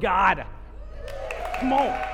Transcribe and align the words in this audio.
God? 0.00 0.46
Come 1.58 1.72
on. 1.74 2.06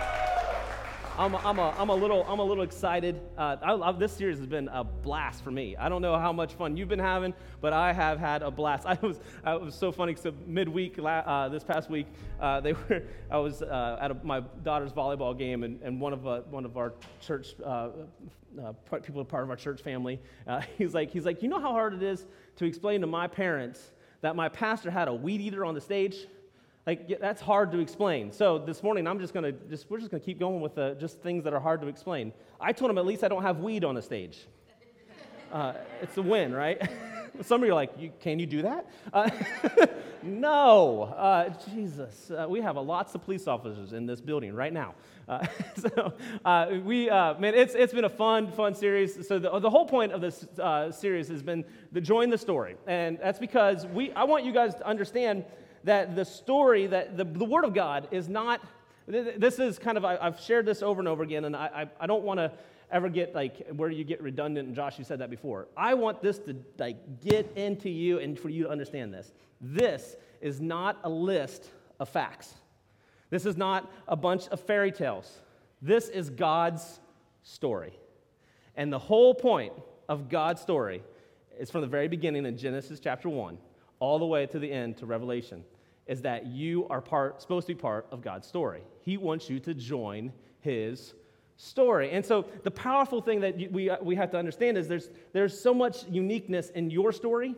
I'm 1.19 1.33
a, 1.33 1.39
I'm 1.39 1.59
a, 1.59 1.75
I'm 1.79 1.89
a 1.89 1.95
little 1.95 2.25
I'm 2.25 2.41
a 2.41 2.45
little 2.45 2.63
excited. 2.63 3.19
Uh, 3.39 3.57
I, 3.63 3.73
I, 3.75 3.93
this 3.93 4.13
series 4.13 4.37
has 4.39 4.47
been 4.47 4.69
a 4.69 4.85
blast 4.85 5.43
for 5.43 5.51
me. 5.51 5.75
I 5.75 5.89
don't 5.89 6.03
know 6.03 6.19
how 6.19 6.31
much 6.31 6.53
fun 6.55 6.77
you've 6.77 6.91
been 6.91 6.99
having, 6.99 7.33
but 7.63 7.73
I 7.73 7.95
have 7.95 8.19
had 8.19 8.43
a 8.43 8.51
blast. 8.51 8.85
I 8.87 8.99
was 9.01 9.19
it 9.47 9.61
was 9.61 9.75
so 9.75 9.93
funny 9.93 10.13
because 10.13 10.31
midweek 10.47 10.99
uh, 10.99 11.49
this 11.49 11.65
past 11.65 11.89
week 11.89 12.07
uh, 12.39 12.61
they 12.61 12.73
were 12.89 13.05
I 13.31 13.39
was 13.39 13.63
uh, 13.63 13.99
at 14.01 14.11
a, 14.11 14.15
my 14.23 14.41
daughter's 14.63 14.93
volleyball 14.93 15.37
game 15.39 15.63
and, 15.63 15.81
and 15.81 16.01
one 16.01 16.13
of 16.13 16.27
uh, 16.27 16.41
one 16.51 16.67
of 16.67 16.77
our 16.77 16.93
church 17.21 17.55
uh, 17.65 17.91
people 19.03 19.25
part 19.25 19.45
of 19.45 19.51
our 19.51 19.57
church 19.57 19.81
family 19.81 20.21
he's 20.79 20.93
like 20.93 21.11
he's 21.11 21.25
like 21.25 21.43
you 21.43 21.49
know 21.49 21.61
how 21.61 21.73
hard 21.73 21.95
it 21.95 22.03
is 22.03 22.27
to 22.57 22.65
explain 22.65 23.01
to 23.01 23.07
my 23.07 23.27
parents 23.27 23.93
that 24.21 24.35
my 24.35 24.49
pastor 24.49 24.91
had 24.91 25.09
a 25.09 25.15
weed 25.15 25.41
eater 25.41 25.65
on 25.65 25.75
the 25.75 25.81
stage. 25.81 26.27
Like 26.87 27.19
that's 27.21 27.43
hard 27.43 27.73
to 27.73 27.81
explain. 27.81 28.31
So 28.31 28.59
this 28.59 28.81
morning 28.81 29.09
I'm 29.09 29.19
just 29.19 29.35
gonna 29.35 29.51
just 29.51 29.91
we're 29.91 29.99
just 29.99 30.13
gonna 30.13 30.23
keep 30.23 30.39
going 30.39 30.61
with 30.61 30.77
the, 30.77 30.97
just 31.01 31.21
things 31.21 31.43
that 31.43 31.53
are 31.53 31.59
hard 31.59 31.81
to 31.81 31.89
explain. 31.89 32.33
I 32.61 32.73
told 32.73 32.93
him 32.93 32.99
at 32.99 33.05
least 33.05 33.25
I 33.25 33.29
don't 33.29 33.43
have 33.43 33.59
weed 33.59 33.85
on 33.85 33.95
the 33.95 34.03
stage. 34.03 34.39
Uh, 35.53 35.75
it's 36.03 36.17
a 36.17 36.23
win, 36.23 36.53
right? 36.53 36.91
Some 37.43 37.63
of 37.63 37.67
you 37.67 37.73
are 37.73 37.77
like, 37.77 37.93
you, 37.97 38.13
can 38.19 38.41
you 38.41 38.47
do 38.47 38.63
that? 38.63 38.91
Uh, 39.13 39.31
no, 40.23 41.05
uh, 41.17 41.51
Jesus. 41.73 42.33
Uh, 42.33 42.47
we 42.49 42.61
have 42.61 42.77
lots 42.77 43.15
of 43.15 43.23
police 43.23 43.47
officers 43.47 43.93
in 43.93 44.07
this 44.07 44.21
building 44.21 44.55
right 44.55 44.73
now. 44.73 44.97
Uh, 45.29 45.47
so 45.77 46.15
uh, 46.45 46.67
we, 46.83 47.07
man, 47.07 47.55
it's, 47.55 47.77
it's 47.77 47.93
been 47.93 48.07
a 48.07 48.11
fun, 48.11 48.51
fun 48.51 48.75
series. 48.75 49.27
So 49.27 49.39
the, 49.39 49.57
the 49.61 49.71
whole 49.71 49.87
point 49.87 50.11
of 50.11 50.21
this 50.21 50.47
series 50.99 51.29
has 51.29 51.45
been 51.45 51.65
to 51.95 52.01
join 52.01 52.29
the 52.29 52.39
story, 52.39 52.75
and 52.89 53.17
that's 53.23 53.39
because 53.39 53.87
we. 53.87 54.11
I 54.13 54.25
want 54.25 54.45
you 54.45 54.53
guys 54.53 54.75
to 54.75 54.87
understand 54.87 55.45
that 55.87 56.17
the 56.17 56.25
story, 56.25 56.89
that 56.89 57.17
the, 57.17 57.25
the 57.25 57.45
Word 57.45 57.65
of 57.65 57.73
God 57.73 58.09
is 58.11 58.29
not, 58.29 58.61
this 59.07 59.59
is 59.59 59.79
kind 59.79 59.97
of, 59.97 60.05
I, 60.05 60.23
have 60.23 60.41
shared 60.41 60.67
this 60.67 60.83
over 60.83 61.01
and 61.01 61.09
over 61.09 61.23
again, 61.23 61.45
and 61.45 61.57
I, 61.57 61.67
I, 61.99 62.05
I 62.05 62.07
don't 62.07 62.25
want 62.25 62.39
to 62.39 62.53
ever 62.91 63.09
get 63.09 63.35
like 63.35 63.67
where 63.69 63.89
you 63.89 64.05
get 64.05 64.21
redundant, 64.21 64.67
and 64.67 64.77
Josh, 64.77 64.99
you 64.99 65.05
said 65.05 65.21
that 65.21 65.31
before. 65.31 65.69
I 65.77 65.95
want 65.95 66.23
this 66.23 66.39
to 66.41 66.57
like 66.79 67.21
get 67.21 67.51
into 67.57 67.89
you 67.89 68.19
and 68.19 68.39
for 68.39 68.49
you 68.49 68.65
to 68.65 68.71
understand 68.71 69.15
this. 69.15 69.33
This 69.61 70.17
is 70.41 70.61
not 70.61 70.99
a 71.05 71.09
list 71.09 71.71
of 72.01 72.09
facts. 72.09 72.55
This 73.31 73.47
is 73.47 73.57
not 73.57 73.91
a 74.09 74.17
bunch 74.17 74.49
of 74.49 74.61
fairy 74.61 74.93
tales. 74.93 75.41
This 75.81 76.09
is 76.09 76.31
God's 76.31 77.01
story. 77.43 77.93
And 78.77 78.93
the 78.93 78.99
whole 78.99 79.35
point 79.35 79.73
of 80.09 80.29
God's 80.29 80.61
story 80.61 81.03
is 81.59 81.71
from 81.71 81.81
the 81.81 81.87
very 81.87 82.09
beginning 82.09 82.45
in 82.45 82.59
Genesis 82.59 83.01
chapter 83.01 83.29
1 83.29 83.57
all 83.99 84.19
the 84.19 84.27
way 84.27 84.47
to 84.47 84.59
the 84.59 84.71
end 84.71 84.97
to 84.99 85.07
Revelation 85.07 85.65
is 86.07 86.23
that 86.23 86.47
you 86.47 86.87
are 86.89 87.01
part, 87.01 87.43
supposed 87.43 87.67
to 87.67 87.75
be 87.75 87.81
part 87.81 88.07
of 88.11 88.23
God's 88.23 88.47
story. 88.47 88.83
He 89.03 89.17
wants 89.17 89.51
you 89.51 89.59
to 89.61 89.75
join 89.75 90.33
his 90.61 91.15
story. 91.57 92.11
And 92.11 92.25
so 92.25 92.47
the 92.63 92.71
powerful 92.71 93.21
thing 93.21 93.41
that 93.41 93.57
we, 93.73 93.91
we 94.03 94.15
have 94.17 94.31
to 94.31 94.37
understand 94.37 94.77
is 94.77 94.89
there's, 94.89 95.11
there's 95.33 95.59
so 95.59 95.73
much 95.73 96.05
uniqueness 96.09 96.71
in 96.71 96.91
your 96.91 97.13
story, 97.13 97.55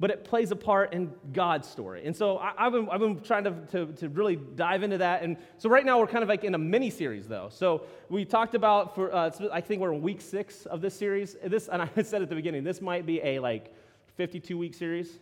but 0.00 0.10
it 0.10 0.22
plays 0.22 0.52
a 0.52 0.56
part 0.56 0.92
in 0.92 1.12
God's 1.32 1.68
story. 1.68 2.06
And 2.06 2.14
so 2.14 2.38
I, 2.38 2.52
have 2.56 2.72
been, 2.72 2.88
I've 2.88 3.00
been 3.00 3.20
trying 3.20 3.44
to, 3.44 3.52
to, 3.72 3.92
to, 3.94 4.08
really 4.08 4.36
dive 4.36 4.84
into 4.84 4.98
that. 4.98 5.22
And 5.22 5.36
so 5.56 5.68
right 5.68 5.84
now 5.84 5.98
we're 5.98 6.06
kind 6.06 6.22
of 6.22 6.28
like 6.28 6.44
in 6.44 6.54
a 6.54 6.58
mini 6.58 6.90
series, 6.90 7.26
though. 7.26 7.48
So 7.50 7.84
we 8.08 8.24
talked 8.24 8.54
about, 8.54 8.94
for 8.94 9.12
uh, 9.12 9.30
I 9.52 9.60
think 9.60 9.80
we're 9.80 9.92
in 9.92 10.02
week 10.02 10.20
six 10.20 10.66
of 10.66 10.80
this 10.80 10.94
series. 10.94 11.36
This, 11.44 11.68
and 11.68 11.82
I 11.82 11.88
said 12.02 12.22
at 12.22 12.28
the 12.28 12.36
beginning, 12.36 12.62
this 12.62 12.80
might 12.80 13.06
be 13.06 13.20
a 13.22 13.40
like 13.40 13.74
52 14.16 14.56
week 14.56 14.74
series. 14.74 15.18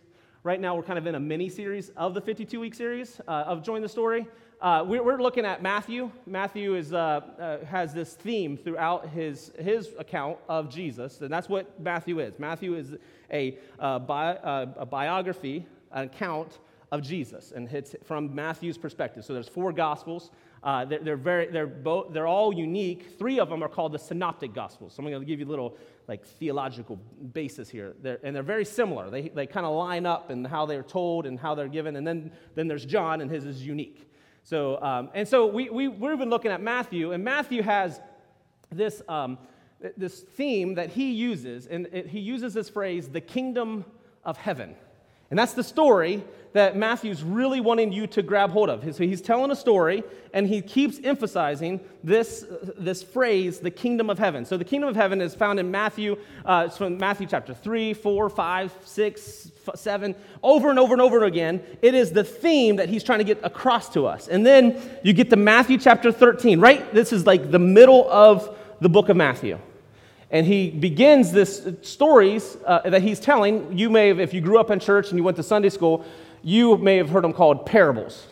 Right 0.47 0.61
now, 0.61 0.77
we're 0.77 0.83
kind 0.83 0.97
of 0.97 1.05
in 1.05 1.15
a 1.15 1.19
mini 1.19 1.49
series 1.49 1.89
of 1.97 2.13
the 2.13 2.21
52 2.21 2.61
week 2.61 2.73
series 2.73 3.19
uh, 3.27 3.31
of 3.47 3.61
Join 3.61 3.81
the 3.81 3.89
Story. 3.89 4.25
Uh, 4.61 4.81
we're, 4.87 5.03
we're, 5.03 5.21
looking 5.21 5.43
at 5.43 5.61
Matthew. 5.61 6.09
Matthew 6.25 6.75
is, 6.75 6.93
uh, 6.93 7.19
uh, 7.37 7.65
has 7.65 7.93
this 7.93 8.13
theme 8.13 8.55
throughout 8.55 9.09
his, 9.09 9.51
his 9.59 9.89
account 9.99 10.37
of 10.47 10.69
Jesus, 10.69 11.19
and 11.19 11.29
that's 11.29 11.49
what 11.49 11.77
Matthew 11.81 12.21
is. 12.21 12.39
Matthew 12.39 12.75
is 12.75 12.95
a, 13.29 13.57
uh, 13.77 13.99
bi- 13.99 14.37
uh, 14.37 14.67
a 14.77 14.85
biography, 14.85 15.65
an 15.91 16.05
account 16.05 16.59
of 16.91 17.01
Jesus, 17.01 17.51
and 17.53 17.71
it's 17.71 17.95
from 18.03 18.33
Matthew's 18.33 18.77
perspective. 18.77 19.25
So 19.25 19.33
there's 19.33 19.49
four 19.49 19.73
gospels. 19.73 20.31
Uh, 20.63 20.85
they're, 20.85 20.99
they're, 20.99 21.17
very, 21.17 21.47
they're, 21.47 21.67
both, 21.67 22.13
they're 22.13 22.27
all 22.27 22.53
unique. 22.53 23.17
Three 23.19 23.39
of 23.39 23.49
them 23.49 23.61
are 23.61 23.67
called 23.67 23.91
the 23.91 23.99
synoptic 23.99 24.53
gospels. 24.53 24.93
So 24.93 25.03
I'm 25.03 25.09
going 25.09 25.21
to 25.21 25.25
give 25.25 25.39
you 25.39 25.45
a 25.45 25.49
little 25.49 25.77
like 26.07 26.25
theological 26.25 26.95
basis 27.33 27.69
here. 27.69 27.93
They're, 28.01 28.19
and 28.23 28.35
they're 28.35 28.43
very 28.43 28.63
similar. 28.63 29.09
They, 29.09 29.29
they 29.29 29.47
kind 29.47 29.65
of 29.65 29.75
line 29.75 30.05
up 30.05 30.31
in 30.31 30.45
how 30.45 30.65
they're 30.65 30.83
told 30.83 31.25
and 31.25 31.37
how 31.37 31.55
they're 31.55 31.67
given. 31.67 31.97
And 31.97 32.07
then, 32.07 32.31
then 32.55 32.67
there's 32.67 32.85
John, 32.85 33.19
and 33.21 33.29
his 33.29 33.45
is 33.45 33.65
unique. 33.65 34.09
So, 34.43 34.81
um, 34.81 35.09
and 35.13 35.27
so 35.27 35.45
we, 35.45 35.69
we, 35.69 35.89
we've 35.89 36.17
been 36.17 36.29
looking 36.29 36.51
at 36.51 36.61
Matthew, 36.61 37.11
and 37.11 37.21
Matthew 37.21 37.61
has 37.63 37.99
this, 38.71 39.01
um, 39.09 39.37
this 39.97 40.21
theme 40.21 40.75
that 40.75 40.89
he 40.89 41.11
uses, 41.11 41.67
and 41.67 41.87
it, 41.91 42.07
he 42.07 42.19
uses 42.19 42.53
this 42.53 42.69
phrase, 42.69 43.09
the 43.09 43.21
kingdom 43.21 43.83
of 44.23 44.37
heaven. 44.37 44.75
And 45.29 45.37
that's 45.37 45.53
the 45.53 45.63
story 45.63 46.23
that 46.53 46.75
Matthew's 46.75 47.21
really 47.21 47.59
wanting 47.61 47.91
you 47.91 48.07
to 48.07 48.21
grab 48.23 48.49
hold 48.49 48.69
of. 48.69 48.83
So 48.95 49.03
he's 49.03 49.21
telling 49.21 49.51
a 49.51 49.55
story, 49.55 50.03
and 50.33 50.47
he 50.47 50.61
keeps 50.61 50.99
emphasizing 51.03 51.79
this, 52.03 52.45
this 52.77 53.03
phrase, 53.03 53.59
the 53.59 53.69
kingdom 53.69 54.09
of 54.09 54.17
heaven. 54.17 54.45
So 54.45 54.57
the 54.57 54.65
kingdom 54.65 54.89
of 54.89 54.95
heaven 54.95 55.21
is 55.21 55.35
found 55.35 55.59
in 55.59 55.69
Matthew, 55.69 56.17
uh, 56.45 56.63
it's 56.67 56.77
from 56.77 56.97
Matthew 56.97 57.27
chapter 57.27 57.53
3, 57.53 57.93
4, 57.93 58.29
5, 58.29 58.73
6, 58.83 59.51
7, 59.75 60.15
over 60.41 60.69
and 60.69 60.79
over 60.79 60.93
and 60.93 61.01
over 61.01 61.25
again. 61.25 61.61
It 61.81 61.93
is 61.93 62.11
the 62.11 62.23
theme 62.23 62.77
that 62.77 62.89
he's 62.89 63.03
trying 63.03 63.19
to 63.19 63.25
get 63.25 63.39
across 63.43 63.89
to 63.89 64.07
us. 64.07 64.27
And 64.27 64.45
then 64.45 64.81
you 65.03 65.13
get 65.13 65.29
to 65.29 65.35
Matthew 65.35 65.77
chapter 65.77 66.11
13, 66.11 66.59
right? 66.59 66.91
This 66.93 67.13
is 67.13 67.27
like 67.27 67.51
the 67.51 67.59
middle 67.59 68.09
of 68.09 68.57
the 68.79 68.89
book 68.89 69.09
of 69.09 69.17
Matthew. 69.17 69.59
And 70.29 70.45
he 70.45 70.69
begins 70.69 71.31
this 71.31 71.67
stories 71.81 72.57
uh, 72.65 72.89
that 72.89 73.01
he's 73.01 73.19
telling. 73.19 73.77
You 73.77 73.89
may 73.89 74.09
have, 74.09 74.19
if 74.19 74.33
you 74.33 74.41
grew 74.41 74.59
up 74.59 74.71
in 74.71 74.79
church 74.79 75.09
and 75.09 75.17
you 75.17 75.23
went 75.23 75.37
to 75.37 75.43
Sunday 75.43 75.69
school, 75.69 76.05
you 76.43 76.77
may 76.77 76.97
have 76.97 77.09
heard 77.09 77.23
them 77.23 77.33
called 77.33 77.65
parables. 77.65 78.27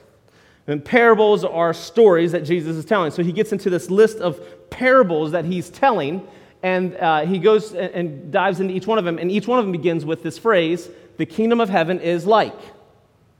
And 0.67 0.83
parables 0.83 1.43
are 1.45 1.73
stories 1.73 2.31
that 2.31 2.43
Jesus 2.43 2.75
is 2.75 2.85
telling. 2.85 3.11
So 3.11 3.23
he 3.23 3.31
gets 3.31 3.51
into 3.51 3.69
this 3.69 3.89
list 3.89 4.17
of 4.17 4.69
parables 4.69 5.31
that 5.31 5.45
he's 5.45 5.69
telling, 5.69 6.27
and 6.63 6.95
uh, 6.97 7.25
he 7.25 7.37
goes 7.37 7.73
and, 7.73 7.91
and 7.93 8.31
dives 8.31 8.59
into 8.59 8.73
each 8.73 8.87
one 8.87 8.97
of 8.97 9.05
them. 9.05 9.17
And 9.19 9.31
each 9.31 9.47
one 9.47 9.59
of 9.59 9.65
them 9.65 9.71
begins 9.71 10.05
with 10.05 10.23
this 10.23 10.37
phrase 10.37 10.89
the 11.17 11.25
kingdom 11.25 11.61
of 11.61 11.69
heaven 11.69 12.01
is 12.01 12.25
like. 12.25 12.59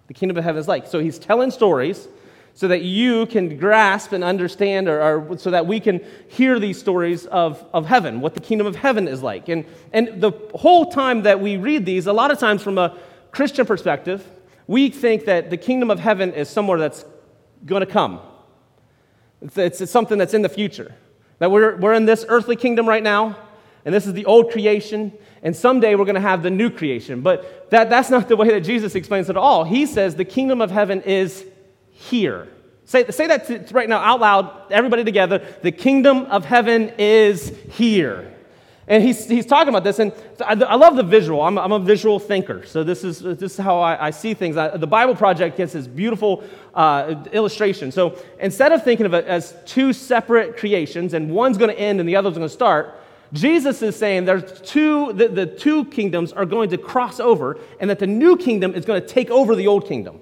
The 0.08 0.14
kingdom 0.14 0.38
of 0.38 0.44
heaven 0.44 0.60
is 0.60 0.68
like. 0.68 0.88
So 0.88 1.00
he's 1.00 1.20
telling 1.20 1.52
stories 1.52 2.08
so 2.56 2.70
that 2.70 2.84
you 2.84 3.26
can 3.26 3.58
grasp 3.58 4.14
and 4.14 4.24
understand, 4.24 4.88
or, 4.88 5.30
or, 5.30 5.38
so 5.38 5.52
that 5.52 5.68
we 5.68 5.82
can 5.82 6.02
hear 6.30 6.58
these 6.58 6.80
stories 6.80 7.26
of, 7.26 7.64
of 7.74 7.86
heaven, 7.86 8.22
what 8.22 8.34
the 8.34 8.40
kingdom 8.40 8.66
of 8.66 8.78
heaven 8.78 9.10
is 9.10 9.22
like. 9.22 9.50
And, 9.50 9.66
and 9.92 10.22
the 10.22 10.32
whole 10.56 10.90
time 10.90 11.24
that 11.24 11.42
we 11.42 11.58
read 11.58 11.86
these, 11.86 12.08
a 12.08 12.14
lot 12.14 12.32
of 12.32 12.40
times 12.40 12.64
from 12.64 12.78
a 12.78 12.98
Christian 13.32 13.66
perspective, 13.66 14.26
we 14.68 14.90
think 14.90 15.26
that 15.26 15.50
the 15.50 15.58
kingdom 15.58 15.92
of 15.92 16.00
heaven 16.00 16.32
is 16.32 16.50
somewhere 16.50 16.80
that's 16.80 17.04
going 17.66 17.82
to 17.82 17.86
come. 17.86 18.22
It's, 19.42 19.58
it's, 19.58 19.82
it's, 19.82 19.92
something 19.92 20.18
that's 20.18 20.34
in 20.34 20.42
the 20.42 20.50
future. 20.50 20.96
That 21.40 21.52
we're, 21.52 21.76
we're 21.76 21.94
in 21.94 22.06
this 22.06 22.26
earthly 22.30 22.56
kingdom 22.56 22.88
right 22.88 23.04
now, 23.04 23.38
and 23.84 23.94
this 23.94 24.08
is 24.08 24.14
the 24.14 24.26
old 24.26 24.52
creation, 24.52 25.12
and 25.44 25.54
someday 25.54 25.96
we're 25.96 26.06
going 26.06 26.16
to 26.16 26.22
have 26.22 26.42
the 26.42 26.50
new 26.50 26.70
creation. 26.70 27.20
But 27.20 27.70
that, 27.72 27.90
that's 27.90 28.10
not 28.10 28.30
the 28.30 28.38
way 28.38 28.48
that 28.52 28.62
Jesus 28.62 28.96
explains 28.96 29.28
it 29.28 29.32
at 29.32 29.38
all. 29.38 29.66
He 29.66 29.86
says 29.86 30.16
the 30.16 30.24
kingdom 30.24 30.62
of 30.62 30.72
heaven 30.72 31.02
is 31.02 31.46
here. 31.96 32.48
Say, 32.86 33.08
say 33.08 33.26
that 33.28 33.48
to, 33.48 33.74
right 33.74 33.90
now 33.90 33.98
out 33.98 34.20
loud, 34.20 34.72
everybody 34.72 35.04
together. 35.04 35.44
The 35.64 35.72
kingdom 35.72 36.26
of 36.26 36.46
heaven 36.46 36.92
is 37.00 37.52
here. 37.72 38.32
And 38.88 39.02
he's, 39.04 39.28
he's 39.28 39.48
talking 39.48 39.70
about 39.70 39.84
this, 39.84 39.98
and 39.98 40.14
I, 40.40 40.54
I 40.54 40.76
love 40.76 40.96
the 40.96 41.02
visual. 41.02 41.42
I'm, 41.42 41.58
I'm, 41.58 41.72
a 41.72 41.80
visual 41.80 42.20
thinker, 42.20 42.64
so 42.68 42.84
this 42.84 43.04
is, 43.04 43.20
this 43.20 43.54
is 43.54 43.58
how 43.58 43.80
I, 43.80 44.08
I 44.08 44.12
see 44.12 44.36
things. 44.36 44.58
I, 44.58 44.78
the 44.78 44.86
Bible 44.86 45.16
Project 45.16 45.58
gets 45.58 45.74
this 45.74 45.88
beautiful 45.88 46.44
uh, 46.76 47.24
illustration. 47.32 47.92
So 47.92 48.20
instead 48.40 48.72
of 48.72 48.84
thinking 48.84 49.08
of 49.08 49.16
it 49.16 49.26
as 49.26 49.56
two 49.66 49.92
separate 49.92 50.56
creations, 50.58 51.16
and 51.16 51.32
one's 51.32 51.58
going 51.58 51.72
to 51.72 51.80
end 51.80 52.00
and 52.00 52.08
the 52.08 52.16
other's 52.16 52.36
going 52.36 52.48
to 52.48 52.54
start, 52.54 53.02
Jesus 53.34 53.82
is 53.82 53.96
saying 53.96 54.26
there's 54.26 54.62
two, 54.62 55.14
the, 55.14 55.30
the 55.30 55.48
two 55.48 55.86
kingdoms 55.86 56.32
are 56.32 56.46
going 56.46 56.70
to 56.70 56.78
cross 56.78 57.20
over, 57.20 57.58
and 57.80 57.90
that 57.90 57.98
the 57.98 58.08
new 58.08 58.38
kingdom 58.38 58.76
is 58.76 58.86
going 58.86 59.02
to 59.02 59.08
take 59.08 59.32
over 59.32 59.56
the 59.56 59.66
old 59.66 59.88
kingdom. 59.88 60.22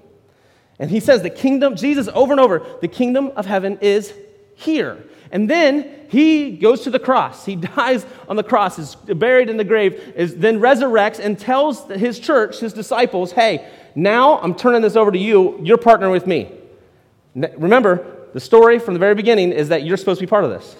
And 0.78 0.90
he 0.90 1.00
says, 1.00 1.22
the 1.22 1.30
kingdom, 1.30 1.76
Jesus 1.76 2.08
over 2.14 2.32
and 2.32 2.40
over, 2.40 2.64
the 2.80 2.88
kingdom 2.88 3.32
of 3.36 3.46
heaven 3.46 3.78
is 3.80 4.12
here. 4.54 5.04
And 5.30 5.48
then 5.48 6.06
he 6.08 6.52
goes 6.52 6.82
to 6.82 6.90
the 6.90 6.98
cross. 6.98 7.44
He 7.44 7.56
dies 7.76 8.06
on 8.28 8.36
the 8.36 8.42
cross, 8.42 8.78
is 8.78 8.94
buried 8.94 9.50
in 9.50 9.56
the 9.56 9.64
grave, 9.64 10.14
is 10.16 10.36
then 10.36 10.60
resurrects 10.60 11.18
and 11.18 11.38
tells 11.38 11.88
his 11.90 12.18
church, 12.18 12.60
his 12.60 12.72
disciples, 12.72 13.32
hey, 13.32 13.68
now 13.94 14.38
I'm 14.38 14.54
turning 14.54 14.82
this 14.82 14.96
over 14.96 15.10
to 15.10 15.18
you. 15.18 15.58
You're 15.62 15.78
partnering 15.78 16.12
with 16.12 16.26
me. 16.26 16.52
Remember, 17.34 18.28
the 18.32 18.40
story 18.40 18.78
from 18.78 18.94
the 18.94 19.00
very 19.00 19.14
beginning 19.14 19.52
is 19.52 19.68
that 19.68 19.84
you're 19.84 19.96
supposed 19.96 20.20
to 20.20 20.26
be 20.26 20.30
part 20.30 20.44
of 20.44 20.50
this. 20.50 20.76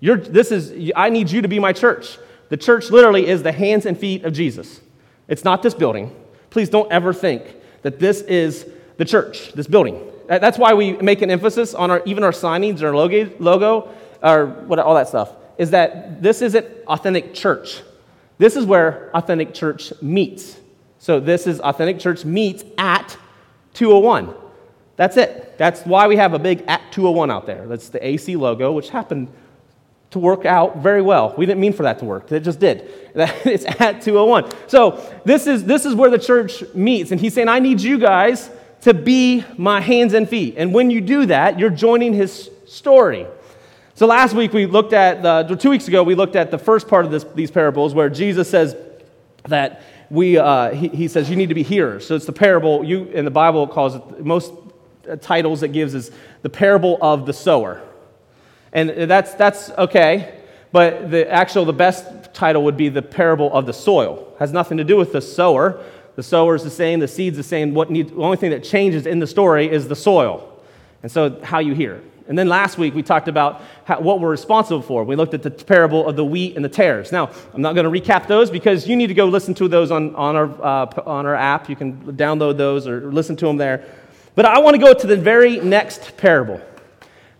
You're, 0.00 0.18
this 0.18 0.52
is, 0.52 0.92
I 0.94 1.10
need 1.10 1.30
you 1.30 1.42
to 1.42 1.48
be 1.48 1.58
my 1.58 1.72
church. 1.72 2.18
The 2.48 2.56
church 2.56 2.90
literally 2.90 3.26
is 3.26 3.42
the 3.42 3.52
hands 3.52 3.86
and 3.86 3.98
feet 3.98 4.24
of 4.24 4.32
Jesus. 4.32 4.80
It's 5.26 5.44
not 5.44 5.62
this 5.62 5.74
building. 5.74 6.14
Please 6.50 6.68
don't 6.68 6.90
ever 6.92 7.12
think 7.12 7.44
that 7.82 7.98
this 7.98 8.20
is 8.22 8.68
the 8.96 9.04
church, 9.04 9.52
this 9.52 9.66
building. 9.66 10.00
That's 10.26 10.58
why 10.58 10.74
we 10.74 10.94
make 10.94 11.22
an 11.22 11.30
emphasis 11.30 11.74
on 11.74 11.90
our, 11.90 12.02
even 12.04 12.24
our 12.24 12.32
signings, 12.32 12.82
our 12.82 12.94
logo, 12.94 13.30
logo 13.38 13.94
or 14.22 14.46
what, 14.46 14.78
all 14.78 14.94
that 14.94 15.08
stuff, 15.08 15.32
is 15.58 15.70
that 15.70 16.22
this 16.22 16.42
isn't 16.42 16.66
authentic 16.86 17.32
church. 17.32 17.82
This 18.38 18.56
is 18.56 18.66
where 18.66 19.10
authentic 19.14 19.54
church 19.54 19.92
meets. 20.02 20.58
So 20.98 21.20
this 21.20 21.46
is 21.46 21.60
authentic 21.60 21.98
church 21.98 22.24
meets 22.24 22.64
at 22.76 23.16
201. 23.74 24.34
That's 24.96 25.16
it. 25.16 25.56
That's 25.58 25.82
why 25.82 26.06
we 26.08 26.16
have 26.16 26.34
a 26.34 26.38
big 26.38 26.64
at 26.66 26.80
201 26.92 27.30
out 27.30 27.46
there. 27.46 27.66
That's 27.66 27.90
the 27.90 28.04
AC 28.04 28.36
logo, 28.36 28.72
which 28.72 28.90
happened 28.90 29.28
to 30.10 30.18
work 30.18 30.44
out 30.44 30.78
very 30.78 31.02
well. 31.02 31.34
We 31.36 31.46
didn't 31.46 31.60
mean 31.60 31.72
for 31.72 31.82
that 31.82 31.98
to 32.00 32.04
work. 32.04 32.32
It 32.32 32.40
just 32.40 32.58
did. 32.58 32.90
It's 33.44 33.64
at 33.80 34.02
201. 34.02 34.50
So 34.66 35.02
this 35.24 35.46
is, 35.46 35.64
this 35.64 35.84
is 35.84 35.94
where 35.94 36.10
the 36.10 36.18
church 36.18 36.62
meets. 36.74 37.12
And 37.12 37.20
he's 37.20 37.34
saying, 37.34 37.48
I 37.48 37.58
need 37.58 37.80
you 37.80 37.98
guys 37.98 38.50
to 38.82 38.94
be 38.94 39.44
my 39.56 39.80
hands 39.80 40.14
and 40.14 40.28
feet. 40.28 40.54
And 40.56 40.72
when 40.72 40.90
you 40.90 41.00
do 41.00 41.26
that, 41.26 41.58
you're 41.58 41.70
joining 41.70 42.12
his 42.12 42.50
story. 42.66 43.26
So 43.94 44.06
last 44.06 44.34
week 44.34 44.52
we 44.52 44.66
looked 44.66 44.92
at, 44.92 45.22
the, 45.22 45.56
two 45.56 45.70
weeks 45.70 45.88
ago, 45.88 46.02
we 46.02 46.14
looked 46.14 46.36
at 46.36 46.50
the 46.50 46.58
first 46.58 46.86
part 46.86 47.04
of 47.04 47.10
this, 47.10 47.24
these 47.34 47.50
parables 47.50 47.94
where 47.94 48.10
Jesus 48.10 48.50
says 48.50 48.76
that 49.44 49.82
we, 50.10 50.38
uh, 50.38 50.70
he, 50.70 50.88
he, 50.88 51.08
says 51.08 51.30
you 51.30 51.36
need 51.36 51.48
to 51.48 51.54
be 51.54 51.62
hearers. 51.62 52.06
So 52.06 52.14
it's 52.14 52.26
the 52.26 52.32
parable, 52.32 52.84
you 52.84 53.04
in 53.04 53.24
the 53.24 53.30
Bible 53.30 53.66
calls 53.66 53.94
it, 53.94 54.24
most 54.24 54.52
titles 55.20 55.62
it 55.62 55.72
gives 55.72 55.94
is 55.94 56.10
the 56.42 56.50
parable 56.50 56.98
of 57.00 57.26
the 57.26 57.32
sower. 57.32 57.82
And 58.72 59.10
that's, 59.10 59.32
that's 59.34 59.70
okay, 59.70 60.38
but 60.70 61.10
the 61.10 61.30
actual, 61.30 61.64
the 61.64 61.72
best 61.72 62.34
title 62.34 62.64
would 62.64 62.76
be 62.76 62.90
the 62.90 63.00
parable 63.00 63.50
of 63.52 63.64
the 63.64 63.72
soil. 63.72 64.32
It 64.34 64.38
has 64.40 64.52
nothing 64.52 64.76
to 64.76 64.84
do 64.84 64.96
with 64.96 65.12
the 65.12 65.22
sower. 65.22 65.82
The 66.16 66.22
sower 66.22 66.54
is 66.54 66.64
the 66.64 66.70
same, 66.70 66.98
the 66.98 67.08
seed's 67.08 67.36
the 67.36 67.42
same. 67.42 67.74
What 67.74 67.88
the 67.88 68.10
only 68.16 68.36
thing 68.36 68.50
that 68.50 68.64
changes 68.64 69.06
in 69.06 69.18
the 69.18 69.26
story 69.26 69.70
is 69.70 69.86
the 69.86 69.96
soil. 69.96 70.52
And 71.02 71.12
so, 71.12 71.40
how 71.42 71.60
you 71.60 71.74
hear. 71.74 72.02
And 72.28 72.36
then 72.36 72.48
last 72.48 72.78
week 72.78 72.94
we 72.94 73.02
talked 73.02 73.28
about 73.28 73.62
how, 73.84 74.00
what 74.00 74.20
we're 74.20 74.30
responsible 74.30 74.82
for. 74.82 75.04
We 75.04 75.14
looked 75.14 75.34
at 75.34 75.42
the 75.42 75.50
parable 75.50 76.08
of 76.08 76.16
the 76.16 76.24
wheat 76.24 76.56
and 76.56 76.64
the 76.64 76.68
tares. 76.68 77.12
Now, 77.12 77.30
I'm 77.54 77.62
not 77.62 77.74
going 77.74 77.84
to 77.84 78.00
recap 78.00 78.26
those 78.26 78.50
because 78.50 78.88
you 78.88 78.96
need 78.96 79.06
to 79.08 79.14
go 79.14 79.26
listen 79.26 79.54
to 79.54 79.68
those 79.68 79.90
on, 79.90 80.14
on, 80.16 80.34
our, 80.34 80.62
uh, 80.62 81.02
on 81.06 81.26
our 81.26 81.36
app. 81.36 81.68
You 81.68 81.76
can 81.76 82.16
download 82.16 82.56
those 82.56 82.88
or 82.88 83.12
listen 83.12 83.36
to 83.36 83.46
them 83.46 83.56
there. 83.56 83.84
But 84.34 84.46
I 84.46 84.58
want 84.58 84.74
to 84.74 84.82
go 84.82 84.92
to 84.92 85.06
the 85.06 85.16
very 85.16 85.60
next 85.60 86.16
parable, 86.16 86.60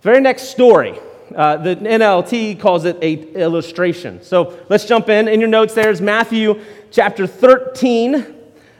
very 0.02 0.20
next 0.20 0.44
story. 0.50 0.98
Uh, 1.34 1.56
the 1.56 1.74
NLT 1.74 2.60
calls 2.60 2.84
it 2.84 2.96
a 3.02 3.14
illustration. 3.34 4.22
So 4.22 4.56
let's 4.68 4.84
jump 4.84 5.08
in. 5.08 5.26
In 5.26 5.40
your 5.40 5.48
notes, 5.48 5.74
there's 5.74 6.00
Matthew 6.00 6.60
chapter 6.92 7.26
13, 7.26 8.35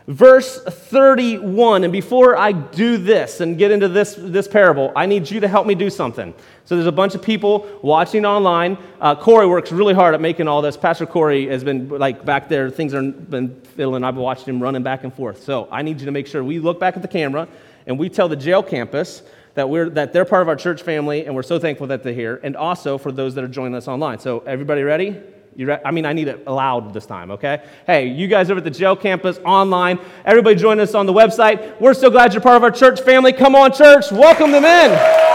verse 0.07 0.63
31. 0.63 1.85
And 1.85 1.93
before 1.93 2.37
I 2.37 2.53
do 2.53 2.97
this 2.97 3.41
and 3.41 3.59
get 3.59 3.71
into 3.71 3.89
this, 3.89 4.15
this 4.19 4.47
parable, 4.47 4.93
I 4.95 5.07
need 5.07 5.31
you 5.31 5.41
to 5.41 5.49
help 5.49 5.67
me 5.67 5.75
do 5.75 5.91
something. 5.91 6.35
So 6.65 6.77
there's 6.77 6.87
a 6.87 6.93
bunch 6.93 7.15
of 7.15 7.23
people 7.23 7.69
watching 7.83 8.25
online. 8.25 8.79
Uh, 9.01 9.15
Corey 9.15 9.47
works 9.47 9.73
really 9.73 9.95
hard 9.95 10.15
at 10.15 10.21
making 10.21 10.49
all 10.49 10.63
this. 10.63 10.77
Pastor 10.77 11.07
Corey 11.07 11.49
has 11.49 11.65
been 11.65 11.89
like 11.89 12.25
back 12.25 12.49
there, 12.49 12.71
things 12.71 12.95
are 12.95 13.03
been 13.03 13.61
filling. 13.61 14.05
I've 14.05 14.15
been 14.15 14.23
watching 14.23 14.55
him 14.55 14.63
running 14.63 14.83
back 14.83 15.05
and 15.05 15.13
forth. 15.13 15.43
So 15.43 15.69
I 15.71 15.83
need 15.83 16.01
you 16.01 16.07
to 16.07 16.13
make 16.13 16.27
sure 16.27 16.43
we 16.43 16.59
look 16.59 16.81
back 16.81 16.97
at 16.97 17.03
the 17.03 17.09
camera 17.09 17.49
and 17.87 17.99
we 17.99 18.09
tell 18.09 18.29
the 18.29 18.37
jail 18.37 18.63
campus 18.63 19.23
that, 19.55 19.69
we're, 19.71 19.89
that 19.91 20.13
they're 20.13 20.25
part 20.25 20.43
of 20.43 20.49
our 20.49 20.57
church 20.57 20.83
family 20.83 21.25
and 21.25 21.35
we're 21.35 21.43
so 21.43 21.59
thankful 21.59 21.87
that 21.87 22.03
they're 22.03 22.13
here, 22.13 22.41
and 22.43 22.57
also 22.57 22.99
for 22.99 23.11
those 23.11 23.35
that 23.37 23.45
are 23.45 23.49
joining 23.49 23.75
us 23.75 23.89
online. 23.89 24.19
So, 24.19 24.41
everybody 24.41 24.83
ready? 24.83 25.19
Re- 25.57 25.79
I 25.85 25.91
mean, 25.91 26.05
I 26.05 26.13
need 26.13 26.29
it 26.29 26.47
loud 26.47 26.93
this 26.93 27.07
time, 27.07 27.31
okay? 27.31 27.63
Hey, 27.87 28.09
you 28.09 28.29
guys 28.29 28.51
over 28.51 28.59
at 28.59 28.65
the 28.65 28.71
jail 28.71 28.95
campus, 28.95 29.39
online, 29.45 29.99
everybody 30.25 30.55
join 30.57 30.79
us 30.81 30.95
on 30.95 31.07
the 31.07 31.15
website. 31.15 31.81
We're 31.81 31.95
so 31.95 32.11
glad 32.11 32.35
you're 32.35 32.43
part 32.43 32.57
of 32.57 32.63
our 32.63 32.71
church 32.71 33.01
family. 33.01 33.33
Come 33.33 33.55
on, 33.55 33.73
church, 33.73 34.13
welcome 34.13 34.51
them 34.51 34.65
in. 34.65 35.27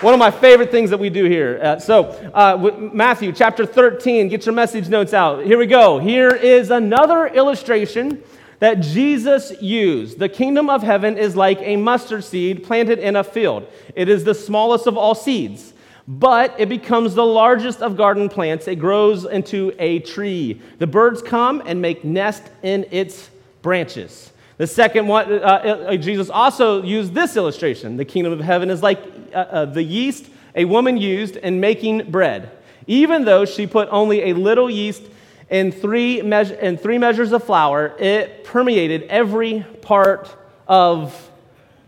One 0.00 0.14
of 0.14 0.20
my 0.20 0.30
favorite 0.30 0.70
things 0.70 0.90
that 0.90 1.00
we 1.00 1.10
do 1.10 1.24
here. 1.24 1.58
Uh, 1.60 1.78
so, 1.80 2.10
uh, 2.32 2.70
Matthew 2.92 3.32
chapter 3.32 3.66
13, 3.66 4.28
get 4.28 4.46
your 4.46 4.54
message 4.54 4.88
notes 4.88 5.12
out. 5.12 5.44
Here 5.44 5.58
we 5.58 5.66
go. 5.66 5.98
Here 5.98 6.28
is 6.28 6.70
another 6.70 7.26
illustration 7.26 8.22
that 8.58 8.80
Jesus 8.80 9.52
used. 9.62 10.18
The 10.18 10.28
kingdom 10.28 10.68
of 10.68 10.82
heaven 10.82 11.16
is 11.16 11.36
like 11.36 11.58
a 11.60 11.76
mustard 11.76 12.24
seed 12.24 12.64
planted 12.64 12.98
in 12.98 13.16
a 13.16 13.24
field. 13.24 13.66
It 13.94 14.08
is 14.08 14.24
the 14.24 14.34
smallest 14.34 14.86
of 14.86 14.96
all 14.96 15.14
seeds, 15.14 15.72
but 16.06 16.54
it 16.58 16.68
becomes 16.68 17.14
the 17.14 17.24
largest 17.24 17.82
of 17.82 17.96
garden 17.96 18.28
plants. 18.28 18.66
It 18.66 18.76
grows 18.76 19.24
into 19.24 19.72
a 19.78 20.00
tree. 20.00 20.60
The 20.78 20.86
birds 20.86 21.22
come 21.22 21.62
and 21.66 21.80
make 21.80 22.04
nest 22.04 22.42
in 22.62 22.86
its 22.90 23.30
branches. 23.62 24.32
The 24.56 24.66
second 24.66 25.06
one, 25.06 25.32
uh, 25.32 25.36
uh, 25.36 25.96
Jesus 25.96 26.30
also 26.30 26.82
used 26.82 27.14
this 27.14 27.36
illustration. 27.36 27.96
The 27.96 28.04
kingdom 28.04 28.32
of 28.32 28.40
heaven 28.40 28.70
is 28.70 28.82
like 28.82 29.00
uh, 29.32 29.38
uh, 29.38 29.64
the 29.66 29.82
yeast 29.82 30.26
a 30.56 30.64
woman 30.64 30.96
used 30.96 31.36
in 31.36 31.60
making 31.60 32.10
bread. 32.10 32.50
Even 32.88 33.24
though 33.24 33.44
she 33.44 33.68
put 33.68 33.88
only 33.92 34.30
a 34.30 34.34
little 34.34 34.68
yeast 34.68 35.04
in 35.50 35.72
three, 35.72 36.20
three 36.20 36.98
measures 36.98 37.32
of 37.32 37.44
flour, 37.44 37.94
it 37.98 38.44
permeated 38.44 39.04
every 39.04 39.64
part 39.82 40.34
of 40.66 41.30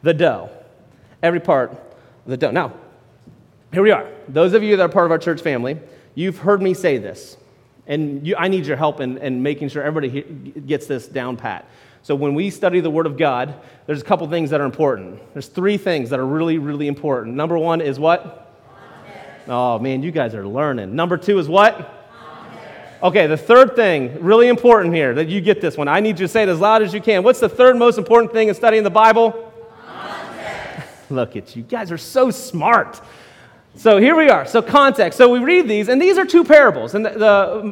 the 0.03 0.15
dough. 0.15 0.51
Every 1.23 1.41
part 1.41 1.73
of 1.73 1.79
the 2.27 2.37
dough. 2.37 2.51
Now, 2.51 2.73
here 3.73 3.83
we 3.83 3.91
are. 3.91 4.09
Those 4.29 4.55
of 4.55 4.63
you 4.63 4.77
that 4.77 4.83
are 4.83 4.89
part 4.89 5.05
of 5.05 5.13
our 5.13 5.19
church 5.19 5.43
family, 5.43 5.79
you've 6.15 6.39
heard 6.39 6.63
me 6.63 6.75
say 6.75 6.97
this. 6.99 7.37
And 7.87 8.27
you, 8.27 8.35
I 8.37 8.49
need 8.49 8.67
your 8.67 8.77
help 8.77 9.01
in, 9.01 9.19
in 9.19 9.43
making 9.43 9.69
sure 9.69 9.83
everybody 9.83 10.23
gets 10.23 10.87
this 10.87 11.07
down 11.07 11.37
pat. 11.37 11.69
So, 12.03 12.15
when 12.15 12.35
we 12.35 12.49
study 12.49 12.81
the 12.81 12.91
Word 12.91 13.05
of 13.05 13.19
God, 13.19 13.55
there's 13.87 14.01
a 14.01 14.05
couple 14.05 14.27
things 14.29 14.51
that 14.51 14.61
are 14.61 14.65
important. 14.65 15.21
There's 15.35 15.49
three 15.49 15.77
things 15.77 16.09
that 16.11 16.19
are 16.19 16.27
really, 16.27 16.57
really 16.57 16.89
important. 16.89 17.37
Number 17.37 17.59
one 17.59 17.83
is 17.83 17.99
what? 17.99 18.47
Oh, 19.49 19.79
man, 19.79 20.03
you 20.03 20.11
guys 20.11 20.35
are 20.35 20.47
learning. 20.47 20.95
Number 20.95 21.19
two 21.19 21.39
is 21.39 21.49
what? 21.49 22.00
Okay, 23.03 23.27
the 23.27 23.37
third 23.37 23.75
thing, 23.77 24.23
really 24.23 24.49
important 24.49 24.95
here, 24.95 25.15
that 25.15 25.27
you 25.29 25.41
get 25.41 25.63
this 25.63 25.79
one. 25.79 25.89
I 25.89 26.01
need 26.01 26.21
you 26.21 26.27
to 26.27 26.29
say 26.29 26.43
it 26.43 26.51
as 26.51 26.61
loud 26.61 26.83
as 26.83 26.93
you 26.93 27.01
can. 27.01 27.23
What's 27.23 27.41
the 27.41 27.49
third 27.49 27.79
most 27.79 27.97
important 27.97 28.31
thing 28.31 28.49
in 28.49 28.55
studying 28.55 28.83
the 28.83 28.91
Bible? 28.91 29.51
Context. 29.87 31.11
Look 31.11 31.35
at 31.35 31.57
you. 31.57 31.63
You 31.63 31.69
guys 31.69 31.91
are 31.91 31.97
so 31.97 32.31
smart. 32.31 33.01
So 33.75 33.97
here 33.97 34.15
we 34.15 34.29
are. 34.29 34.45
So 34.45 34.61
context. 34.61 35.17
So 35.17 35.31
we 35.31 35.39
read 35.39 35.67
these, 35.67 35.89
and 35.89 36.01
these 36.01 36.19
are 36.19 36.27
two 36.27 36.45
parables. 36.45 36.95
And 36.95 37.07
the, 37.07 37.11
the 37.11 37.27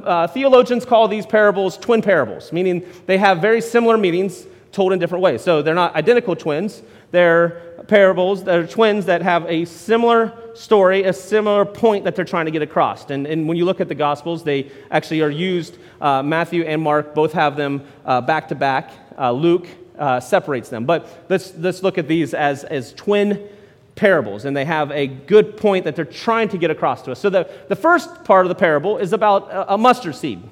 uh, 0.07 0.27
theologians 0.29 0.87
call 0.87 1.09
these 1.09 1.27
parables 1.27 1.77
twin 1.77 2.01
parables, 2.01 2.51
meaning 2.51 2.87
they 3.05 3.19
have 3.19 3.43
very 3.43 3.61
similar 3.61 3.99
meanings 3.99 4.47
told 4.73 4.95
in 4.95 4.99
different 4.99 5.23
ways. 5.23 5.43
So 5.43 5.61
they're 5.61 5.75
not 5.75 5.95
identical 5.95 6.37
twins, 6.37 6.83
they're 7.11 7.63
parables, 7.89 8.45
they're 8.45 8.67
twins 8.67 9.07
that 9.07 9.23
have 9.23 9.47
a 9.47 9.65
similar 9.65 10.33
story, 10.55 11.05
a 11.05 11.13
similar 11.13 11.65
point 11.65 12.05
that 12.05 12.15
they're 12.15 12.25
trying 12.25 12.45
to 12.45 12.51
get 12.51 12.63
across. 12.63 13.11
And, 13.11 13.27
and 13.27 13.49
when 13.49 13.57
you 13.57 13.65
look 13.65 13.81
at 13.81 13.89
the 13.89 13.95
Gospels, 13.95 14.45
they 14.45 14.71
actually 14.91 15.23
are 15.23 15.31
used. 15.31 15.79
Uh, 16.01 16.23
Matthew 16.23 16.65
and 16.65 16.83
Mark 16.83 17.15
both 17.15 17.33
have 17.33 17.57
them 17.57 17.83
uh, 18.05 18.21
back 18.21 18.49
to 18.49 18.55
back. 18.55 18.93
Uh, 19.17 19.33
Luke 19.33 19.67
uh, 19.99 20.21
separates 20.21 20.69
them. 20.69 20.85
But 20.85 21.09
let's, 21.29 21.55
let's 21.57 21.83
look 21.83 21.99
at 21.99 22.09
these 22.09 22.35
as, 22.35 22.65
as 22.65 22.93
twin 22.93 23.49
parables, 23.95 24.45
and 24.45 24.57
they 24.57 24.65
have 24.65 24.91
a 24.93 25.07
good 25.07 25.57
point 25.57 25.85
that 25.85 25.97
they're 25.97 26.05
trying 26.05 26.49
to 26.51 26.59
get 26.59 26.71
across 26.71 27.03
to 27.03 27.13
us. 27.13 27.19
So 27.19 27.31
the, 27.31 27.51
the 27.69 27.77
first 27.77 28.25
part 28.25 28.47
of 28.47 28.49
the 28.49 28.55
parable 28.55 28.99
is 28.99 29.13
about 29.13 29.51
a, 29.51 29.75
a 29.75 29.79
mustard 29.79 30.15
seed. 30.15 30.43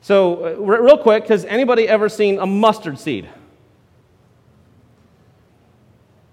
So, 0.00 0.46
uh, 0.46 0.60
real 0.60 0.98
quick, 0.98 1.28
has 1.28 1.44
anybody 1.44 1.86
ever 1.88 2.08
seen 2.08 2.38
a 2.38 2.46
mustard 2.46 2.98
seed? 2.98 3.28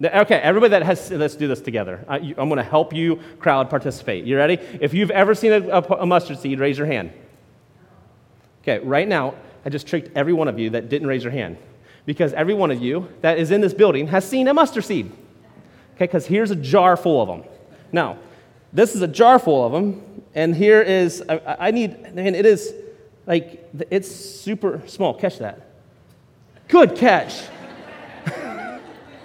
Okay, 0.01 0.35
everybody 0.35 0.71
that 0.71 0.83
has, 0.83 1.11
let's 1.11 1.35
do 1.35 1.47
this 1.49 1.59
together. 1.59 2.05
I, 2.07 2.17
am 2.17 2.33
going 2.35 2.55
to 2.55 2.63
help 2.63 2.93
you 2.93 3.19
crowd 3.39 3.69
participate. 3.69 4.23
You 4.23 4.37
ready? 4.37 4.57
If 4.79 4.93
you've 4.93 5.11
ever 5.11 5.35
seen 5.35 5.51
a, 5.51 5.67
a, 5.67 5.81
a, 5.81 6.05
mustard 6.05 6.39
seed, 6.39 6.59
raise 6.59 6.77
your 6.77 6.87
hand. 6.87 7.11
Okay, 8.61 8.79
right 8.79 9.07
now, 9.07 9.35
I 9.65 9.69
just 9.69 9.87
tricked 9.87 10.15
every 10.15 10.31
one 10.31 10.47
of 10.47 10.57
you 10.57 10.69
that 10.69 10.87
didn't 10.87 11.07
raise 11.09 11.23
your 11.23 11.33
hand 11.33 11.57
because 12.05 12.31
every 12.31 12.53
one 12.53 12.71
of 12.71 12.81
you 12.81 13.09
that 13.21 13.39
is 13.39 13.51
in 13.51 13.59
this 13.59 13.73
building 13.73 14.07
has 14.07 14.25
seen 14.25 14.47
a 14.47 14.53
mustard 14.53 14.85
seed. 14.85 15.11
Okay, 15.95 16.05
because 16.05 16.25
here's 16.25 16.51
a 16.51 16.55
jar 16.55 16.95
full 16.95 17.21
of 17.21 17.27
them. 17.27 17.43
Now, 17.91 18.19
this 18.71 18.95
is 18.95 19.01
a 19.01 19.07
jar 19.07 19.37
full 19.37 19.65
of 19.65 19.73
them, 19.73 20.23
and 20.33 20.55
here 20.55 20.81
is, 20.81 21.21
I, 21.27 21.57
I 21.59 21.71
need, 21.71 22.15
man, 22.15 22.35
it 22.35 22.45
is 22.45 22.73
like, 23.27 23.69
it's 23.89 24.09
super 24.09 24.81
small. 24.87 25.13
Catch 25.13 25.39
that. 25.39 25.67
Good 26.69 26.95
catch 26.95 27.43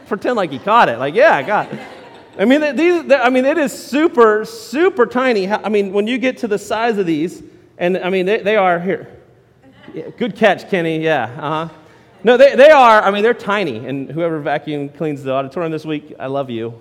pretend 0.07 0.37
like 0.37 0.51
he 0.51 0.59
caught 0.59 0.89
it. 0.89 0.99
Like, 0.99 1.15
yeah, 1.15 1.35
I 1.35 1.43
got 1.43 1.73
it. 1.73 1.81
I 2.39 2.45
mean, 2.45 2.77
these, 2.77 3.13
I 3.13 3.31
mean, 3.31 3.45
it 3.45 3.59
is 3.59 3.73
super, 3.73 4.45
super 4.45 5.07
tiny. 5.07 5.49
I 5.49 5.69
mean, 5.69 5.93
when 5.93 6.07
you 6.07 6.19
get 6.19 6.39
to 6.39 6.49
the 6.49 6.59
size 6.59 6.99
of 6.99 7.07
these, 7.07 7.43
and 7.79 7.97
I 7.99 8.11
mean, 8.11 8.27
they, 8.27 8.41
they 8.41 8.57
are 8.57 8.81
here. 8.81 9.17
Yeah, 9.93 10.09
good 10.17 10.35
catch, 10.35 10.69
Kenny. 10.69 10.99
Yeah, 10.99 11.25
uh 11.25 11.67
huh. 11.67 11.75
No, 12.25 12.39
they, 12.39 12.57
they 12.57 12.71
are, 12.71 13.03
I 13.03 13.11
mean, 13.11 13.23
they're 13.23 13.35
tiny. 13.35 13.87
And 13.87 14.11
whoever 14.11 14.41
vacuum 14.41 14.89
cleans 14.89 15.23
the 15.23 15.33
auditorium 15.33 15.71
this 15.71 15.85
week, 15.85 16.15
I 16.19 16.27
love 16.27 16.49
you. 16.49 16.81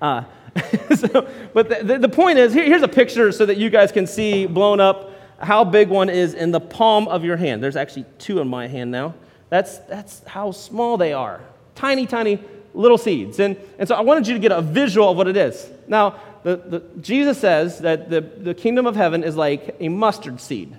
Uh, 0.00 0.24
so, 0.96 1.28
but 1.52 1.86
the, 1.86 1.98
the, 1.98 2.08
point 2.08 2.38
is 2.38 2.54
here, 2.54 2.64
here's 2.64 2.82
a 2.82 2.88
picture 2.88 3.30
so 3.30 3.44
that 3.44 3.58
you 3.58 3.68
guys 3.68 3.92
can 3.92 4.06
see 4.06 4.46
blown 4.46 4.80
up 4.80 5.12
how 5.38 5.64
big 5.64 5.88
one 5.88 6.08
is 6.08 6.34
in 6.34 6.50
the 6.50 6.60
palm 6.60 7.06
of 7.08 7.24
your 7.24 7.36
hand. 7.36 7.62
There's 7.62 7.76
actually 7.76 8.06
two 8.18 8.40
in 8.40 8.48
my 8.48 8.66
hand 8.66 8.90
now. 8.90 9.14
That's, 9.50 9.78
that's 9.78 10.24
how 10.26 10.50
small 10.50 10.96
they 10.96 11.12
are. 11.12 11.42
Tiny, 11.80 12.06
tiny 12.06 12.38
little 12.74 12.98
seeds. 12.98 13.40
And, 13.40 13.56
and 13.78 13.88
so 13.88 13.94
I 13.94 14.02
wanted 14.02 14.28
you 14.28 14.34
to 14.34 14.38
get 14.38 14.52
a 14.52 14.60
visual 14.60 15.08
of 15.08 15.16
what 15.16 15.28
it 15.28 15.36
is. 15.36 15.66
Now, 15.88 16.20
the, 16.42 16.56
the, 16.56 16.82
Jesus 17.00 17.38
says 17.38 17.78
that 17.78 18.10
the, 18.10 18.20
the 18.20 18.52
kingdom 18.52 18.84
of 18.86 18.96
heaven 18.96 19.24
is 19.24 19.34
like 19.34 19.76
a 19.80 19.88
mustard 19.88 20.42
seed. 20.42 20.76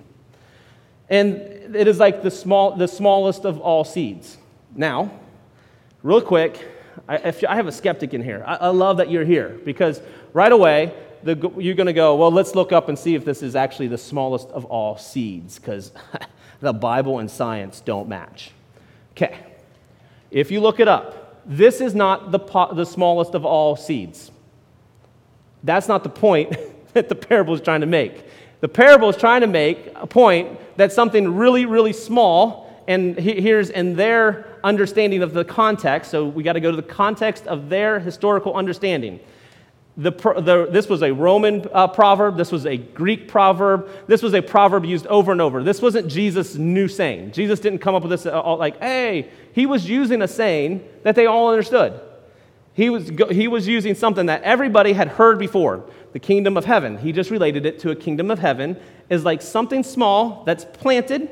And 1.10 1.34
it 1.74 1.88
is 1.88 1.98
like 1.98 2.22
the, 2.22 2.30
small, 2.30 2.76
the 2.76 2.86
smallest 2.86 3.44
of 3.44 3.58
all 3.58 3.82
seeds. 3.82 4.38
Now, 4.76 5.10
real 6.04 6.20
quick, 6.20 6.68
I, 7.08 7.16
if, 7.16 7.42
I 7.48 7.56
have 7.56 7.66
a 7.66 7.72
skeptic 7.72 8.14
in 8.14 8.22
here. 8.22 8.44
I, 8.46 8.54
I 8.54 8.68
love 8.68 8.98
that 8.98 9.10
you're 9.10 9.24
here 9.24 9.58
because 9.64 10.00
right 10.32 10.52
away, 10.52 10.94
the, 11.24 11.34
you're 11.58 11.74
going 11.74 11.88
to 11.88 11.92
go, 11.92 12.14
well, 12.14 12.30
let's 12.30 12.54
look 12.54 12.70
up 12.70 12.88
and 12.88 12.96
see 12.96 13.16
if 13.16 13.24
this 13.24 13.42
is 13.42 13.56
actually 13.56 13.88
the 13.88 13.98
smallest 13.98 14.50
of 14.50 14.66
all 14.66 14.96
seeds 14.98 15.58
because 15.58 15.90
the 16.60 16.72
Bible 16.72 17.18
and 17.18 17.28
science 17.28 17.80
don't 17.80 18.08
match. 18.08 18.52
Okay. 19.12 19.36
If 20.32 20.50
you 20.50 20.60
look 20.60 20.80
it 20.80 20.88
up, 20.88 21.42
this 21.44 21.80
is 21.80 21.94
not 21.94 22.32
the, 22.32 22.38
po- 22.38 22.74
the 22.74 22.86
smallest 22.86 23.34
of 23.34 23.44
all 23.44 23.76
seeds. 23.76 24.30
That's 25.62 25.88
not 25.88 26.02
the 26.02 26.08
point 26.08 26.56
that 26.94 27.08
the 27.08 27.14
parable 27.14 27.54
is 27.54 27.60
trying 27.60 27.82
to 27.82 27.86
make. 27.86 28.24
The 28.60 28.68
parable 28.68 29.10
is 29.10 29.16
trying 29.16 29.42
to 29.42 29.46
make 29.46 29.92
a 29.94 30.06
point 30.06 30.58
that 30.78 30.92
something 30.92 31.36
really, 31.36 31.66
really 31.66 31.92
small, 31.92 32.82
and 32.88 33.18
here's 33.18 33.70
in 33.70 33.94
their 33.94 34.58
understanding 34.64 35.22
of 35.22 35.34
the 35.34 35.44
context, 35.44 36.10
so 36.10 36.26
we 36.26 36.42
got 36.42 36.54
to 36.54 36.60
go 36.60 36.70
to 36.70 36.76
the 36.76 36.82
context 36.82 37.46
of 37.46 37.68
their 37.68 37.98
historical 37.98 38.54
understanding. 38.54 39.20
The, 39.96 40.10
the, 40.10 40.68
this 40.70 40.88
was 40.88 41.02
a 41.02 41.12
Roman 41.12 41.66
uh, 41.72 41.86
proverb. 41.86 42.38
This 42.38 42.50
was 42.50 42.64
a 42.64 42.78
Greek 42.78 43.28
proverb. 43.28 43.90
This 44.06 44.22
was 44.22 44.32
a 44.32 44.40
proverb 44.40 44.86
used 44.86 45.06
over 45.06 45.32
and 45.32 45.40
over. 45.40 45.62
This 45.62 45.82
wasn't 45.82 46.08
Jesus' 46.08 46.54
new 46.54 46.88
saying. 46.88 47.32
Jesus 47.32 47.60
didn't 47.60 47.80
come 47.80 47.94
up 47.94 48.02
with 48.02 48.10
this 48.10 48.24
all, 48.24 48.56
like, 48.56 48.80
hey, 48.80 49.28
he 49.52 49.66
was 49.66 49.86
using 49.88 50.22
a 50.22 50.28
saying 50.28 50.82
that 51.02 51.14
they 51.14 51.26
all 51.26 51.50
understood. 51.50 52.00
He 52.74 52.88
was, 52.88 53.10
he 53.30 53.48
was 53.48 53.68
using 53.68 53.94
something 53.94 54.26
that 54.26 54.42
everybody 54.44 54.94
had 54.94 55.08
heard 55.08 55.38
before 55.38 55.84
the 56.14 56.18
kingdom 56.18 56.56
of 56.56 56.64
heaven. 56.64 56.96
He 56.96 57.12
just 57.12 57.30
related 57.30 57.66
it 57.66 57.78
to 57.80 57.90
a 57.90 57.96
kingdom 57.96 58.30
of 58.30 58.38
heaven 58.38 58.80
is 59.10 59.24
like 59.26 59.42
something 59.42 59.82
small 59.82 60.42
that's 60.44 60.64
planted 60.64 61.28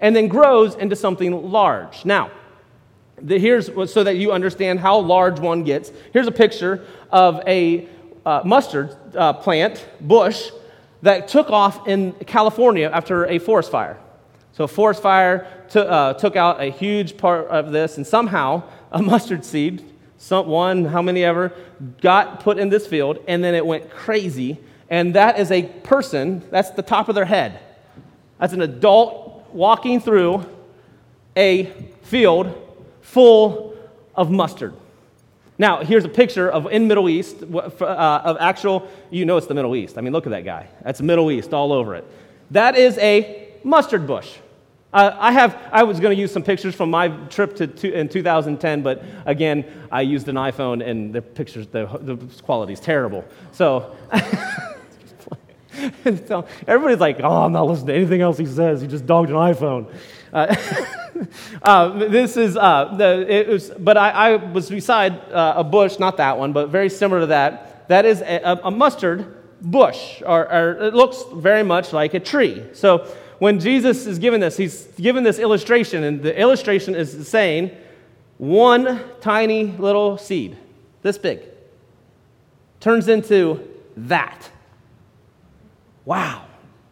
and 0.00 0.14
then 0.14 0.28
grows 0.28 0.74
into 0.74 0.96
something 0.96 1.50
large. 1.50 2.04
Now, 2.04 2.30
the, 3.20 3.38
here's 3.38 3.66
so 3.92 4.04
that 4.04 4.16
you 4.16 4.32
understand 4.32 4.80
how 4.80 4.98
large 4.98 5.38
one 5.40 5.64
gets. 5.64 5.92
Here's 6.12 6.26
a 6.26 6.32
picture 6.32 6.84
of 7.10 7.40
a 7.46 7.88
uh, 8.26 8.42
mustard 8.44 8.96
uh, 9.16 9.34
plant 9.34 9.86
bush 10.00 10.50
that 11.02 11.28
took 11.28 11.50
off 11.50 11.86
in 11.86 12.12
California 12.12 12.90
after 12.92 13.26
a 13.26 13.38
forest 13.38 13.70
fire. 13.70 13.98
So, 14.52 14.64
a 14.64 14.68
forest 14.68 15.02
fire 15.02 15.46
t- 15.68 15.80
uh, 15.80 16.14
took 16.14 16.36
out 16.36 16.60
a 16.60 16.70
huge 16.70 17.16
part 17.16 17.48
of 17.48 17.72
this, 17.72 17.96
and 17.96 18.06
somehow 18.06 18.62
a 18.90 19.02
mustard 19.02 19.44
seed 19.44 19.84
some, 20.24 20.46
one, 20.46 20.86
how 20.86 21.02
many 21.02 21.22
ever, 21.22 21.52
got 22.00 22.40
put 22.40 22.58
in 22.58 22.70
this 22.70 22.86
field, 22.86 23.18
and 23.28 23.44
then 23.44 23.54
it 23.54 23.66
went 23.66 23.90
crazy. 23.90 24.58
And 24.88 25.14
that 25.16 25.38
is 25.38 25.50
a 25.50 25.64
person, 25.64 26.42
that's 26.50 26.70
the 26.70 26.82
top 26.82 27.10
of 27.10 27.14
their 27.14 27.26
head. 27.26 27.60
That's 28.38 28.54
an 28.54 28.62
adult 28.62 29.46
walking 29.52 30.00
through 30.00 30.46
a 31.36 31.64
field 32.04 32.63
full 33.04 33.76
of 34.16 34.30
mustard. 34.30 34.74
Now, 35.56 35.84
here's 35.84 36.04
a 36.04 36.08
picture 36.08 36.50
of 36.50 36.66
in 36.72 36.88
Middle 36.88 37.08
East, 37.08 37.36
uh, 37.42 38.20
of 38.24 38.36
actual, 38.40 38.88
you 39.10 39.24
know 39.24 39.36
it's 39.36 39.46
the 39.46 39.54
Middle 39.54 39.76
East. 39.76 39.96
I 39.96 40.00
mean, 40.00 40.12
look 40.12 40.26
at 40.26 40.30
that 40.30 40.44
guy. 40.44 40.66
That's 40.82 41.00
Middle 41.00 41.30
East 41.30 41.54
all 41.54 41.72
over 41.72 41.94
it. 41.94 42.04
That 42.50 42.76
is 42.76 42.98
a 42.98 43.52
mustard 43.62 44.06
bush. 44.06 44.36
Uh, 44.92 45.16
I, 45.18 45.32
have, 45.32 45.56
I 45.72 45.82
was 45.84 46.00
going 46.00 46.14
to 46.14 46.20
use 46.20 46.32
some 46.32 46.42
pictures 46.42 46.74
from 46.74 46.90
my 46.90 47.08
trip 47.08 47.54
to, 47.56 47.66
to, 47.66 47.92
in 47.92 48.08
2010, 48.08 48.82
but 48.82 49.04
again, 49.26 49.64
I 49.92 50.02
used 50.02 50.28
an 50.28 50.36
iPhone 50.36 50.84
and 50.84 51.12
the 51.12 51.22
pictures, 51.22 51.66
the, 51.66 51.86
the 52.00 52.16
quality 52.42 52.72
is 52.72 52.80
terrible. 52.80 53.24
So, 53.52 53.96
so, 56.26 56.46
everybody's 56.66 57.00
like, 57.00 57.20
oh, 57.20 57.42
I'm 57.42 57.52
not 57.52 57.66
listening 57.66 57.88
to 57.88 57.94
anything 57.94 58.20
else 58.22 58.38
he 58.38 58.46
says. 58.46 58.80
He 58.80 58.88
just 58.88 59.06
dogged 59.06 59.30
an 59.30 59.36
iPhone. 59.36 59.92
Uh, 60.34 60.56
uh, 61.62 61.88
this 62.08 62.36
is, 62.36 62.56
uh, 62.56 62.94
the, 62.96 63.46
was, 63.48 63.70
but 63.70 63.96
I, 63.96 64.10
I 64.10 64.36
was 64.36 64.68
beside 64.68 65.12
uh, 65.30 65.54
a 65.58 65.64
bush, 65.64 65.98
not 65.98 66.16
that 66.16 66.36
one, 66.36 66.52
but 66.52 66.68
very 66.68 66.90
similar 66.90 67.20
to 67.20 67.26
that. 67.28 67.88
That 67.88 68.04
is 68.04 68.20
a, 68.20 68.60
a 68.64 68.70
mustard 68.70 69.26
bush, 69.62 70.20
or, 70.26 70.50
or 70.52 70.82
it 70.82 70.94
looks 70.94 71.24
very 71.34 71.62
much 71.62 71.92
like 71.92 72.14
a 72.14 72.20
tree. 72.20 72.64
So, 72.72 73.06
when 73.38 73.60
Jesus 73.60 74.06
is 74.06 74.18
given 74.18 74.40
this, 74.40 74.56
he's 74.56 74.84
given 74.96 75.24
this 75.24 75.38
illustration, 75.38 76.04
and 76.04 76.22
the 76.22 76.38
illustration 76.38 76.94
is 76.94 77.28
saying 77.28 77.70
one 78.38 79.00
tiny 79.20 79.64
little 79.64 80.18
seed, 80.18 80.56
this 81.02 81.18
big, 81.18 81.42
turns 82.80 83.08
into 83.08 83.68
that. 83.96 84.50
Wow. 86.04 86.46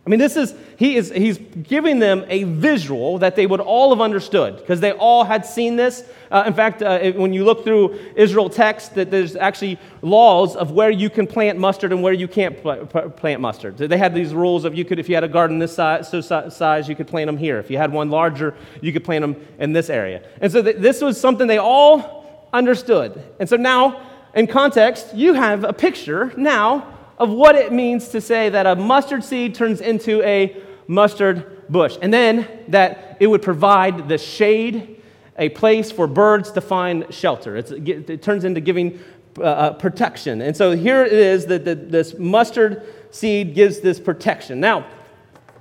I 0.06 0.10
mean, 0.10 0.18
this 0.18 0.36
is, 0.36 0.54
he 0.82 0.96
is, 0.96 1.12
he's 1.12 1.38
giving 1.38 2.00
them 2.00 2.24
a 2.26 2.42
visual 2.42 3.18
that 3.18 3.36
they 3.36 3.46
would 3.46 3.60
all 3.60 3.90
have 3.90 4.00
understood 4.00 4.56
because 4.56 4.80
they 4.80 4.90
all 4.90 5.22
had 5.22 5.46
seen 5.46 5.76
this. 5.76 6.02
Uh, 6.28 6.42
in 6.44 6.54
fact, 6.54 6.82
uh, 6.82 7.12
when 7.12 7.32
you 7.32 7.44
look 7.44 7.62
through 7.62 7.96
Israel 8.16 8.50
text, 8.50 8.96
that 8.96 9.08
there's 9.08 9.36
actually 9.36 9.78
laws 10.02 10.56
of 10.56 10.72
where 10.72 10.90
you 10.90 11.08
can 11.08 11.28
plant 11.28 11.56
mustard 11.56 11.92
and 11.92 12.02
where 12.02 12.12
you 12.12 12.26
can't 12.26 12.60
pl- 12.60 12.84
plant 13.10 13.40
mustard. 13.40 13.78
They 13.78 13.96
had 13.96 14.12
these 14.12 14.34
rules 14.34 14.64
of 14.64 14.74
you 14.74 14.84
could, 14.84 14.98
if 14.98 15.08
you 15.08 15.14
had 15.14 15.22
a 15.22 15.28
garden 15.28 15.60
this 15.60 15.72
size, 15.72 16.08
so 16.08 16.20
size, 16.20 16.88
you 16.88 16.96
could 16.96 17.06
plant 17.06 17.28
them 17.28 17.36
here. 17.36 17.60
If 17.60 17.70
you 17.70 17.78
had 17.78 17.92
one 17.92 18.10
larger, 18.10 18.56
you 18.80 18.92
could 18.92 19.04
plant 19.04 19.22
them 19.22 19.36
in 19.60 19.72
this 19.72 19.88
area. 19.88 20.24
And 20.40 20.50
so 20.50 20.64
th- 20.64 20.78
this 20.78 21.00
was 21.00 21.20
something 21.20 21.46
they 21.46 21.58
all 21.58 22.48
understood. 22.52 23.22
And 23.38 23.48
so 23.48 23.54
now, 23.54 24.04
in 24.34 24.48
context, 24.48 25.14
you 25.14 25.34
have 25.34 25.62
a 25.62 25.72
picture 25.72 26.32
now 26.36 26.88
of 27.18 27.30
what 27.30 27.54
it 27.54 27.72
means 27.72 28.08
to 28.08 28.20
say 28.20 28.48
that 28.48 28.66
a 28.66 28.74
mustard 28.74 29.22
seed 29.22 29.54
turns 29.54 29.80
into 29.80 30.20
a 30.22 30.60
mustard 30.86 31.70
bush. 31.70 31.96
And 32.00 32.12
then 32.12 32.48
that 32.68 33.16
it 33.20 33.26
would 33.26 33.42
provide 33.42 34.08
the 34.08 34.18
shade, 34.18 35.00
a 35.38 35.48
place 35.50 35.90
for 35.90 36.06
birds 36.06 36.50
to 36.52 36.60
find 36.60 37.12
shelter. 37.12 37.56
It's, 37.56 37.70
it 37.70 38.22
turns 38.22 38.44
into 38.44 38.60
giving 38.60 39.00
uh, 39.38 39.42
uh, 39.42 39.72
protection. 39.72 40.42
And 40.42 40.56
so 40.56 40.72
here 40.72 41.04
it 41.04 41.12
is 41.12 41.46
that 41.46 41.64
this 41.64 42.18
mustard 42.18 42.82
seed 43.10 43.54
gives 43.54 43.80
this 43.80 43.98
protection. 43.98 44.60
Now, 44.60 44.86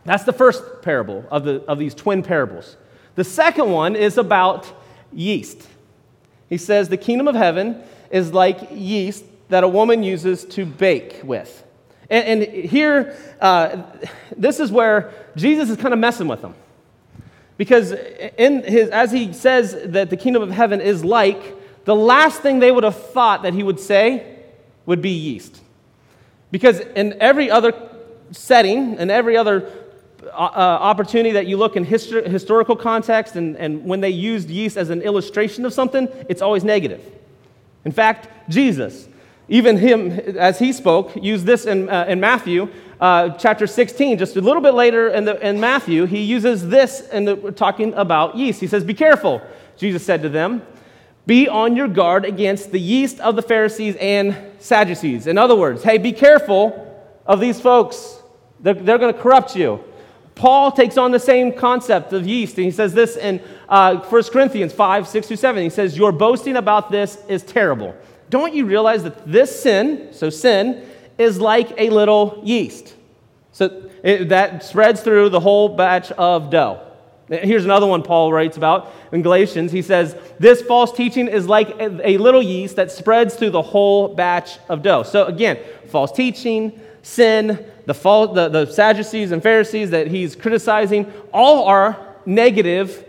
that's 0.03 0.23
the 0.23 0.33
first 0.33 0.63
parable 0.81 1.25
of, 1.31 1.45
the, 1.45 1.61
of 1.65 1.79
these 1.79 1.93
twin 1.93 2.23
parables. 2.23 2.75
The 3.15 3.23
second 3.23 3.71
one 3.71 3.95
is 3.95 4.17
about 4.17 4.71
yeast. 5.13 5.67
He 6.49 6.57
says, 6.57 6.89
The 6.89 6.97
kingdom 6.97 7.27
of 7.27 7.35
heaven 7.35 7.81
is 8.09 8.33
like 8.33 8.69
yeast 8.71 9.23
that 9.49 9.63
a 9.63 9.67
woman 9.67 10.03
uses 10.03 10.43
to 10.45 10.65
bake 10.65 11.21
with. 11.23 11.63
And, 12.11 12.43
and 12.43 12.53
here, 12.53 13.15
uh, 13.39 13.83
this 14.35 14.59
is 14.59 14.69
where 14.69 15.13
Jesus 15.37 15.69
is 15.69 15.77
kind 15.77 15.93
of 15.93 15.99
messing 15.99 16.27
with 16.27 16.41
them. 16.41 16.53
Because 17.57 17.93
in 18.37 18.63
his, 18.63 18.89
as 18.89 19.11
he 19.11 19.31
says 19.31 19.77
that 19.85 20.09
the 20.09 20.17
kingdom 20.17 20.43
of 20.43 20.51
heaven 20.51 20.81
is 20.81 21.05
like, 21.05 21.85
the 21.85 21.95
last 21.95 22.41
thing 22.41 22.59
they 22.59 22.71
would 22.71 22.83
have 22.83 23.01
thought 23.11 23.43
that 23.43 23.53
he 23.53 23.63
would 23.63 23.79
say 23.79 24.39
would 24.85 25.01
be 25.01 25.11
yeast. 25.11 25.61
Because 26.51 26.81
in 26.81 27.15
every 27.21 27.49
other 27.49 27.73
setting, 28.31 28.99
in 28.99 29.09
every 29.09 29.37
other 29.37 29.71
uh, 30.23 30.27
uh 30.27 30.77
opportunity 30.81 31.31
that 31.31 31.47
you 31.47 31.55
look 31.55 31.75
in 31.75 31.85
histor- 31.85 32.27
historical 32.27 32.75
context, 32.75 33.35
and, 33.35 33.55
and 33.55 33.85
when 33.85 34.01
they 34.01 34.09
used 34.09 34.49
yeast 34.49 34.75
as 34.75 34.89
an 34.89 35.01
illustration 35.01 35.65
of 35.65 35.73
something, 35.73 36.09
it's 36.27 36.41
always 36.41 36.63
negative. 36.63 37.01
In 37.85 37.91
fact, 37.91 38.27
Jesus, 38.49 39.07
even 39.47 39.77
him, 39.77 40.11
as 40.37 40.59
he 40.59 40.71
spoke, 40.71 41.15
used 41.15 41.45
this 41.45 41.65
in, 41.65 41.89
uh, 41.89 42.05
in 42.07 42.19
Matthew 42.19 42.69
uh, 42.99 43.29
chapter 43.31 43.67
16. 43.67 44.17
Just 44.17 44.35
a 44.37 44.41
little 44.41 44.61
bit 44.61 44.73
later 44.73 45.09
in, 45.09 45.25
the, 45.25 45.45
in 45.45 45.59
Matthew, 45.59 46.05
he 46.05 46.21
uses 46.21 46.69
this 46.69 47.09
in 47.09 47.25
the, 47.25 47.51
talking 47.51 47.93
about 47.95 48.35
yeast. 48.35 48.61
He 48.61 48.67
says, 48.67 48.83
Be 48.83 48.93
careful, 48.93 49.41
Jesus 49.75 50.05
said 50.05 50.21
to 50.21 50.29
them. 50.29 50.61
Be 51.25 51.47
on 51.47 51.75
your 51.75 51.87
guard 51.87 52.25
against 52.25 52.71
the 52.71 52.79
yeast 52.79 53.19
of 53.19 53.35
the 53.35 53.41
Pharisees 53.41 53.95
and 53.99 54.35
Sadducees. 54.59 55.27
In 55.27 55.37
other 55.37 55.55
words, 55.55 55.83
hey, 55.83 55.97
be 55.97 56.13
careful 56.13 56.87
of 57.25 57.39
these 57.39 57.59
folks. 57.61 58.21
They're, 58.59 58.73
they're 58.73 58.97
going 58.97 59.13
to 59.13 59.19
corrupt 59.19 59.55
you. 59.55 59.83
Paul 60.33 60.71
takes 60.71 60.97
on 60.97 61.11
the 61.11 61.19
same 61.19 61.53
concept 61.53 62.13
of 62.13 62.25
yeast, 62.25 62.57
and 62.57 62.65
he 62.65 62.71
says 62.71 62.93
this 62.93 63.17
in 63.17 63.41
uh, 63.69 63.97
1 63.97 64.23
Corinthians 64.25 64.73
5 64.73 65.07
6 65.07 65.27
through 65.27 65.37
7. 65.37 65.61
He 65.63 65.69
says, 65.69 65.97
Your 65.97 66.11
boasting 66.11 66.55
about 66.55 66.89
this 66.89 67.17
is 67.27 67.43
terrible. 67.43 67.95
Don't 68.31 68.53
you 68.53 68.65
realize 68.65 69.03
that 69.03 69.29
this 69.29 69.61
sin, 69.61 70.07
so 70.13 70.29
sin, 70.29 70.87
is 71.17 71.39
like 71.39 71.69
a 71.77 71.89
little 71.89 72.41
yeast? 72.45 72.95
So 73.51 73.89
it, 74.03 74.29
that 74.29 74.63
spreads 74.63 75.01
through 75.01 75.29
the 75.29 75.41
whole 75.41 75.75
batch 75.75 76.11
of 76.13 76.49
dough. 76.49 76.79
Here's 77.27 77.65
another 77.65 77.87
one 77.87 78.03
Paul 78.03 78.31
writes 78.31 78.55
about 78.55 78.93
in 79.11 79.21
Galatians. 79.21 79.73
He 79.73 79.81
says, 79.81 80.15
This 80.39 80.61
false 80.61 80.93
teaching 80.93 81.27
is 81.27 81.45
like 81.45 81.69
a, 81.71 82.09
a 82.11 82.17
little 82.17 82.41
yeast 82.41 82.77
that 82.77 82.89
spreads 82.89 83.35
through 83.35 83.49
the 83.49 83.61
whole 83.61 84.15
batch 84.15 84.59
of 84.69 84.81
dough. 84.81 85.03
So 85.03 85.25
again, 85.25 85.59
false 85.87 86.13
teaching, 86.13 86.79
sin, 87.01 87.65
the, 87.85 87.93
fall, 87.93 88.29
the, 88.29 88.47
the 88.47 88.65
Sadducees 88.65 89.33
and 89.33 89.43
Pharisees 89.43 89.89
that 89.89 90.07
he's 90.07 90.37
criticizing, 90.37 91.11
all 91.33 91.65
are 91.65 92.15
negative 92.25 93.05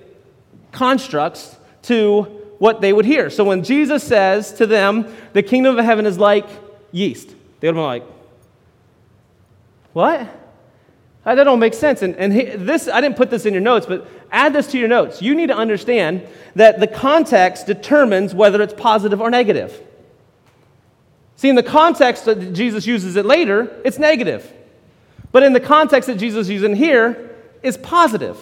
constructs 0.72 1.56
to 1.82 2.41
what 2.62 2.80
they 2.80 2.92
would 2.92 3.04
hear. 3.04 3.28
So 3.28 3.42
when 3.42 3.64
Jesus 3.64 4.04
says 4.04 4.52
to 4.52 4.68
them, 4.68 5.12
the 5.32 5.42
kingdom 5.42 5.76
of 5.76 5.84
heaven 5.84 6.06
is 6.06 6.16
like 6.16 6.46
yeast, 6.92 7.34
they 7.58 7.66
would 7.66 7.74
be 7.74 7.80
like, 7.80 8.04
what? 9.92 10.28
That 11.24 11.42
don't 11.42 11.58
make 11.58 11.74
sense. 11.74 12.02
And, 12.02 12.14
and 12.14 12.32
this, 12.68 12.86
I 12.86 13.00
didn't 13.00 13.16
put 13.16 13.30
this 13.30 13.46
in 13.46 13.52
your 13.52 13.62
notes, 13.62 13.86
but 13.86 14.06
add 14.30 14.52
this 14.52 14.68
to 14.68 14.78
your 14.78 14.86
notes. 14.86 15.20
You 15.20 15.34
need 15.34 15.48
to 15.48 15.56
understand 15.56 16.24
that 16.54 16.78
the 16.78 16.86
context 16.86 17.66
determines 17.66 18.32
whether 18.32 18.62
it's 18.62 18.74
positive 18.74 19.20
or 19.20 19.28
negative. 19.28 19.82
See, 21.34 21.48
in 21.48 21.56
the 21.56 21.64
context 21.64 22.26
that 22.26 22.52
Jesus 22.52 22.86
uses 22.86 23.16
it 23.16 23.26
later, 23.26 23.76
it's 23.84 23.98
negative. 23.98 24.52
But 25.32 25.42
in 25.42 25.52
the 25.52 25.58
context 25.58 26.06
that 26.06 26.16
Jesus 26.16 26.48
uses 26.48 26.64
in 26.64 26.76
here, 26.76 27.36
is 27.64 27.76
positive. 27.76 28.38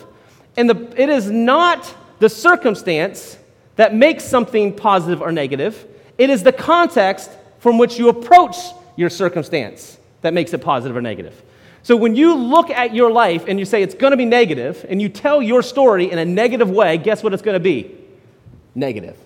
And 0.58 0.68
the, 0.68 0.92
it 1.00 1.08
is 1.08 1.30
not 1.30 1.94
the 2.18 2.28
circumstance 2.28 3.38
that 3.80 3.94
makes 3.94 4.22
something 4.24 4.74
positive 4.76 5.22
or 5.22 5.32
negative, 5.32 5.86
it 6.18 6.28
is 6.28 6.42
the 6.42 6.52
context 6.52 7.30
from 7.60 7.78
which 7.78 7.98
you 7.98 8.10
approach 8.10 8.56
your 8.94 9.08
circumstance 9.08 9.98
that 10.20 10.34
makes 10.34 10.52
it 10.52 10.58
positive 10.58 10.94
or 10.94 11.00
negative. 11.00 11.42
So 11.82 11.96
when 11.96 12.14
you 12.14 12.34
look 12.34 12.68
at 12.68 12.94
your 12.94 13.10
life 13.10 13.46
and 13.48 13.58
you 13.58 13.64
say 13.64 13.82
it's 13.82 13.94
going 13.94 14.10
to 14.10 14.18
be 14.18 14.26
negative, 14.26 14.84
and 14.86 15.00
you 15.00 15.08
tell 15.08 15.40
your 15.40 15.62
story 15.62 16.10
in 16.10 16.18
a 16.18 16.26
negative 16.26 16.68
way, 16.68 16.98
guess 16.98 17.22
what 17.22 17.32
it's 17.32 17.40
going 17.40 17.54
to 17.54 17.58
be? 17.58 17.96
Negative. 18.74 19.16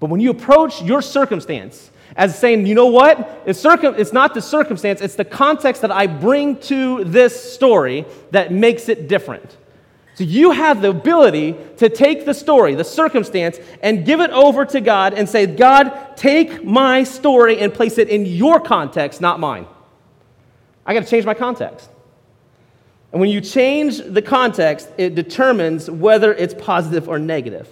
But 0.00 0.10
when 0.10 0.20
you 0.20 0.32
approach 0.32 0.82
your 0.82 1.00
circumstance 1.00 1.92
as 2.16 2.36
saying, 2.36 2.66
you 2.66 2.74
know 2.74 2.86
what? 2.86 3.44
It's, 3.46 3.60
circum- 3.60 3.94
it's 3.96 4.12
not 4.12 4.34
the 4.34 4.42
circumstance, 4.42 5.00
it's 5.00 5.14
the 5.14 5.24
context 5.24 5.80
that 5.82 5.92
I 5.92 6.08
bring 6.08 6.56
to 6.62 7.04
this 7.04 7.54
story 7.54 8.04
that 8.32 8.50
makes 8.50 8.88
it 8.88 9.06
different. 9.06 9.56
So 10.14 10.24
you 10.24 10.50
have 10.50 10.82
the 10.82 10.90
ability 10.90 11.56
to 11.78 11.88
take 11.88 12.26
the 12.26 12.34
story, 12.34 12.74
the 12.74 12.84
circumstance, 12.84 13.58
and 13.82 14.04
give 14.04 14.20
it 14.20 14.30
over 14.30 14.64
to 14.66 14.80
God 14.80 15.14
and 15.14 15.28
say, 15.28 15.46
God, 15.46 16.16
take 16.16 16.62
my 16.64 17.02
story 17.04 17.58
and 17.58 17.72
place 17.72 17.96
it 17.96 18.08
in 18.08 18.26
your 18.26 18.60
context, 18.60 19.20
not 19.20 19.40
mine. 19.40 19.66
I 20.84 20.92
got 20.92 21.04
to 21.04 21.08
change 21.08 21.24
my 21.24 21.34
context. 21.34 21.88
And 23.12 23.20
when 23.20 23.30
you 23.30 23.40
change 23.40 23.98
the 23.98 24.22
context, 24.22 24.88
it 24.98 25.14
determines 25.14 25.90
whether 25.90 26.32
it's 26.32 26.54
positive 26.54 27.08
or 27.08 27.18
negative. 27.18 27.68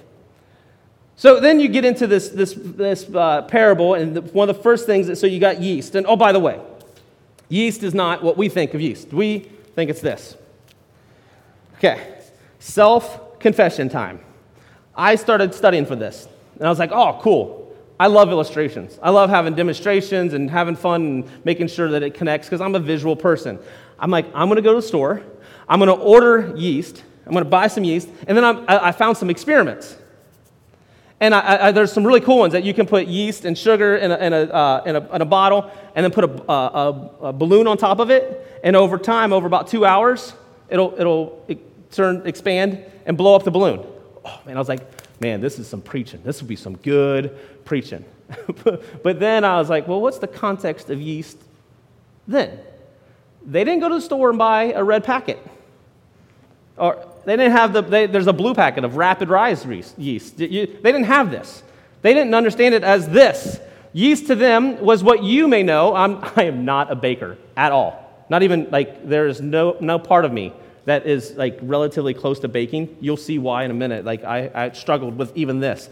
So 1.17 1.41
then 1.41 1.61
you 1.61 1.69
get 1.69 1.85
into 1.85 2.07
this, 2.07 2.31
this, 2.31 2.55
this 2.57 3.07
uh, 3.15 3.43
parable, 3.43 3.93
and 3.95 4.17
the, 4.17 4.23
one 4.23 4.49
of 4.49 4.57
the 4.57 4.63
first 4.63 4.87
things, 4.87 5.19
so 5.21 5.27
you 5.27 5.39
got 5.39 5.61
yeast. 5.61 5.95
And 5.95 6.07
oh, 6.07 6.17
by 6.17 6.33
the 6.33 6.41
way, 6.41 6.59
yeast 7.51 7.83
is 7.83 7.93
not 7.93 8.23
what 8.23 8.39
we 8.39 8.49
think 8.49 8.73
of 8.73 8.81
yeast. 8.81 9.13
We 9.13 9.41
think 9.75 9.91
it's 9.91 10.01
this. 10.01 10.37
Okay, 11.77 12.20
self 12.61 13.41
confession 13.41 13.89
time. 13.89 14.21
I 14.95 15.17
started 15.17 15.53
studying 15.53 15.87
for 15.87 15.97
this, 15.97 16.29
and 16.55 16.67
I 16.67 16.71
was 16.71 16.79
like, 16.79 16.93
oh, 16.93 17.19
cool. 17.21 17.57
I 17.99 18.07
love 18.07 18.31
illustrations. 18.31 18.99
I 19.03 19.11
love 19.11 19.29
having 19.29 19.55
demonstrations 19.55 20.33
and 20.33 20.51
having 20.51 20.77
fun 20.77 21.03
and 21.03 21.45
making 21.45 21.67
sure 21.67 21.91
that 21.91 22.03
it 22.03 22.15
connects 22.15 22.49
because 22.49 22.63
I'm 22.63 22.75
a 22.75 22.79
visual 22.81 23.15
person. 23.15 23.59
I'm 23.99 24.11
like, 24.11 24.27
I'm 24.35 24.49
going 24.49 24.57
to 24.57 24.63
go 24.63 24.73
to 24.73 24.81
the 24.81 24.87
store, 24.87 25.23
I'm 25.69 25.81
going 25.81 25.95
to 25.95 26.03
order 26.03 26.55
yeast, 26.57 27.03
I'm 27.27 27.33
going 27.33 27.45
to 27.45 27.51
buy 27.51 27.67
some 27.67 27.85
yeast, 27.85 28.09
and 28.27 28.37
then 28.37 28.45
I, 28.45 28.89
I 28.89 28.93
found 28.93 29.17
some 29.17 29.29
experiments. 29.29 29.97
And 31.23 31.35
I, 31.35 31.67
I, 31.67 31.73
there's 31.73 31.93
some 31.93 32.07
really 32.07 32.23
cool 32.23 32.39
ones 32.39 32.55
that 32.55 32.65
you 32.65 32.73
can 32.73 32.87
put 32.87 33.07
yeast 33.07 33.45
and 33.45 33.57
sugar 33.57 33.97
in 33.97 34.11
a, 34.11 34.17
in 34.17 34.33
a, 34.33 34.37
uh, 34.37 34.83
in 34.87 34.97
a, 34.97 35.15
in 35.17 35.21
a 35.21 35.27
bottle 35.27 35.71
and 35.95 36.03
then 36.03 36.11
put 36.11 36.25
a, 36.25 36.53
a, 36.53 37.11
a, 37.25 37.33
balloon 37.35 37.67
on 37.67 37.77
top 37.77 37.99
of 37.99 38.11
it. 38.11 38.59
And 38.65 38.75
over 38.75 38.97
time, 38.97 39.35
over 39.35 39.47
about 39.47 39.69
two 39.69 39.85
hours, 39.85 40.33
it'll, 40.71 40.99
it'll 40.99 41.45
turn, 41.91 42.27
expand 42.27 42.85
and 43.07 43.17
blow 43.17 43.35
up 43.35 43.45
the 43.45 43.51
balloon. 43.51 43.87
Oh, 44.25 44.41
man, 44.47 44.57
I 44.57 44.59
was 44.59 44.69
like, 44.69 44.81
man, 45.21 45.41
this 45.41 45.59
is 45.59 45.67
some 45.67 45.81
preaching. 45.81 46.21
This 46.25 46.41
will 46.41 46.49
be 46.49 46.57
some 46.57 46.77
good 46.77 47.37
preaching. 47.65 48.05
but 49.03 49.21
then 49.21 49.45
I 49.45 49.59
was 49.59 49.69
like, 49.69 49.89
well, 49.89 50.01
what's 50.01 50.19
the 50.19 50.29
context 50.29 50.91
of 50.91 51.01
yeast 51.01 51.39
then? 52.27 52.59
They 53.45 53.65
didn't 53.65 53.81
go 53.81 53.89
to 53.89 53.95
the 53.95 54.01
store 54.01 54.31
and 54.31 54.39
buy 54.39 54.73
a 54.73 54.85
red 54.85 55.05
packet. 55.05 55.39
Or 56.77 57.07
they 57.25 57.37
didn't 57.37 57.53
have 57.53 57.73
the, 57.73 57.83
they, 57.83 58.07
there's 58.07 58.27
a 58.27 58.33
blue 58.33 58.55
packet 58.55 58.85
of 58.85 58.97
rapid 58.97 59.29
rise 59.29 59.65
yeast. 59.99 60.39
They 60.39 60.47
didn't 60.47 61.05
have 61.05 61.31
this. 61.31 61.63
They 62.03 62.15
didn't 62.15 62.35
understand 62.35 62.75
it 62.75 62.83
as 62.83 63.09
this. 63.09 63.61
Yeast 63.93 64.29
to 64.29 64.35
them 64.35 64.81
was 64.81 65.03
what 65.03 65.23
you 65.23 65.49
may 65.49 65.63
know. 65.63 65.95
I'm, 65.95 66.23
I 66.37 66.45
am 66.45 66.65
not 66.65 66.91
a 66.91 66.95
baker 66.95 67.37
at 67.57 67.73
all. 67.73 68.25
Not 68.29 68.43
even 68.43 68.71
like 68.71 69.09
there 69.09 69.27
is 69.27 69.41
no, 69.41 69.77
no 69.81 69.99
part 69.99 70.25
of 70.25 70.33
me 70.33 70.53
that 70.91 71.07
is 71.07 71.37
like 71.37 71.57
relatively 71.63 72.13
close 72.13 72.41
to 72.41 72.49
baking. 72.49 72.97
You'll 73.01 73.17
see 73.17 73.39
why 73.39 73.63
in 73.63 73.71
a 73.71 73.75
minute. 73.75 74.05
Like 74.05 74.25
I, 74.25 74.51
I 74.53 74.71
struggled 74.73 75.17
with 75.17 75.37
even 75.37 75.61
this. 75.61 75.89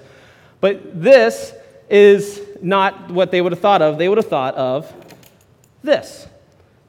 But 0.60 1.00
this 1.00 1.54
is 1.88 2.40
not 2.60 3.08
what 3.08 3.30
they 3.30 3.40
would 3.40 3.52
have 3.52 3.60
thought 3.60 3.80
of. 3.80 3.96
They 3.96 4.08
would 4.08 4.18
have 4.18 4.26
thought 4.26 4.56
of 4.56 4.92
this. 5.84 6.26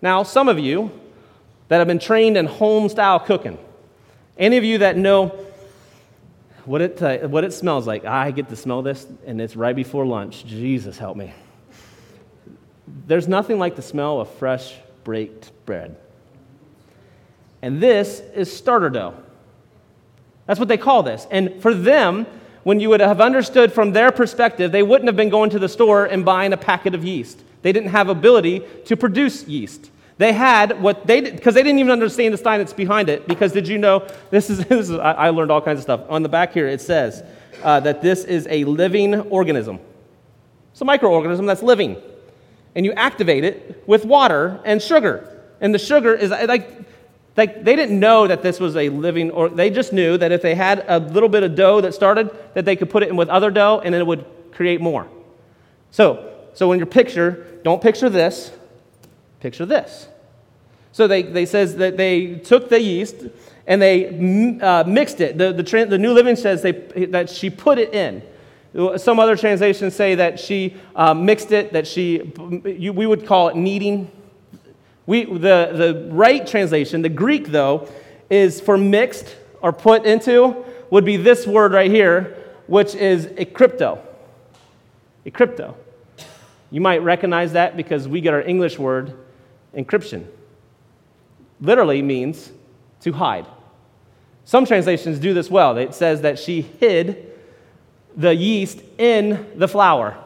Now, 0.01 0.23
some 0.23 0.49
of 0.49 0.57
you 0.57 0.91
that 1.67 1.77
have 1.77 1.85
been 1.85 1.99
trained 1.99 2.35
in 2.35 2.47
home 2.47 2.89
style 2.89 3.19
cooking, 3.19 3.59
any 4.39 4.57
of 4.57 4.63
you 4.63 4.79
that 4.79 4.97
know 4.97 5.27
what 6.65 6.81
it, 6.81 6.99
uh, 7.03 7.27
what 7.27 7.43
it 7.43 7.53
smells 7.53 7.85
like, 7.85 8.05
I 8.05 8.31
get 8.31 8.49
to 8.49 8.55
smell 8.55 8.81
this 8.81 9.05
and 9.27 9.39
it's 9.39 9.55
right 9.55 9.75
before 9.75 10.03
lunch. 10.03 10.45
Jesus, 10.47 10.97
help 10.97 11.15
me. 11.15 11.31
There's 13.05 13.27
nothing 13.27 13.59
like 13.59 13.75
the 13.75 13.83
smell 13.83 14.19
of 14.19 14.31
fresh 14.31 14.73
baked 15.03 15.51
bread. 15.67 15.95
And 17.61 17.81
this 17.81 18.21
is 18.33 18.51
starter 18.51 18.89
dough. 18.89 19.15
That's 20.45 20.59
what 20.59 20.69
they 20.69 20.77
call 20.77 21.03
this. 21.03 21.27
And 21.29 21.61
for 21.61 21.73
them, 21.73 22.25
when 22.63 22.79
you 22.79 22.89
would 22.89 22.99
have 22.99 23.21
understood 23.21 23.71
from 23.71 23.91
their 23.91 24.11
perspective, 24.11 24.71
they 24.71 24.83
wouldn't 24.83 25.07
have 25.07 25.15
been 25.15 25.29
going 25.29 25.49
to 25.51 25.59
the 25.59 25.69
store 25.69 26.05
and 26.05 26.25
buying 26.25 26.53
a 26.53 26.57
packet 26.57 26.95
of 26.95 27.03
yeast. 27.03 27.41
They 27.61 27.71
didn't 27.71 27.89
have 27.89 28.09
ability 28.09 28.63
to 28.85 28.97
produce 28.97 29.47
yeast. 29.47 29.91
They 30.17 30.33
had 30.33 30.81
what 30.81 31.07
they 31.07 31.21
did, 31.21 31.35
because 31.35 31.53
they 31.53 31.63
didn't 31.63 31.79
even 31.79 31.91
understand 31.91 32.33
the 32.33 32.37
science 32.37 32.73
behind 32.73 33.09
it. 33.09 33.27
Because 33.27 33.53
did 33.53 33.67
you 33.67 33.77
know, 33.77 34.07
this 34.29 34.49
is, 34.49 34.65
this 34.65 34.89
is 34.89 34.97
I 34.97 35.29
learned 35.29 35.51
all 35.51 35.61
kinds 35.61 35.79
of 35.79 35.83
stuff. 35.83 36.01
On 36.09 36.23
the 36.23 36.29
back 36.29 36.53
here, 36.53 36.67
it 36.67 36.81
says 36.81 37.23
uh, 37.63 37.79
that 37.81 38.01
this 38.01 38.25
is 38.25 38.47
a 38.49 38.63
living 38.65 39.15
organism. 39.29 39.79
It's 40.71 40.81
a 40.81 40.85
microorganism 40.85 41.45
that's 41.45 41.63
living. 41.63 41.97
And 42.75 42.85
you 42.85 42.91
activate 42.93 43.43
it 43.43 43.83
with 43.87 44.05
water 44.05 44.59
and 44.65 44.81
sugar. 44.81 45.41
And 45.61 45.73
the 45.73 45.79
sugar 45.79 46.13
is 46.13 46.31
like, 46.31 46.88
like 47.39 47.63
they 47.63 47.75
didn't 47.75 47.99
know 47.99 48.27
that 48.27 48.43
this 48.43 48.59
was 48.59 48.75
a 48.75 48.89
living, 48.89 49.31
or 49.31 49.47
they 49.47 49.69
just 49.69 49.93
knew 49.93 50.17
that 50.17 50.31
if 50.31 50.41
they 50.41 50.55
had 50.55 50.83
a 50.87 50.99
little 50.99 51.29
bit 51.29 51.41
of 51.41 51.55
dough 51.55 51.79
that 51.81 51.93
started, 51.93 52.29
that 52.53 52.65
they 52.65 52.75
could 52.75 52.89
put 52.89 53.01
it 53.01 53.09
in 53.09 53.15
with 53.15 53.29
other 53.29 53.49
dough 53.49 53.81
and 53.83 53.95
it 53.95 54.05
would 54.05 54.25
create 54.51 54.81
more. 54.81 55.07
So, 55.89 56.33
so 56.53 56.71
in 56.73 56.79
your 56.79 56.85
picture, 56.85 57.47
don't 57.63 57.81
picture 57.81 58.09
this, 58.09 58.51
picture 59.39 59.65
this. 59.65 60.09
So 60.91 61.07
they, 61.07 61.23
they 61.23 61.45
says 61.45 61.77
that 61.77 61.95
they 61.95 62.35
took 62.35 62.67
the 62.67 62.81
yeast 62.81 63.15
and 63.65 63.81
they 63.81 64.59
uh, 64.59 64.83
mixed 64.83 65.21
it. 65.21 65.37
The, 65.37 65.53
the, 65.53 65.85
the, 65.85 65.97
New 65.97 66.11
Living 66.11 66.35
says 66.35 66.61
they, 66.61 66.73
that 67.05 67.29
she 67.29 67.49
put 67.49 67.77
it 67.77 67.93
in. 67.93 68.21
Some 68.97 69.17
other 69.17 69.37
translations 69.37 69.95
say 69.95 70.15
that 70.15 70.39
she 70.39 70.75
uh, 70.93 71.13
mixed 71.13 71.53
it, 71.53 71.71
that 71.71 71.87
she, 71.87 72.33
you, 72.65 72.91
we 72.91 73.05
would 73.05 73.25
call 73.25 73.47
it 73.47 73.55
kneading. 73.55 74.11
We, 75.09 75.25
the, 75.25 75.71
the 75.73 76.07
right 76.11 76.45
translation, 76.45 77.01
the 77.01 77.09
Greek 77.09 77.47
though, 77.47 77.89
is 78.29 78.61
for 78.61 78.77
mixed 78.77 79.35
or 79.59 79.73
put 79.73 80.05
into, 80.05 80.63
would 80.91 81.03
be 81.03 81.17
this 81.17 81.47
word 81.47 81.71
right 81.71 81.89
here, 81.89 82.37
which 82.67 82.93
is 82.93 83.27
a 83.35 83.45
crypto. 83.45 84.03
A 85.25 85.31
crypto. 85.31 85.75
You 86.69 86.81
might 86.81 87.01
recognize 87.01 87.53
that 87.53 87.75
because 87.75 88.07
we 88.07 88.21
get 88.21 88.35
our 88.35 88.43
English 88.43 88.77
word 88.77 89.17
encryption. 89.75 90.27
Literally 91.59 92.03
means 92.03 92.51
to 93.01 93.11
hide. 93.11 93.47
Some 94.45 94.63
translations 94.63 95.17
do 95.17 95.33
this 95.33 95.49
well. 95.49 95.75
It 95.79 95.95
says 95.95 96.21
that 96.21 96.37
she 96.37 96.61
hid 96.61 97.33
the 98.15 98.35
yeast 98.35 98.83
in 98.99 99.53
the 99.55 99.67
flour. 99.67 100.23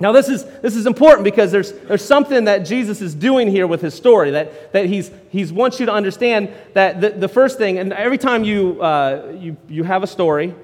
Now, 0.00 0.10
this 0.10 0.28
is, 0.28 0.44
this 0.60 0.74
is 0.74 0.86
important 0.86 1.24
because 1.24 1.52
there's, 1.52 1.72
there's 1.72 2.04
something 2.04 2.44
that 2.44 2.58
Jesus 2.58 3.00
is 3.00 3.14
doing 3.14 3.48
here 3.48 3.66
with 3.66 3.80
his 3.80 3.94
story 3.94 4.32
that, 4.32 4.72
that 4.72 4.86
he's, 4.86 5.10
he's 5.30 5.52
wants 5.52 5.78
you 5.78 5.86
to 5.86 5.92
understand 5.92 6.52
that 6.72 7.00
the, 7.00 7.10
the 7.10 7.28
first 7.28 7.58
thing, 7.58 7.78
and 7.78 7.92
every 7.92 8.18
time 8.18 8.42
you, 8.42 8.82
uh, 8.82 9.32
you, 9.38 9.56
you 9.68 9.84
have 9.84 10.02
a 10.02 10.06
story, 10.06 10.54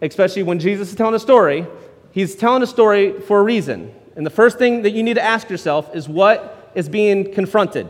especially 0.00 0.42
when 0.42 0.58
Jesus 0.58 0.90
is 0.90 0.96
telling 0.96 1.14
a 1.14 1.20
story, 1.20 1.64
he's 2.10 2.34
telling 2.34 2.62
a 2.62 2.66
story 2.66 3.20
for 3.20 3.38
a 3.38 3.42
reason. 3.42 3.94
And 4.16 4.26
the 4.26 4.30
first 4.30 4.58
thing 4.58 4.82
that 4.82 4.90
you 4.90 5.04
need 5.04 5.14
to 5.14 5.22
ask 5.22 5.48
yourself 5.48 5.94
is 5.94 6.08
what 6.08 6.72
is 6.74 6.88
being 6.88 7.32
confronted? 7.32 7.86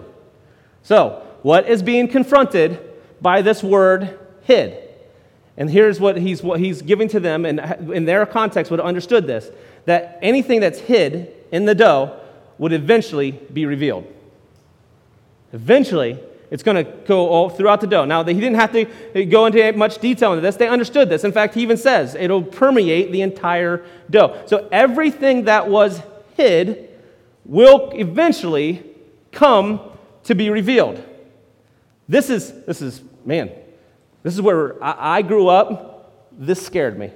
So, 0.83 1.27
what 1.43 1.69
is 1.69 1.83
being 1.83 2.07
confronted 2.07 2.79
by 3.21 3.43
this 3.43 3.63
word 3.63 4.19
hid? 4.43 4.91
And 5.57 5.71
here's 5.71 6.01
what 6.01 6.17
he's, 6.17 6.43
what 6.43 6.61
he's 6.61 6.83
giving 6.83 7.09
to 7.09 7.21
them, 7.21 7.45
and 7.45 7.61
in 7.93 8.05
their 8.05 8.25
context 8.27 8.71
would 8.71 8.81
have 8.81 8.87
understood 8.87 9.27
this 9.27 9.51
that 9.85 10.19
anything 10.23 10.61
that's 10.61 10.79
hid 10.79 11.35
in 11.51 11.65
the 11.65 11.75
dough 11.75 12.19
would 12.59 12.73
eventually 12.73 13.33
be 13.33 13.67
revealed. 13.67 14.07
Eventually, 15.53 16.19
it's 16.51 16.63
going 16.63 16.85
to 16.85 16.91
go 17.07 17.29
all 17.29 17.49
throughout 17.49 17.81
the 17.81 17.87
dough. 17.87 18.05
Now, 18.05 18.23
he 18.25 18.35
didn't 18.35 18.57
have 18.57 18.73
to 18.73 18.87
uh, 18.87 19.25
go 19.31 19.47
into 19.47 19.73
much 19.73 19.99
detail 19.99 20.33
into 20.33 20.43
this. 20.43 20.57
They 20.57 20.69
understood 20.69 21.09
this. 21.09 21.25
In 21.25 21.33
fact, 21.33 21.55
he 21.55 21.63
even 21.63 21.77
says 21.77 22.15
it'll 22.15 22.43
permeate 22.43 23.11
the 23.11 23.23
entire 23.23 23.85
dough. 24.11 24.43
So 24.47 24.69
everything 24.71 25.45
that 25.45 25.69
was 25.69 26.03
hid 26.37 26.91
will 27.45 27.91
eventually 27.95 28.85
come 29.31 29.81
to 30.25 30.35
be 30.35 30.51
revealed. 30.51 31.03
This 32.09 32.29
is, 32.29 32.53
this 32.65 32.83
is 32.83 33.03
man, 33.25 33.51
this 34.23 34.35
is 34.35 34.43
where 34.43 34.83
I, 34.85 35.19
I 35.19 35.23
grew 35.23 35.49
up. 35.49 35.89
This 36.33 36.65
scared 36.65 36.99
me. 36.99 37.13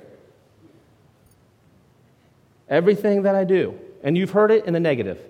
Everything 2.69 3.23
that 3.23 3.35
I 3.35 3.45
do, 3.45 3.79
and 4.03 4.17
you've 4.17 4.31
heard 4.31 4.51
it 4.51 4.65
in 4.65 4.73
the 4.73 4.81
negative. 4.81 5.21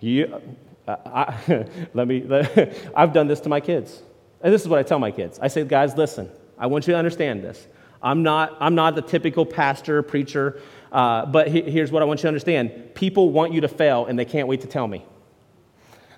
You, 0.00 0.40
I, 0.86 1.66
let 1.94 2.06
me, 2.06 2.22
let, 2.22 2.76
I've 2.96 3.12
done 3.12 3.28
this 3.28 3.40
to 3.40 3.48
my 3.48 3.60
kids. 3.60 4.02
And 4.42 4.52
this 4.52 4.62
is 4.62 4.68
what 4.68 4.78
I 4.78 4.82
tell 4.82 4.98
my 4.98 5.10
kids. 5.10 5.38
I 5.40 5.48
say, 5.48 5.64
guys, 5.64 5.96
listen, 5.96 6.30
I 6.58 6.66
want 6.66 6.86
you 6.86 6.92
to 6.92 6.98
understand 6.98 7.42
this. 7.42 7.66
I'm 8.02 8.22
not, 8.22 8.56
I'm 8.60 8.74
not 8.74 8.94
the 8.94 9.02
typical 9.02 9.46
pastor, 9.46 10.02
preacher, 10.02 10.60
uh, 10.92 11.26
but 11.26 11.48
he, 11.48 11.62
here's 11.62 11.90
what 11.90 12.02
I 12.02 12.04
want 12.04 12.20
you 12.20 12.22
to 12.22 12.28
understand. 12.28 12.94
People 12.94 13.30
want 13.30 13.52
you 13.52 13.62
to 13.62 13.68
fail, 13.68 14.06
and 14.06 14.18
they 14.18 14.24
can't 14.24 14.48
wait 14.48 14.60
to 14.60 14.66
tell 14.66 14.86
me. 14.86 15.04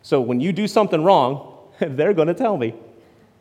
So 0.02 0.20
when 0.20 0.40
you 0.40 0.52
do 0.52 0.66
something 0.66 1.02
wrong, 1.02 1.54
they're 1.80 2.12
going 2.12 2.28
to 2.28 2.34
tell 2.34 2.56
me. 2.56 2.74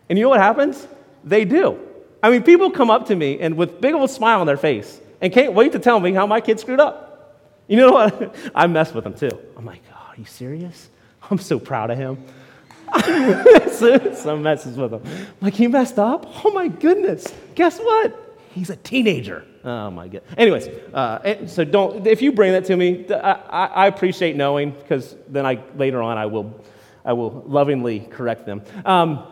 And 0.10 0.18
you 0.18 0.24
know 0.24 0.30
what 0.30 0.40
happens? 0.40 0.88
They 1.24 1.46
do. 1.46 1.80
I 2.24 2.30
mean, 2.30 2.44
people 2.44 2.72
come 2.72 2.90
up 2.90 3.08
to 3.08 3.16
me 3.16 3.40
and 3.40 3.58
with 3.58 3.82
big 3.82 3.94
old 3.94 4.10
smile 4.10 4.40
on 4.40 4.48
their 4.48 4.58
face 4.58 5.00
and 5.22 5.32
can't 5.34 5.54
wait 5.54 5.74
to 5.74 5.80
tell 5.80 6.00
me 6.00 6.14
how 6.14 6.26
my 6.26 6.42
kid 6.42 6.60
screwed 6.60 6.80
up. 6.80 7.07
You 7.68 7.78
know 7.78 7.92
what? 7.92 8.36
I 8.56 8.68
mess 8.68 8.94
with 8.94 9.04
them 9.04 9.14
too. 9.14 9.38
I'm 9.56 9.66
like, 9.66 9.82
oh, 9.92 9.96
are 10.10 10.16
you 10.18 10.26
serious? 10.26 10.90
I'm 11.30 11.38
so 11.38 11.60
proud 11.60 11.92
of 11.92 11.98
him. 11.98 12.24
Some 14.16 14.44
messes 14.44 14.78
with 14.78 14.94
him. 14.94 15.02
I'm 15.06 15.28
like, 15.42 15.54
he 15.54 15.68
messed 15.68 16.00
up? 16.00 16.46
Oh 16.46 16.52
my 16.52 16.70
goodness. 16.70 17.34
Guess 17.56 17.80
what? 17.80 18.24
He's 18.52 18.70
a 18.70 18.78
teenager. 18.78 19.46
Oh 19.64 19.92
my 19.92 20.08
god. 20.08 20.22
Anyways, 20.38 20.68
uh, 20.94 21.46
so 21.48 21.66
don't. 21.66 22.08
If 22.08 22.22
you 22.22 22.32
bring 22.32 22.54
that 22.54 22.66
to 22.66 22.78
me, 22.78 23.06
I, 23.12 23.66
I 23.66 23.88
appreciate 23.88 24.36
knowing 24.36 24.72
because 24.72 25.16
then 25.28 25.46
I 25.46 25.62
later 25.76 26.02
on 26.02 26.18
I 26.18 26.26
will, 26.28 26.64
I 27.04 27.14
will 27.14 27.44
lovingly 27.46 28.00
correct 28.00 28.46
them. 28.46 28.64
Um, 28.86 29.28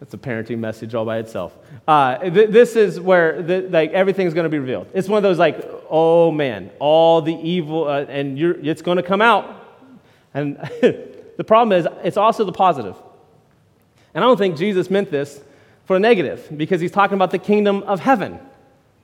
that's 0.00 0.14
a 0.14 0.18
parenting 0.18 0.58
message 0.58 0.94
all 0.94 1.04
by 1.04 1.18
itself. 1.18 1.56
Uh, 1.86 2.18
th- 2.18 2.50
this 2.50 2.76
is 2.76 3.00
where 3.00 3.42
the, 3.42 3.62
like 3.62 3.90
everything's 3.92 4.32
going 4.32 4.44
to 4.44 4.50
be 4.50 4.58
revealed. 4.58 4.88
It's 4.94 5.08
one 5.08 5.16
of 5.16 5.22
those 5.22 5.38
like, 5.38 5.68
oh 5.90 6.30
man, 6.30 6.70
all 6.78 7.20
the 7.20 7.34
evil, 7.34 7.88
uh, 7.88 8.04
and 8.04 8.38
it's 8.38 8.82
going 8.82 8.96
to 8.96 9.02
come 9.02 9.20
out. 9.20 9.54
And 10.34 10.56
the 11.36 11.44
problem 11.44 11.76
is, 11.78 11.86
it's 12.04 12.16
also 12.16 12.44
the 12.44 12.52
positive. 12.52 12.96
And 14.14 14.22
I 14.22 14.26
don't 14.26 14.36
think 14.36 14.56
Jesus 14.56 14.88
meant 14.88 15.10
this 15.10 15.40
for 15.84 15.96
a 15.96 16.00
negative 16.00 16.48
because 16.56 16.80
he's 16.80 16.92
talking 16.92 17.14
about 17.14 17.30
the 17.30 17.38
kingdom 17.38 17.82
of 17.82 18.00
heaven. 18.00 18.38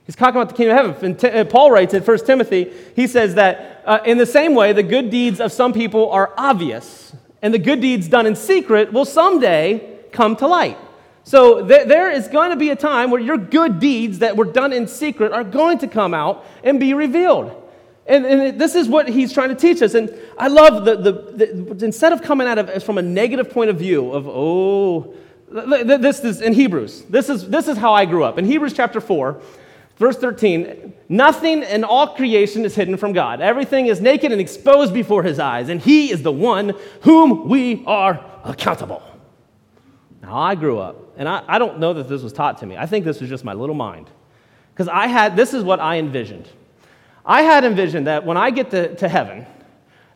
He's 0.05 0.15
talking 0.15 0.39
about 0.39 0.49
the 0.49 0.55
kingdom 0.55 0.77
of 0.77 0.85
heaven. 0.85 1.05
And 1.05 1.19
T- 1.19 1.27
uh, 1.27 1.45
Paul 1.45 1.71
writes 1.71 1.93
in 1.93 2.03
1 2.03 2.17
Timothy, 2.25 2.71
he 2.95 3.07
says 3.07 3.35
that 3.35 3.83
uh, 3.85 3.99
in 4.05 4.17
the 4.17 4.25
same 4.25 4.55
way, 4.55 4.71
the 4.71 4.83
good 4.83 5.09
deeds 5.09 5.41
of 5.41 5.51
some 5.51 5.73
people 5.73 6.11
are 6.11 6.31
obvious, 6.37 7.13
and 7.41 7.53
the 7.53 7.59
good 7.59 7.81
deeds 7.81 8.07
done 8.07 8.25
in 8.25 8.35
secret 8.35 8.93
will 8.93 9.05
someday 9.05 9.99
come 10.11 10.35
to 10.37 10.47
light. 10.47 10.77
So 11.25 11.67
th- 11.67 11.87
there 11.87 12.11
is 12.11 12.27
going 12.27 12.51
to 12.51 12.55
be 12.55 12.69
a 12.69 12.75
time 12.75 13.09
where 13.09 13.19
your 13.19 13.37
good 13.37 13.79
deeds 13.79 14.19
that 14.19 14.37
were 14.37 14.45
done 14.45 14.71
in 14.71 14.87
secret 14.87 15.33
are 15.33 15.43
going 15.43 15.79
to 15.79 15.87
come 15.87 16.13
out 16.13 16.45
and 16.63 16.79
be 16.79 16.93
revealed. 16.93 17.63
And, 18.05 18.25
and 18.27 18.61
this 18.61 18.75
is 18.75 18.87
what 18.87 19.09
he's 19.09 19.33
trying 19.33 19.49
to 19.49 19.55
teach 19.55 19.81
us. 19.81 19.95
And 19.95 20.15
I 20.37 20.47
love 20.47 20.85
the, 20.85 20.95
the, 20.95 21.11
the, 21.11 21.85
instead 21.85 22.13
of 22.13 22.21
coming 22.21 22.47
at 22.47 22.59
it 22.59 22.83
from 22.83 22.99
a 22.99 23.01
negative 23.01 23.49
point 23.49 23.71
of 23.71 23.77
view 23.77 24.11
of, 24.11 24.27
oh, 24.27 25.15
this 25.49 26.19
is 26.19 26.41
in 26.41 26.53
Hebrews. 26.53 27.05
This 27.09 27.29
is, 27.29 27.49
this 27.49 27.67
is 27.67 27.75
how 27.75 27.93
I 27.93 28.05
grew 28.05 28.23
up. 28.23 28.37
In 28.37 28.45
Hebrews 28.45 28.73
chapter 28.73 29.01
4, 29.01 29.41
verse 29.97 30.17
13, 30.17 30.93
nothing 31.09 31.63
in 31.63 31.83
all 31.83 32.09
creation 32.09 32.65
is 32.65 32.75
hidden 32.75 32.97
from 32.97 33.13
God. 33.13 33.41
Everything 33.41 33.87
is 33.87 33.99
naked 33.99 34.31
and 34.31 34.39
exposed 34.39 34.93
before 34.93 35.23
his 35.23 35.39
eyes, 35.39 35.69
and 35.69 35.81
he 35.81 36.11
is 36.11 36.21
the 36.21 36.31
one 36.31 36.75
whom 37.01 37.49
we 37.49 37.83
are 37.87 38.23
accountable. 38.43 39.01
Now, 40.25 40.37
I 40.37 40.55
grew 40.55 40.79
up, 40.79 40.95
and 41.17 41.29
I, 41.29 41.43
I 41.47 41.59
don't 41.59 41.77
know 41.77 41.93
that 41.93 42.09
this 42.09 42.23
was 42.23 42.33
taught 42.33 42.57
to 42.59 42.65
me. 42.65 42.75
I 42.75 42.87
think 42.87 43.05
this 43.05 43.21
was 43.21 43.29
just 43.29 43.43
my 43.43 43.53
little 43.53 43.75
mind. 43.75 44.09
Because 44.73 44.87
I 44.87 45.05
had, 45.05 45.35
this 45.35 45.53
is 45.53 45.63
what 45.63 45.79
I 45.79 45.99
envisioned. 45.99 46.47
I 47.23 47.43
had 47.43 47.63
envisioned 47.63 48.07
that 48.07 48.25
when 48.25 48.35
I 48.35 48.49
get 48.49 48.71
to, 48.71 48.95
to 48.95 49.07
heaven, 49.07 49.45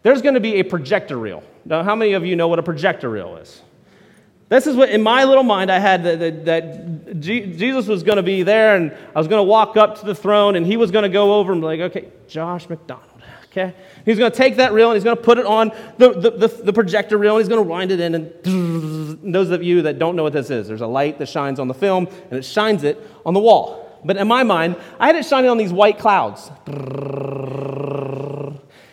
there's 0.01 0.23
going 0.23 0.33
to 0.33 0.39
be 0.39 0.55
a 0.55 0.63
projector 0.63 1.15
reel. 1.15 1.43
Now, 1.63 1.83
how 1.83 1.95
many 1.95 2.13
of 2.13 2.25
you 2.25 2.35
know 2.35 2.47
what 2.47 2.57
a 2.57 2.63
projector 2.63 3.07
reel 3.07 3.37
is? 3.37 3.61
This 4.47 4.65
is 4.65 4.75
what, 4.75 4.89
in 4.89 5.03
my 5.03 5.25
little 5.25 5.43
mind, 5.43 5.71
I 5.71 5.77
had 5.77 6.03
that, 6.05 6.19
that, 6.19 6.45
that 6.45 7.19
Jesus 7.19 7.85
was 7.85 8.01
going 8.01 8.15
to 8.15 8.23
be 8.23 8.41
there, 8.41 8.75
and 8.75 8.91
I 9.15 9.19
was 9.19 9.27
going 9.27 9.39
to 9.39 9.43
walk 9.43 9.77
up 9.77 9.99
to 9.99 10.05
the 10.07 10.15
throne, 10.15 10.55
and 10.55 10.65
he 10.65 10.75
was 10.75 10.89
going 10.89 11.03
to 11.03 11.09
go 11.09 11.35
over 11.35 11.51
and 11.51 11.61
be 11.61 11.67
like, 11.67 11.79
okay, 11.81 12.07
Josh 12.27 12.67
McDonald, 12.67 13.05
okay? 13.59 13.75
He's 14.05 14.17
going 14.17 14.31
to 14.31 14.37
take 14.37 14.57
that 14.57 14.73
reel 14.73 14.89
and 14.89 14.95
he's 14.95 15.03
going 15.03 15.17
to 15.17 15.21
put 15.21 15.37
it 15.37 15.45
on 15.45 15.71
the, 15.97 16.13
the, 16.13 16.31
the, 16.31 16.47
the 16.47 16.73
projector 16.73 17.17
reel 17.17 17.35
and 17.35 17.43
he's 17.43 17.49
going 17.49 17.63
to 17.63 17.69
wind 17.69 17.91
it 17.91 17.99
in. 17.99 18.15
And 18.15 19.23
those 19.33 19.51
of 19.51 19.63
you 19.63 19.83
that 19.83 19.99
don't 19.99 20.15
know 20.15 20.23
what 20.23 20.33
this 20.33 20.49
is, 20.49 20.67
there's 20.67 20.81
a 20.81 20.87
light 20.87 21.19
that 21.19 21.27
shines 21.27 21.59
on 21.59 21.67
the 21.67 21.73
film 21.73 22.07
and 22.29 22.39
it 22.39 22.43
shines 22.43 22.83
it 22.83 22.99
on 23.25 23.33
the 23.33 23.39
wall. 23.39 23.99
But 24.03 24.17
in 24.17 24.27
my 24.27 24.43
mind, 24.43 24.77
I 24.99 25.07
had 25.07 25.15
it 25.15 25.25
shining 25.25 25.49
on 25.49 25.57
these 25.57 25.73
white 25.73 25.99
clouds. 25.99 26.49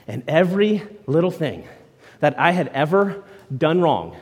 And 0.06 0.22
every 0.28 0.82
little 1.06 1.30
thing 1.30 1.66
that 2.20 2.38
I 2.38 2.52
had 2.52 2.68
ever 2.68 3.24
done 3.56 3.80
wrong 3.80 4.16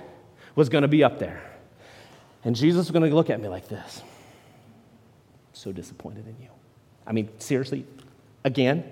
was 0.54 0.68
going 0.68 0.82
to 0.82 0.88
be 0.88 1.04
up 1.04 1.18
there. 1.18 1.42
And 2.42 2.56
Jesus 2.56 2.86
was 2.86 2.90
going 2.90 3.08
to 3.08 3.14
look 3.14 3.30
at 3.30 3.40
me 3.40 3.48
like 3.48 3.68
this. 3.68 4.02
So 5.52 5.72
disappointed 5.72 6.26
in 6.26 6.36
you. 6.42 6.50
I 7.06 7.12
mean, 7.12 7.28
seriously, 7.38 7.86
again? 8.44 8.84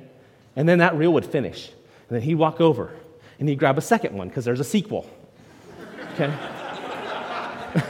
And 0.57 0.69
then 0.69 0.79
that 0.79 0.95
reel 0.95 1.13
would 1.13 1.27
finish. 1.27 1.69
And 2.09 2.17
then 2.17 2.23
he'd 2.23 2.35
walk 2.35 2.61
over 2.61 2.93
and 3.39 3.49
he'd 3.49 3.59
grab 3.59 3.79
a 3.79 3.83
second 3.83 4.17
one 4.17 4.29
because 4.29 4.45
there's 4.45 4.61
a 4.61 4.65
sequel. 4.65 5.09
Okay? 6.13 6.33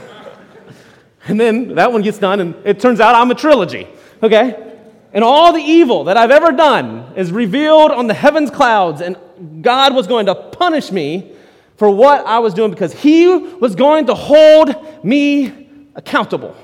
and 1.26 1.38
then 1.38 1.74
that 1.74 1.92
one 1.92 2.02
gets 2.02 2.18
done, 2.18 2.40
and 2.40 2.54
it 2.64 2.80
turns 2.80 3.00
out 3.00 3.14
I'm 3.14 3.30
a 3.30 3.34
trilogy. 3.34 3.86
Okay? 4.22 4.72
And 5.12 5.22
all 5.22 5.52
the 5.52 5.60
evil 5.60 6.04
that 6.04 6.16
I've 6.16 6.30
ever 6.30 6.52
done 6.52 7.12
is 7.16 7.30
revealed 7.30 7.90
on 7.90 8.06
the 8.06 8.14
heavens 8.14 8.50
clouds, 8.50 9.02
and 9.02 9.16
God 9.62 9.94
was 9.94 10.06
going 10.06 10.26
to 10.26 10.34
punish 10.34 10.90
me 10.90 11.32
for 11.76 11.90
what 11.90 12.24
I 12.26 12.38
was 12.38 12.54
doing 12.54 12.70
because 12.70 12.92
He 12.92 13.26
was 13.28 13.74
going 13.74 14.06
to 14.06 14.14
hold 14.14 15.04
me 15.04 15.68
accountable. 15.94 16.56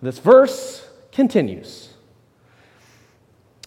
This 0.00 0.18
verse 0.18 0.88
continues. 1.12 1.90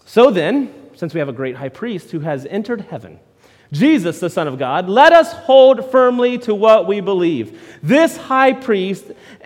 So 0.06 0.30
then, 0.30 0.72
since 0.98 1.14
we 1.14 1.20
have 1.20 1.28
a 1.28 1.32
great 1.32 1.54
high 1.54 1.68
priest 1.68 2.10
who 2.10 2.18
has 2.20 2.44
entered 2.46 2.80
heaven, 2.80 3.20
Jesus, 3.70 4.18
the 4.18 4.28
Son 4.28 4.48
of 4.48 4.58
God, 4.58 4.88
let 4.88 5.12
us 5.12 5.32
hold 5.32 5.92
firmly 5.92 6.38
to 6.38 6.54
what 6.56 6.88
we 6.88 7.00
believe. 7.00 7.78
This 7.84 8.16
high 8.16 8.52
priest 8.52 9.04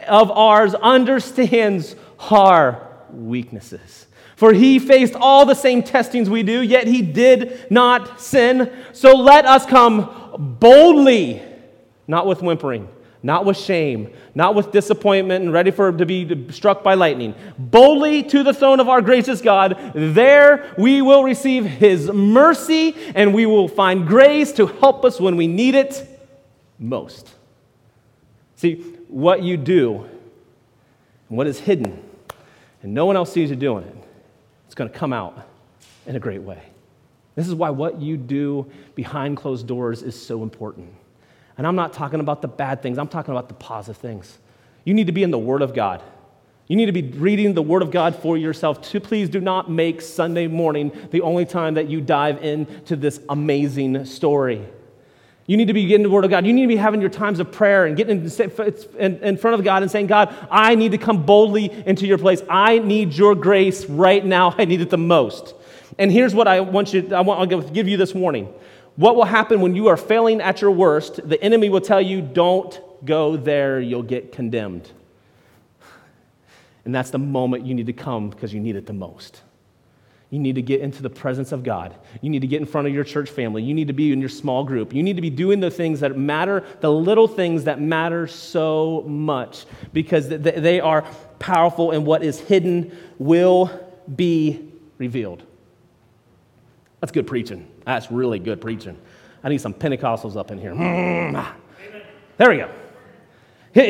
of 0.09 0.31
ours 0.31 0.75
understands 0.75 1.95
our 2.31 2.89
weaknesses. 3.11 4.07
For 4.37 4.55
he 4.55 4.79
faced 4.79 5.15
all 5.15 5.45
the 5.45 5.55
same 5.55 5.83
testings 5.83 6.31
we 6.31 6.43
do, 6.43 6.63
yet 6.63 6.87
he 6.87 7.03
did 7.03 7.71
not 7.71 8.19
sin. 8.19 8.73
So 8.95 9.15
let 9.15 9.45
us 9.45 9.67
come 9.67 10.57
boldly, 10.59 11.43
not 12.07 12.27
with 12.27 12.41
whimpering 12.41 12.89
not 13.23 13.45
with 13.45 13.57
shame, 13.57 14.13
not 14.35 14.55
with 14.55 14.73
disappointment 14.73 15.45
and 15.45 15.53
ready 15.53 15.71
for 15.71 15.93
to 15.93 16.07
be 16.07 16.51
struck 16.51 16.83
by 16.83 16.95
lightning. 16.95 17.35
Boldly 17.59 18.23
to 18.25 18.43
the 18.43 18.53
throne 18.53 18.81
of 18.81 18.89
our 18.89 19.01
gracious 19.01 19.41
God, 19.41 19.93
there 19.95 20.75
we 20.77 21.03
will 21.03 21.23
receive 21.23 21.65
his 21.65 22.11
mercy 22.11 22.95
and 23.15 23.33
we 23.33 23.47
will 23.47 23.69
find 23.69 24.07
grace 24.07 24.53
to 24.53 24.67
help 24.67 25.05
us 25.05 25.21
when 25.21 25.37
we 25.37 25.47
need 25.47 25.75
it 25.75 26.09
most. 26.79 27.31
See, 28.57 28.75
what 29.09 29.43
you 29.43 29.57
do 29.57 30.07
and 31.29 31.39
what 31.39 31.47
is 31.47 31.59
hidden, 31.59 32.03
and 32.83 32.93
no 32.95 33.07
one 33.07 33.17
else 33.17 33.33
sees 33.33 33.51
you 33.51 33.57
doing 33.57 33.85
it, 33.85 33.97
it's 34.67 34.75
going 34.75 34.91
to 34.91 34.99
come 34.99 35.13
out 35.13 35.47
in 36.07 36.17
a 36.17 36.21
great 36.21 36.43
way. 36.43 36.63
This 37.35 37.49
is 37.49 37.55
why 37.55 37.71
what 37.71 38.01
you 38.01 38.17
do 38.17 38.71
behind 38.95 39.37
closed 39.37 39.67
doors 39.67 40.03
is 40.03 40.21
so 40.21 40.43
important. 40.43 40.93
And 41.63 41.67
I'm 41.69 41.77
not 41.77 41.93
talking 41.93 42.19
about 42.19 42.43
the 42.43 42.49
bad 42.49 42.83
things, 42.83 42.99
I'm 42.99 43.07
talking 43.07 43.31
about 43.31 43.47
the 43.47 43.55
positive 43.55 43.97
things. 43.97 44.37
You 44.85 44.95
need 44.95 45.07
to 45.07 45.13
be 45.13 45.23
in 45.23 45.31
the 45.31 45.39
Word 45.39 45.63
of 45.63 45.73
God. 45.73 46.03
You 46.67 46.75
need 46.75 46.87
to 46.87 46.93
be 46.93 47.03
reading 47.03 47.55
the 47.55 47.63
Word 47.63 47.83
of 47.83 47.93
God 47.93 48.17
for 48.17 48.37
yourself. 48.37 48.83
To 48.91 49.01
please 49.01 49.29
do 49.29 49.41
not 49.41 49.71
make 49.71 50.01
Sunday 50.03 50.49
morning 50.49 50.91
the 51.13 51.21
only 51.21 51.45
time 51.45 51.75
that 51.75 51.89
you 51.89 52.01
dive 52.01 52.43
into 52.43 52.97
this 52.97 53.21
amazing 53.29 54.07
story. 54.07 54.67
You 55.47 55.57
need 55.57 55.69
to 55.69 55.73
be 55.73 55.87
getting 55.87 56.03
the 56.03 56.11
Word 56.11 56.25
of 56.25 56.33
God. 56.33 56.45
You 56.45 56.53
need 56.53 56.63
to 56.63 56.67
be 56.67 56.75
having 56.75 57.01
your 57.01 57.11
times 57.11 57.39
of 57.39 57.53
prayer 57.53 57.87
and 57.87 57.97
getting 57.97 58.23
in 58.25 59.37
front 59.37 59.55
of 59.55 59.63
God 59.63 59.83
and 59.83 59.91
saying, 59.93 60.09
God, 60.09 60.35
I 60.51 60.75
need 60.75 60.91
to 60.91 60.99
come 60.99 61.25
boldly 61.25 61.71
into 61.87 62.09
your 62.09 62.19
place. 62.19 62.43
I 62.51 62.81
need 62.81 63.15
your 63.15 63.37
grace 63.37 63.87
right 63.87 64.27
now. 64.27 64.53
I 64.59 64.65
need 64.65 64.81
it 64.81 64.91
the 64.91 64.99
most. 64.99 65.55
And 65.97 66.11
here's 66.11 66.35
what 66.35 66.49
I 66.49 66.59
want 66.59 66.93
you, 66.93 67.15
I 67.15 67.21
want 67.21 67.49
to 67.49 67.63
give 67.71 67.87
you 67.87 67.97
this 67.97 68.13
warning. 68.13 68.53
What 68.97 69.17
will 69.17 69.25
happen 69.25 69.61
when 69.61 69.75
you 69.75 69.89
are 69.89 69.97
failing 69.97 70.41
at 70.41 70.61
your 70.61 70.71
worst? 70.71 71.27
The 71.29 71.43
enemy 71.43 71.71
will 71.71 71.81
tell 71.81 72.01
you, 72.01 72.21
don't 72.21 72.79
go 73.05 73.37
there, 73.37 73.81
you'll 73.81 74.03
get 74.03 74.33
condemned. 74.33 74.91
And 76.85 76.95
that's 76.95 77.11
the 77.11 77.19
moment 77.19 77.65
you 77.65 77.75
need 77.75 77.87
to 77.87 77.93
come 77.93 78.31
because 78.31 78.53
you 78.53 78.61
need 78.61 78.77
it 78.77 78.87
the 78.87 78.93
most. 78.93 79.43
You 80.31 80.39
need 80.39 80.55
to 80.55 80.63
get 80.63 80.81
into 80.81 81.03
the 81.03 81.11
presence 81.11 81.53
of 81.53 81.63
God. 81.63 81.95
You 82.23 82.31
need 82.31 82.41
to 82.41 82.47
get 82.47 82.61
in 82.61 82.67
front 82.67 82.87
of 82.87 82.95
your 82.95 83.05
church 83.05 83.29
family. 83.29 83.63
You 83.63 83.75
need 83.75 83.89
to 83.89 83.93
be 83.93 84.13
in 84.13 84.21
your 84.21 84.31
small 84.31 84.65
group. 84.65 84.95
You 84.95 85.03
need 85.03 85.17
to 85.17 85.23
be 85.23 85.31
doing 85.31 85.61
the 85.61 85.71
things 85.71 86.01
that 86.01 86.17
matter, 86.17 86.65
the 86.81 86.91
little 86.91 87.29
things 87.29 87.65
that 87.65 87.81
matter 87.81 88.27
so 88.27 89.05
much, 89.07 89.67
because 89.93 90.29
they 90.29 90.81
are 90.81 91.03
powerful, 91.39 91.91
and 91.91 92.07
what 92.07 92.23
is 92.23 92.41
hidden 92.41 92.97
will 93.19 93.71
be 94.17 94.73
revealed. 94.97 95.43
That's 97.03 97.11
good 97.11 97.27
preaching. 97.27 97.69
That's 97.85 98.13
really 98.13 98.39
good 98.39 98.61
preaching. 98.61 98.97
I 99.43 99.49
need 99.49 99.61
some 99.61 99.75
Pentecostals 99.75 100.37
up 100.37 100.53
in 100.53 100.59
here. 100.59 100.73
Mm, 100.73 101.35
ah. 101.37 101.57
There 102.39 102.49
we 102.49 102.59
go. 102.59 102.71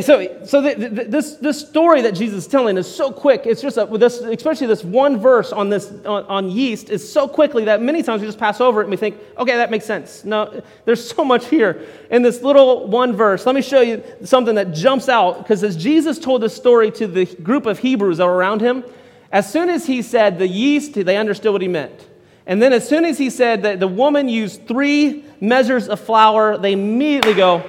So, 0.01 0.44
so 0.46 0.62
the, 0.62 0.75
the, 0.75 1.05
this, 1.05 1.35
this 1.35 1.61
story 1.61 2.01
that 2.03 2.12
Jesus 2.12 2.44
is 2.44 2.46
telling 2.46 2.79
is 2.79 2.92
so 2.92 3.12
quick. 3.12 3.42
It's 3.44 3.61
just 3.61 3.77
a, 3.77 3.85
this, 3.85 4.20
especially 4.20 4.66
this 4.66 4.83
one 4.83 5.18
verse 5.18 5.53
on 5.53 5.68
this 5.68 5.90
on, 6.07 6.25
on, 6.25 6.48
yeast 6.48 6.88
is 6.88 7.12
so 7.12 7.29
quickly 7.29 7.64
that 7.66 7.83
many 7.83 8.03
times 8.03 8.22
we 8.22 8.29
just 8.29 8.38
pass 8.38 8.62
over 8.62 8.81
it 8.81 8.85
and 8.85 8.90
we 8.92 8.96
think, 8.96 9.18
okay, 9.37 9.57
that 9.57 9.70
makes 9.70 9.85
sense. 9.85 10.25
No, 10.25 10.62
there's 10.87 11.07
so 11.07 11.22
much 11.22 11.48
here 11.48 11.87
in 12.11 12.22
this 12.22 12.40
little 12.42 12.87
one 12.87 13.14
verse. 13.14 13.44
Let 13.44 13.55
me 13.55 13.62
show 13.62 13.83
you 13.83 14.03
something 14.25 14.55
that 14.55 14.72
jumps 14.72 15.11
out 15.11 15.38
because 15.38 15.62
as 15.62 15.77
Jesus 15.77 16.18
told 16.18 16.42
this 16.42 16.57
story 16.57 16.90
to 16.92 17.07
the 17.07 17.27
group 17.27 17.66
of 17.66 17.81
Hebrews 17.81 18.18
that 18.18 18.27
were 18.27 18.37
around 18.37 18.62
him, 18.62 18.85
as 19.33 19.53
soon 19.53 19.68
as 19.68 19.85
he 19.85 20.01
said 20.01 20.38
the 20.38 20.48
yeast, 20.48 20.94
they 20.94 21.18
understood 21.18 21.53
what 21.53 21.61
he 21.61 21.68
meant. 21.68 22.09
And 22.46 22.61
then 22.61 22.72
as 22.72 22.88
soon 22.88 23.05
as 23.05 23.18
he 23.18 23.31
said 23.31 23.62
that 23.62 23.81
the 23.81 23.88
woman 23.88 24.28
used 24.28 24.66
three 24.66 25.24
measures 25.40 25.88
of 25.88 26.00
flour, 26.00 26.59
they 26.59 26.72
immediately 26.72 27.35
go, 27.35 27.62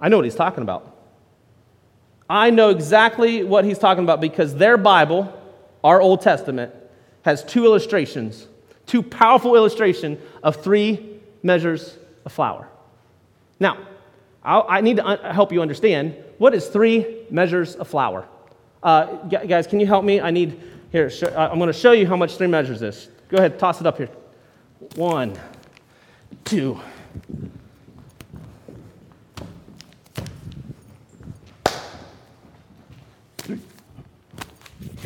I 0.00 0.08
know 0.08 0.16
what 0.16 0.24
he's 0.24 0.34
talking 0.34 0.62
about. 0.62 0.96
I 2.30 2.50
know 2.50 2.70
exactly 2.70 3.42
what 3.42 3.64
he's 3.64 3.78
talking 3.78 4.04
about 4.04 4.20
because 4.20 4.54
their 4.54 4.76
Bible, 4.76 5.32
our 5.82 6.00
Old 6.00 6.20
Testament, 6.20 6.74
has 7.22 7.42
two 7.44 7.64
illustrations, 7.64 8.46
two 8.86 9.02
powerful 9.02 9.54
illustrations 9.54 10.18
of 10.42 10.56
three 10.56 11.20
measures 11.42 11.96
of 12.24 12.32
flour. 12.32 12.68
Now, 13.60 13.86
i 14.44 14.80
need 14.80 14.96
to 14.96 15.32
help 15.32 15.52
you 15.52 15.60
understand 15.60 16.16
what 16.38 16.54
is 16.54 16.68
three 16.68 17.26
measures 17.30 17.74
of 17.74 17.88
flour. 17.88 18.26
Uh, 18.82 19.04
guys, 19.26 19.66
can 19.66 19.80
you 19.80 19.86
help 19.86 20.04
me? 20.04 20.20
I 20.20 20.30
need 20.30 20.58
here. 20.90 21.10
Uh, 21.22 21.48
I'm 21.50 21.58
going 21.58 21.66
to 21.66 21.72
show 21.72 21.92
you 21.92 22.06
how 22.06 22.16
much 22.16 22.36
three 22.36 22.46
measures 22.46 22.80
is. 22.80 23.08
Go 23.28 23.36
ahead, 23.36 23.58
toss 23.58 23.80
it 23.80 23.86
up 23.86 23.98
here. 23.98 24.10
One, 24.96 25.38
two, 26.44 26.80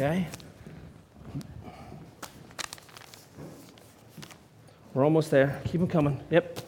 Okay? 0.03 0.27
We're 4.95 5.05
almost 5.05 5.31
there. 5.31 5.61
Keep 5.67 5.81
them 5.83 5.87
coming. 5.89 6.21
Yep. 6.31 6.61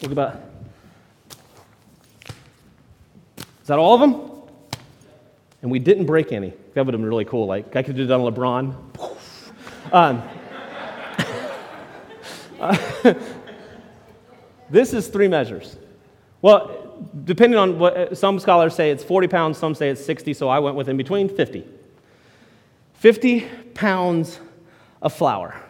Look 0.00 0.12
about. 0.12 0.40
Is 3.38 3.66
that 3.66 3.78
all 3.78 3.94
of 3.94 4.00
them? 4.00 4.30
And 5.62 5.70
we 5.70 5.78
didn't 5.78 6.06
break 6.06 6.32
any. 6.32 6.54
That 6.74 6.86
would 6.86 6.94
have 6.94 7.00
been 7.00 7.04
really 7.04 7.24
cool. 7.24 7.46
Like, 7.46 7.74
I 7.76 7.82
could 7.82 7.98
have 7.98 8.08
done 8.08 8.20
LeBron. 8.20 8.74
Um, 9.92 10.22
this 14.70 14.92
is 14.92 15.08
three 15.08 15.28
measures. 15.28 15.76
Well, 16.42 16.94
depending 17.24 17.58
on 17.58 17.78
what 17.78 18.16
some 18.16 18.38
scholars 18.38 18.74
say 18.74 18.90
it's 18.90 19.04
40 19.04 19.28
pounds, 19.28 19.58
some 19.58 19.74
say 19.74 19.90
it's 19.90 20.04
60, 20.04 20.34
so 20.34 20.48
I 20.48 20.58
went 20.58 20.76
with 20.76 20.88
in 20.88 20.96
between 20.96 21.28
50. 21.28 21.66
50 22.94 23.40
pounds 23.74 24.40
of 25.02 25.12
flour. 25.12 25.60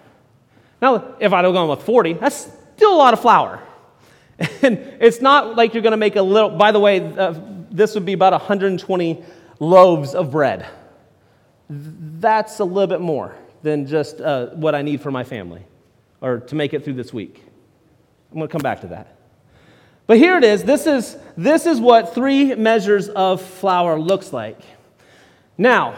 Now, 0.81 1.15
if 1.19 1.33
I'd 1.33 1.45
have 1.45 1.55
gone 1.55 1.69
with 1.69 1.83
40, 1.83 2.15
that's 2.15 2.49
still 2.77 2.95
a 2.95 2.99
lot 2.99 3.15
of 3.15 3.21
flour. 3.21 3.63
And 4.63 4.79
it's 5.01 5.23
not 5.23 5.57
like 5.57 5.73
you're 5.73 5.83
going 5.83 5.93
to 5.93 5.97
make 5.97 6.17
a 6.17 6.23
little, 6.23 6.51
by 6.51 6.71
the 6.71 6.79
way, 6.79 7.01
uh, 7.01 7.35
this 7.71 7.95
would 7.95 8.05
be 8.05 8.13
about 8.13 8.33
120 8.33 9.25
loaves 9.61 10.15
of 10.15 10.31
bread. 10.31 10.67
That's 11.71 12.61
a 12.61 12.65
little 12.65 12.87
bit 12.87 13.01
more 13.01 13.35
than 13.63 13.87
just 13.87 14.21
uh, 14.21 14.49
what 14.49 14.75
I 14.75 14.83
need 14.83 15.01
for 15.01 15.11
my 15.11 15.25
family 15.25 15.65
or 16.21 16.41
to 16.41 16.55
make 16.55 16.75
it 16.75 16.85
through 16.85 16.95
this 16.95 17.13
week. 17.13 17.43
I'm 18.31 18.39
going 18.39 18.49
to 18.49 18.53
come 18.53 18.63
back 18.63 18.81
to 18.83 18.89
that. 18.89 19.17
But 20.07 20.19
here 20.19 20.37
it 20.37 20.45
is. 20.45 20.63
This 20.63 20.87
is, 20.87 21.17
this 21.37 21.67
is 21.67 21.81
what 21.81 22.15
three 22.15 22.55
measures 22.55 23.09
of 23.09 23.43
flour 23.43 23.99
looks 23.99 24.33
like. 24.33 24.61
Now, 25.59 25.97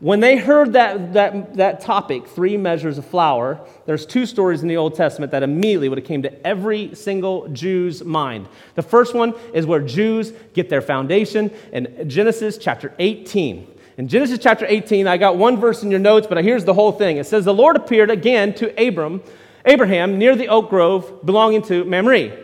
when 0.00 0.20
they 0.20 0.36
heard 0.36 0.72
that, 0.72 1.12
that, 1.12 1.54
that 1.54 1.80
topic, 1.80 2.26
three 2.26 2.56
measures 2.56 2.98
of 2.98 3.06
flour, 3.06 3.60
there's 3.86 4.04
two 4.04 4.26
stories 4.26 4.62
in 4.62 4.68
the 4.68 4.76
Old 4.76 4.96
Testament 4.96 5.32
that 5.32 5.42
immediately 5.42 5.88
would 5.88 5.98
have 5.98 6.06
came 6.06 6.22
to 6.22 6.46
every 6.46 6.94
single 6.94 7.48
Jew's 7.48 8.04
mind. 8.04 8.48
The 8.74 8.82
first 8.82 9.14
one 9.14 9.34
is 9.54 9.66
where 9.66 9.80
Jews 9.80 10.32
get 10.52 10.68
their 10.68 10.82
foundation 10.82 11.50
in 11.72 12.08
Genesis 12.08 12.58
chapter 12.58 12.92
18. 12.98 13.68
In 13.96 14.08
Genesis 14.08 14.40
chapter 14.40 14.66
18, 14.68 15.06
I 15.06 15.16
got 15.16 15.36
one 15.36 15.58
verse 15.58 15.84
in 15.84 15.90
your 15.90 16.00
notes, 16.00 16.26
but 16.26 16.42
here's 16.44 16.64
the 16.64 16.74
whole 16.74 16.92
thing. 16.92 17.18
It 17.18 17.26
says, 17.26 17.44
The 17.44 17.54
Lord 17.54 17.76
appeared 17.76 18.10
again 18.10 18.52
to 18.54 18.88
Abram, 18.88 19.22
Abraham 19.64 20.18
near 20.18 20.36
the 20.36 20.48
oak 20.48 20.70
grove 20.70 21.24
belonging 21.24 21.62
to 21.62 21.84
Mamre. 21.84 22.38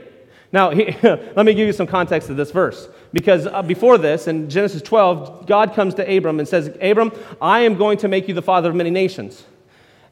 Now, 0.53 0.71
he, 0.71 0.97
let 1.03 1.47
me 1.47 1.55
give 1.55 1.67
you 1.67 1.73
some 1.73 1.87
context 1.87 2.29
to 2.29 2.35
this 2.35 2.51
verse. 2.51 2.89
Because 3.13 3.47
uh, 3.47 3.63
before 3.63 3.99
this, 3.99 4.27
in 4.29 4.49
Genesis 4.49 4.83
12, 4.83 5.47
God 5.47 5.75
comes 5.75 5.95
to 5.95 6.17
Abram 6.17 6.39
and 6.39 6.49
says, 6.49 6.77
Abram, 6.81 7.13
I 7.41 7.61
am 7.61 7.77
going 7.77 7.99
to 7.99 8.09
make 8.09 8.29
you 8.29 8.35
the 8.35 8.43
father 8.43 8.71
of 8.71 8.77
many 8.77 8.91
nations. 8.91 9.45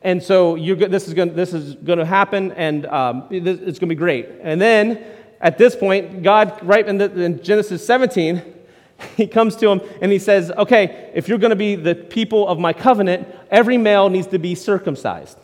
And 0.03 0.23
so 0.23 0.57
this, 0.57 1.09
is 1.09 1.15
going, 1.15 1.35
this 1.35 1.53
is 1.53 1.75
going 1.75 1.99
to 1.99 2.07
happen, 2.07 2.53
and 2.53 2.87
um, 2.87 3.27
it's 3.31 3.57
going 3.57 3.75
to 3.75 3.87
be 3.87 3.95
great. 3.97 4.29
And 4.43 4.61
then 4.61 5.05
at 5.41 5.59
this 5.59 5.75
point, 5.75 6.23
God, 6.23 6.59
right 6.63 6.87
in, 6.87 6.99
the, 6.99 7.21
in 7.21 7.43
Genesis 7.43 7.85
17, 7.85 8.43
he 9.17 9.27
comes 9.27 9.57
to 9.57 9.69
him 9.71 9.81
and 10.01 10.11
he 10.11 10.19
says, 10.19 10.51
Okay, 10.53 11.11
if 11.15 11.29
you're 11.29 11.39
going 11.39 11.51
to 11.51 11.57
be 11.57 11.77
the 11.77 11.95
people 11.95 12.47
of 12.49 12.59
my 12.59 12.73
covenant, 12.73 13.29
every 13.51 13.79
male 13.79 14.09
needs 14.09 14.27
to 14.29 14.39
be 14.39 14.55
circumcised. 14.55 15.39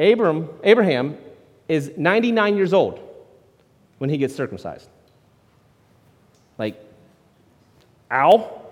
Abram, 0.00 0.48
Abraham 0.64 1.18
is 1.68 1.92
99 1.96 2.56
years 2.56 2.72
old 2.72 2.98
when 3.98 4.08
he 4.08 4.16
gets 4.16 4.34
circumcised. 4.34 4.88
Like, 6.58 6.82
ow. 8.10 8.62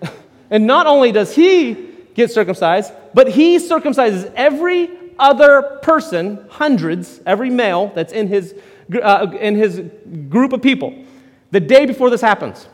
and 0.50 0.66
not 0.66 0.86
only 0.86 1.10
does 1.10 1.34
he 1.34 1.88
get 2.14 2.30
circumcised, 2.30 2.92
but 3.14 3.28
he 3.28 3.58
circumcises 3.58 4.32
every 4.36 4.90
other 5.18 5.80
person, 5.82 6.46
hundreds, 6.50 7.20
every 7.26 7.50
male 7.50 7.90
that's 7.94 8.12
in 8.12 8.28
his, 8.28 8.54
uh, 9.02 9.26
in 9.40 9.56
his 9.56 9.82
group 10.28 10.52
of 10.52 10.62
people, 10.62 11.04
the 11.50 11.60
day 11.60 11.84
before 11.84 12.10
this 12.10 12.20
happens. 12.20 12.68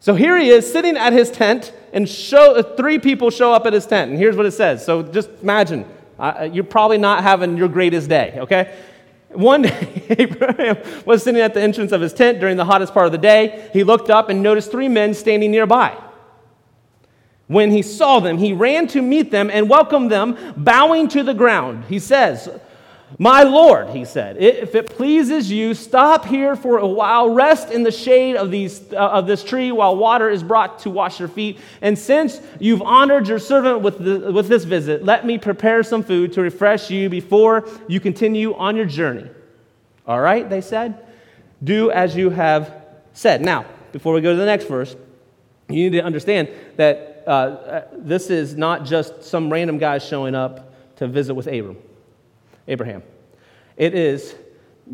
So 0.00 0.14
here 0.14 0.38
he 0.38 0.50
is 0.50 0.70
sitting 0.70 0.96
at 0.96 1.12
his 1.12 1.30
tent, 1.30 1.72
and 1.92 2.08
show, 2.08 2.62
three 2.62 2.98
people 2.98 3.30
show 3.30 3.52
up 3.52 3.66
at 3.66 3.72
his 3.72 3.86
tent. 3.86 4.10
And 4.10 4.18
here's 4.18 4.36
what 4.36 4.46
it 4.46 4.52
says. 4.52 4.84
So 4.84 5.02
just 5.02 5.30
imagine 5.42 5.86
uh, 6.18 6.48
you're 6.52 6.64
probably 6.64 6.98
not 6.98 7.22
having 7.22 7.56
your 7.56 7.68
greatest 7.68 8.08
day, 8.08 8.36
okay? 8.38 8.74
One 9.30 9.62
day, 9.62 10.04
Abraham 10.10 10.78
was 11.04 11.22
sitting 11.22 11.40
at 11.40 11.54
the 11.54 11.60
entrance 11.60 11.92
of 11.92 12.00
his 12.00 12.12
tent 12.12 12.40
during 12.40 12.56
the 12.56 12.64
hottest 12.64 12.94
part 12.94 13.06
of 13.06 13.12
the 13.12 13.18
day. 13.18 13.70
He 13.72 13.84
looked 13.84 14.10
up 14.10 14.28
and 14.28 14.42
noticed 14.42 14.70
three 14.70 14.88
men 14.88 15.14
standing 15.14 15.50
nearby. 15.50 15.96
When 17.46 17.70
he 17.70 17.82
saw 17.82 18.20
them, 18.20 18.38
he 18.38 18.52
ran 18.52 18.88
to 18.88 19.00
meet 19.00 19.30
them 19.30 19.50
and 19.50 19.70
welcomed 19.70 20.10
them, 20.10 20.36
bowing 20.56 21.08
to 21.08 21.22
the 21.22 21.32
ground. 21.32 21.86
He 21.86 21.98
says, 21.98 22.50
my 23.16 23.42
Lord, 23.42 23.88
he 23.90 24.04
said, 24.04 24.36
if 24.36 24.74
it 24.74 24.90
pleases 24.90 25.50
you, 25.50 25.72
stop 25.72 26.26
here 26.26 26.54
for 26.54 26.78
a 26.78 26.86
while, 26.86 27.30
rest 27.30 27.70
in 27.70 27.82
the 27.82 27.90
shade 27.90 28.36
of, 28.36 28.50
these, 28.50 28.92
uh, 28.92 28.96
of 28.96 29.26
this 29.26 29.42
tree 29.42 29.72
while 29.72 29.96
water 29.96 30.28
is 30.28 30.42
brought 30.42 30.80
to 30.80 30.90
wash 30.90 31.18
your 31.18 31.28
feet. 31.28 31.58
And 31.80 31.98
since 31.98 32.40
you've 32.60 32.82
honored 32.82 33.26
your 33.26 33.38
servant 33.38 33.80
with, 33.80 34.04
the, 34.04 34.30
with 34.30 34.48
this 34.48 34.64
visit, 34.64 35.04
let 35.04 35.24
me 35.24 35.38
prepare 35.38 35.82
some 35.82 36.02
food 36.02 36.34
to 36.34 36.42
refresh 36.42 36.90
you 36.90 37.08
before 37.08 37.66
you 37.88 37.98
continue 37.98 38.54
on 38.54 38.76
your 38.76 38.84
journey. 38.84 39.30
All 40.06 40.20
right, 40.20 40.48
they 40.48 40.60
said, 40.60 41.06
do 41.64 41.90
as 41.90 42.14
you 42.14 42.28
have 42.28 42.84
said. 43.14 43.40
Now, 43.40 43.64
before 43.90 44.12
we 44.12 44.20
go 44.20 44.32
to 44.32 44.38
the 44.38 44.46
next 44.46 44.66
verse, 44.66 44.94
you 45.68 45.90
need 45.90 45.98
to 45.98 46.04
understand 46.04 46.48
that 46.76 47.24
uh, 47.26 47.30
uh 47.30 47.88
this 47.92 48.30
is 48.30 48.54
not 48.54 48.84
just 48.84 49.22
some 49.22 49.50
random 49.52 49.78
guy 49.78 49.98
showing 49.98 50.34
up 50.34 50.72
to 50.96 51.06
visit 51.08 51.34
with 51.34 51.46
Abram. 51.46 51.76
Abraham. 52.68 53.02
It 53.76 53.94
is 53.94 54.34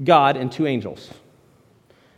God 0.02 0.36
and 0.36 0.50
two 0.50 0.66
angels. 0.66 1.10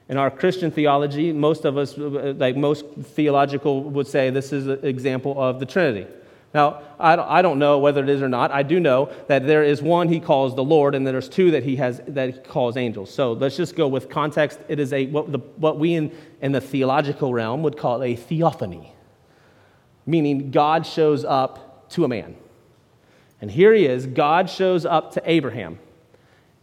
In 0.08 0.16
our 0.16 0.30
Christian 0.30 0.70
theology, 0.70 1.32
most 1.32 1.64
of 1.64 1.76
us, 1.76 1.98
uh, 1.98 2.34
like 2.36 2.56
most 2.56 2.84
theological, 3.00 3.82
would 3.82 4.06
say 4.06 4.30
this 4.30 4.52
is 4.52 4.68
an 4.68 4.84
example 4.84 5.40
of 5.40 5.58
the 5.58 5.66
Trinity. 5.66 6.06
Now, 6.54 6.82
I 6.98 7.16
don't, 7.16 7.28
I 7.28 7.42
don't 7.42 7.58
know 7.58 7.78
whether 7.78 8.02
it 8.02 8.08
is 8.08 8.22
or 8.22 8.28
not. 8.28 8.50
I 8.52 8.62
do 8.62 8.78
know 8.78 9.12
that 9.26 9.46
there 9.46 9.64
is 9.64 9.82
one 9.82 10.08
he 10.08 10.20
calls 10.20 10.54
the 10.54 10.64
Lord, 10.64 10.94
and 10.94 11.06
there's 11.06 11.28
two 11.28 11.50
that 11.50 11.64
he 11.64 11.76
has 11.76 12.00
that 12.06 12.34
he 12.34 12.40
calls 12.40 12.76
angels. 12.76 13.12
So 13.12 13.32
let's 13.32 13.56
just 13.56 13.74
go 13.74 13.88
with 13.88 14.08
context. 14.08 14.60
It 14.68 14.78
is 14.78 14.92
a 14.92 15.06
what, 15.06 15.32
the, 15.32 15.38
what 15.56 15.78
we 15.78 15.94
in, 15.94 16.16
in 16.40 16.52
the 16.52 16.60
theological 16.60 17.34
realm 17.34 17.62
would 17.64 17.76
call 17.76 18.02
a 18.02 18.14
theophany, 18.14 18.94
meaning 20.06 20.50
God 20.50 20.86
shows 20.86 21.24
up 21.24 21.90
to 21.90 22.04
a 22.04 22.08
man. 22.08 22.36
And 23.40 23.50
here 23.50 23.74
he 23.74 23.86
is. 23.86 24.06
God 24.06 24.48
shows 24.48 24.86
up 24.86 25.12
to 25.12 25.22
Abraham, 25.24 25.78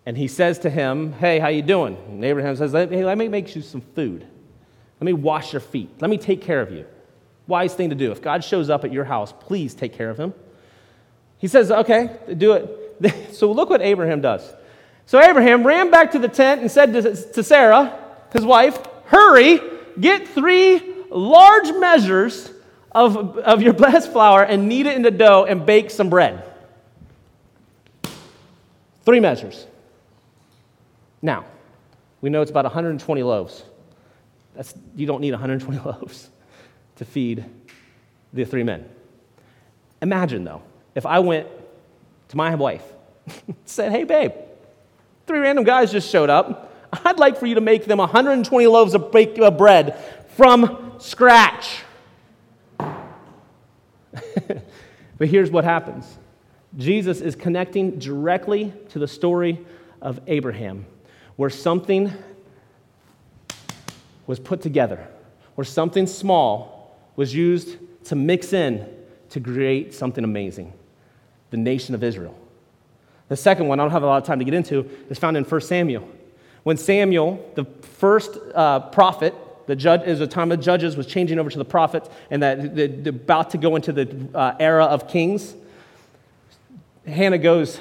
and 0.05 0.17
he 0.17 0.27
says 0.27 0.59
to 0.59 0.69
him, 0.69 1.13
"Hey, 1.13 1.39
how 1.39 1.49
you 1.49 1.61
doing?" 1.61 1.97
And 2.07 2.23
Abraham 2.25 2.55
says, 2.55 2.71
"Hey, 2.71 3.05
let 3.05 3.17
me 3.17 3.27
make 3.27 3.55
you 3.55 3.61
some 3.61 3.81
food. 3.81 4.25
Let 4.99 5.05
me 5.05 5.13
wash 5.13 5.53
your 5.53 5.59
feet. 5.59 5.89
Let 5.99 6.09
me 6.09 6.17
take 6.17 6.41
care 6.41 6.61
of 6.61 6.71
you." 6.71 6.85
Wise 7.47 7.73
thing 7.73 7.89
to 7.89 7.95
do. 7.95 8.11
If 8.11 8.21
God 8.21 8.43
shows 8.43 8.69
up 8.69 8.85
at 8.85 8.93
your 8.93 9.03
house, 9.03 9.33
please 9.33 9.73
take 9.73 9.93
care 9.93 10.09
of 10.09 10.17
him. 10.17 10.33
He 11.37 11.47
says, 11.47 11.71
Okay, 11.71 12.17
do 12.37 12.53
it. 12.53 12.79
So 13.33 13.51
look 13.51 13.69
what 13.69 13.81
Abraham 13.81 14.21
does. 14.21 14.53
So 15.07 15.19
Abraham 15.19 15.67
ran 15.67 15.91
back 15.91 16.11
to 16.11 16.19
the 16.19 16.29
tent 16.29 16.61
and 16.61 16.71
said 16.71 16.93
to, 16.93 17.43
Sarah, 17.43 17.99
his 18.31 18.45
wife, 18.45 18.79
Hurry, 19.05 19.59
get 19.99 20.27
three 20.27 20.81
large 21.09 21.69
measures 21.75 22.49
of, 22.93 23.37
of 23.39 23.61
your 23.61 23.73
blessed 23.83 24.13
flour 24.13 24.43
and 24.43 24.69
knead 24.69 24.85
it 24.85 24.95
into 24.95 25.11
dough 25.11 25.43
and 25.43 25.65
bake 25.65 25.91
some 25.91 26.09
bread. 26.09 26.49
Three 29.03 29.19
measures. 29.19 29.67
Now, 31.21 31.45
we 32.21 32.29
know 32.29 32.41
it's 32.41 32.51
about 32.51 32.65
120 32.65 33.23
loaves. 33.23 33.63
That's, 34.55 34.73
you 34.95 35.05
don't 35.05 35.21
need 35.21 35.31
120 35.31 35.79
loaves 35.85 36.29
to 36.97 37.05
feed 37.05 37.45
the 38.31 38.45
three 38.45 38.63
men. 38.63 38.87
Imagine, 40.01 40.43
though, 40.43 40.61
if 40.95 41.05
I 41.05 41.19
went 41.19 41.47
to 42.29 42.37
my 42.37 42.55
wife, 42.55 42.83
said, 43.65 43.91
Hey, 43.91 44.03
babe, 44.03 44.33
three 45.27 45.39
random 45.39 45.63
guys 45.63 45.91
just 45.91 46.09
showed 46.09 46.29
up. 46.29 46.71
I'd 47.05 47.19
like 47.19 47.37
for 47.37 47.45
you 47.45 47.55
to 47.55 47.61
make 47.61 47.85
them 47.85 47.97
120 47.97 48.67
loaves 48.67 48.93
of 48.93 49.11
bread 49.11 49.97
from 50.35 50.93
scratch. 50.99 51.79
but 52.77 55.27
here's 55.27 55.49
what 55.49 55.63
happens 55.63 56.05
Jesus 56.77 57.21
is 57.21 57.35
connecting 57.35 57.99
directly 57.99 58.73
to 58.89 58.99
the 58.99 59.07
story 59.07 59.59
of 60.01 60.19
Abraham, 60.27 60.85
where 61.35 61.49
something 61.49 62.11
was 64.25 64.39
put 64.39 64.61
together, 64.61 65.07
where 65.55 65.65
something 65.65 66.07
small 66.07 66.97
was 67.15 67.33
used 67.33 67.77
to 68.05 68.15
mix 68.15 68.53
in 68.53 68.87
to 69.29 69.39
create 69.39 69.93
something 69.93 70.23
amazing 70.23 70.73
the 71.51 71.57
nation 71.57 71.93
of 71.93 72.03
Israel. 72.03 72.35
The 73.29 73.37
second 73.37 73.67
one, 73.67 73.79
I 73.79 73.83
don't 73.83 73.91
have 73.91 74.01
a 74.01 74.07
lot 74.07 74.17
of 74.17 74.23
time 74.23 74.39
to 74.39 74.45
get 74.45 74.55
into, 74.55 74.89
is 75.09 75.19
found 75.19 75.37
in 75.37 75.43
1 75.43 75.61
Samuel. 75.61 76.07
When 76.63 76.77
Samuel, 76.77 77.51
the 77.53 77.65
first 77.65 78.37
uh, 78.55 78.79
prophet, 78.79 79.35
the 79.67 79.75
judge 79.75 80.01
is 80.01 80.19
the 80.19 80.27
time 80.27 80.51
of 80.51 80.59
judges 80.59 80.97
was 80.97 81.05
changing 81.05 81.37
over 81.37 81.51
to 81.51 81.57
the 81.57 81.65
prophets, 81.65 82.09
and 82.31 82.41
that 82.41 83.07
about 83.07 83.51
to 83.51 83.59
go 83.59 83.75
into 83.75 83.93
the 83.93 84.29
uh, 84.33 84.55
era 84.59 84.85
of 84.85 85.07
kings. 85.07 85.53
Hannah 87.05 87.37
goes 87.37 87.79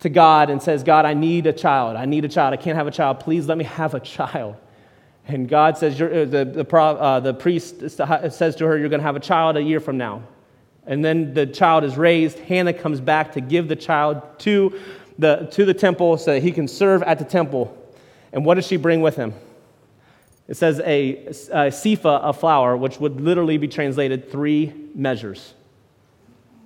to 0.00 0.08
God 0.08 0.50
and 0.50 0.62
says, 0.62 0.82
God, 0.82 1.06
I 1.06 1.14
need 1.14 1.46
a 1.46 1.52
child. 1.52 1.96
I 1.96 2.04
need 2.04 2.24
a 2.24 2.28
child. 2.28 2.52
I 2.52 2.56
can't 2.56 2.76
have 2.76 2.86
a 2.86 2.90
child. 2.90 3.20
Please 3.20 3.46
let 3.46 3.56
me 3.56 3.64
have 3.64 3.94
a 3.94 4.00
child. 4.00 4.56
And 5.26 5.48
God 5.48 5.78
says, 5.78 6.00
uh, 6.00 6.26
the, 6.28 6.44
the, 6.44 6.76
uh, 6.76 7.20
the 7.20 7.32
priest 7.32 7.80
says 7.90 8.56
to 8.56 8.66
her, 8.66 8.76
You're 8.76 8.90
going 8.90 9.00
to 9.00 9.06
have 9.06 9.16
a 9.16 9.20
child 9.20 9.56
a 9.56 9.62
year 9.62 9.80
from 9.80 9.96
now. 9.96 10.22
And 10.86 11.02
then 11.02 11.32
the 11.32 11.46
child 11.46 11.84
is 11.84 11.96
raised. 11.96 12.38
Hannah 12.40 12.74
comes 12.74 13.00
back 13.00 13.32
to 13.32 13.40
give 13.40 13.68
the 13.68 13.76
child 13.76 14.20
to 14.40 14.78
the, 15.18 15.48
to 15.52 15.64
the 15.64 15.72
temple 15.72 16.18
so 16.18 16.34
that 16.34 16.42
he 16.42 16.52
can 16.52 16.68
serve 16.68 17.02
at 17.04 17.18
the 17.18 17.24
temple. 17.24 17.74
And 18.32 18.44
what 18.44 18.56
does 18.56 18.66
she 18.66 18.76
bring 18.76 19.00
with 19.00 19.16
him? 19.16 19.32
It 20.46 20.58
says 20.58 20.80
a, 20.84 21.24
Sifa, 21.30 21.48
a 21.50 21.70
sephah 21.70 22.20
of 22.20 22.38
flour, 22.38 22.76
which 22.76 23.00
would 23.00 23.18
literally 23.20 23.56
be 23.56 23.68
translated 23.68 24.30
three 24.30 24.74
measures. 24.94 25.54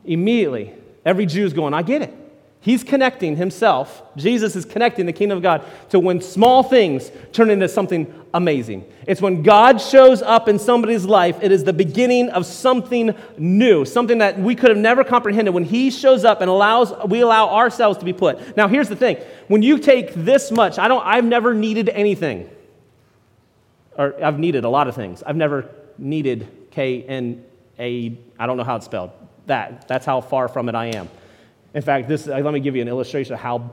Immediately, 0.05 0.75
every 1.05 1.27
Jew 1.27 1.45
is 1.45 1.53
going, 1.53 1.75
I 1.75 1.83
get 1.83 2.03
it. 2.03 2.15
He's 2.61 2.83
connecting 2.83 3.37
himself, 3.37 4.03
Jesus 4.17 4.57
is 4.57 4.65
connecting 4.65 5.07
the 5.07 5.13
kingdom 5.13 5.39
of 5.39 5.43
God 5.43 5.65
to 5.91 6.01
when 6.01 6.21
small 6.21 6.65
things 6.65 7.13
turn 7.33 7.51
into 7.51 7.69
something 7.69 8.13
amazing. 8.35 8.85
It's 9.07 9.23
when 9.23 9.45
God 9.45 9.81
shows 9.81 10.23
up 10.23 10.49
in 10.49 10.59
somebody's 10.59 11.05
life, 11.05 11.39
it 11.41 11.53
is 11.53 11.63
the 11.63 11.73
beginning 11.73 12.31
of 12.31 12.45
something 12.45 13.15
new, 13.39 13.85
something 13.85 14.19
that 14.19 14.41
we 14.41 14.57
could 14.57 14.71
have 14.71 14.79
never 14.79 15.05
comprehended. 15.05 15.55
When 15.55 15.65
He 15.65 15.91
shows 15.93 16.25
up 16.25 16.41
and 16.41 16.51
allows, 16.51 16.93
we 17.07 17.21
allow 17.21 17.49
ourselves 17.55 17.97
to 17.99 18.05
be 18.05 18.13
put. 18.13 18.57
Now, 18.57 18.67
here's 18.67 18.89
the 18.89 18.97
thing 18.97 19.19
when 19.47 19.63
you 19.63 19.79
take 19.79 20.13
this 20.15 20.51
much, 20.51 20.81
I 20.81 20.89
don't, 20.89 21.07
I've 21.07 21.25
never 21.25 21.55
needed 21.55 21.89
anything, 21.89 22.51
or 23.97 24.23
I've 24.23 24.41
needed 24.41 24.65
a 24.65 24.69
lot 24.69 24.89
of 24.89 24.97
things. 24.97 25.23
I've 25.23 25.37
never 25.37 25.71
needed 25.97 26.49
K 26.73 27.05
N 27.05 27.45
A, 27.79 28.19
I 28.37 28.47
don't 28.47 28.57
know 28.57 28.65
how 28.65 28.77
it's 28.77 28.87
spelled. 28.87 29.13
That, 29.49 29.89
that's 29.89 30.07
how 30.07 30.21
far 30.21 30.47
from 30.47 30.69
it 30.69 30.75
I 30.75 30.87
am. 30.87 31.09
In 31.73 31.83
fact, 31.83 32.07
this, 32.07 32.29
uh, 32.29 32.39
let 32.39 32.53
me 32.53 32.61
give 32.61 32.77
you 32.77 32.83
an 32.83 32.89
illustration 32.89 33.33
of 33.33 33.41
how, 33.41 33.73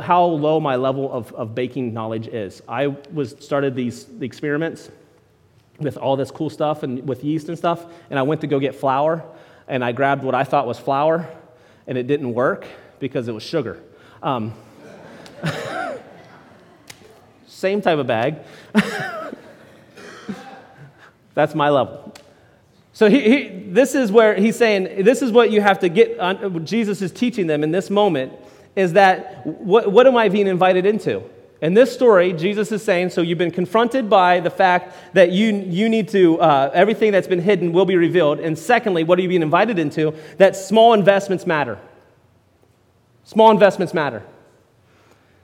how 0.00 0.24
low 0.24 0.60
my 0.60 0.76
level 0.76 1.10
of, 1.10 1.32
of 1.32 1.54
baking 1.54 1.94
knowledge 1.94 2.28
is. 2.28 2.62
I 2.68 2.88
was 3.12 3.34
started 3.40 3.74
these 3.74 4.04
the 4.04 4.26
experiments 4.26 4.90
with 5.78 5.96
all 5.96 6.16
this 6.16 6.30
cool 6.30 6.50
stuff 6.50 6.82
and 6.82 7.08
with 7.08 7.24
yeast 7.24 7.48
and 7.48 7.56
stuff, 7.56 7.86
and 8.10 8.18
I 8.18 8.22
went 8.22 8.42
to 8.42 8.46
go 8.46 8.60
get 8.60 8.74
flour, 8.74 9.24
and 9.66 9.82
I 9.82 9.92
grabbed 9.92 10.22
what 10.22 10.34
I 10.34 10.44
thought 10.44 10.66
was 10.66 10.78
flour, 10.78 11.26
and 11.86 11.96
it 11.96 12.06
didn't 12.06 12.34
work 12.34 12.66
because 13.00 13.28
it 13.28 13.32
was 13.32 13.42
sugar. 13.42 13.80
Um, 14.22 14.52
same 17.46 17.80
type 17.80 17.98
of 17.98 18.06
bag. 18.06 18.40
That's 21.34 21.54
my 21.54 21.70
level. 21.70 22.14
So 22.94 23.10
he, 23.10 23.20
he, 23.20 23.48
this 23.48 23.96
is 23.96 24.12
where 24.12 24.36
he's 24.36 24.56
saying, 24.56 25.04
this 25.04 25.20
is 25.20 25.32
what 25.32 25.50
you 25.50 25.60
have 25.60 25.80
to 25.80 25.88
get, 25.88 26.18
on, 26.20 26.64
Jesus 26.64 27.02
is 27.02 27.10
teaching 27.10 27.48
them 27.48 27.64
in 27.64 27.72
this 27.72 27.90
moment, 27.90 28.32
is 28.76 28.92
that 28.92 29.44
what, 29.44 29.90
what 29.90 30.06
am 30.06 30.16
I 30.16 30.28
being 30.28 30.46
invited 30.46 30.86
into? 30.86 31.20
In 31.60 31.74
this 31.74 31.92
story, 31.92 32.32
Jesus 32.32 32.70
is 32.70 32.84
saying, 32.84 33.10
so 33.10 33.20
you've 33.20 33.38
been 33.38 33.50
confronted 33.50 34.08
by 34.08 34.38
the 34.38 34.50
fact 34.50 34.94
that 35.14 35.32
you, 35.32 35.56
you 35.66 35.88
need 35.88 36.08
to, 36.10 36.40
uh, 36.40 36.70
everything 36.72 37.10
that's 37.10 37.26
been 37.26 37.40
hidden 37.40 37.72
will 37.72 37.84
be 37.84 37.96
revealed. 37.96 38.38
And 38.38 38.56
secondly, 38.56 39.02
what 39.02 39.18
are 39.18 39.22
you 39.22 39.28
being 39.28 39.42
invited 39.42 39.76
into? 39.76 40.14
That 40.36 40.54
small 40.54 40.92
investments 40.92 41.46
matter. 41.46 41.80
Small 43.24 43.50
investments 43.50 43.92
matter. 43.92 44.22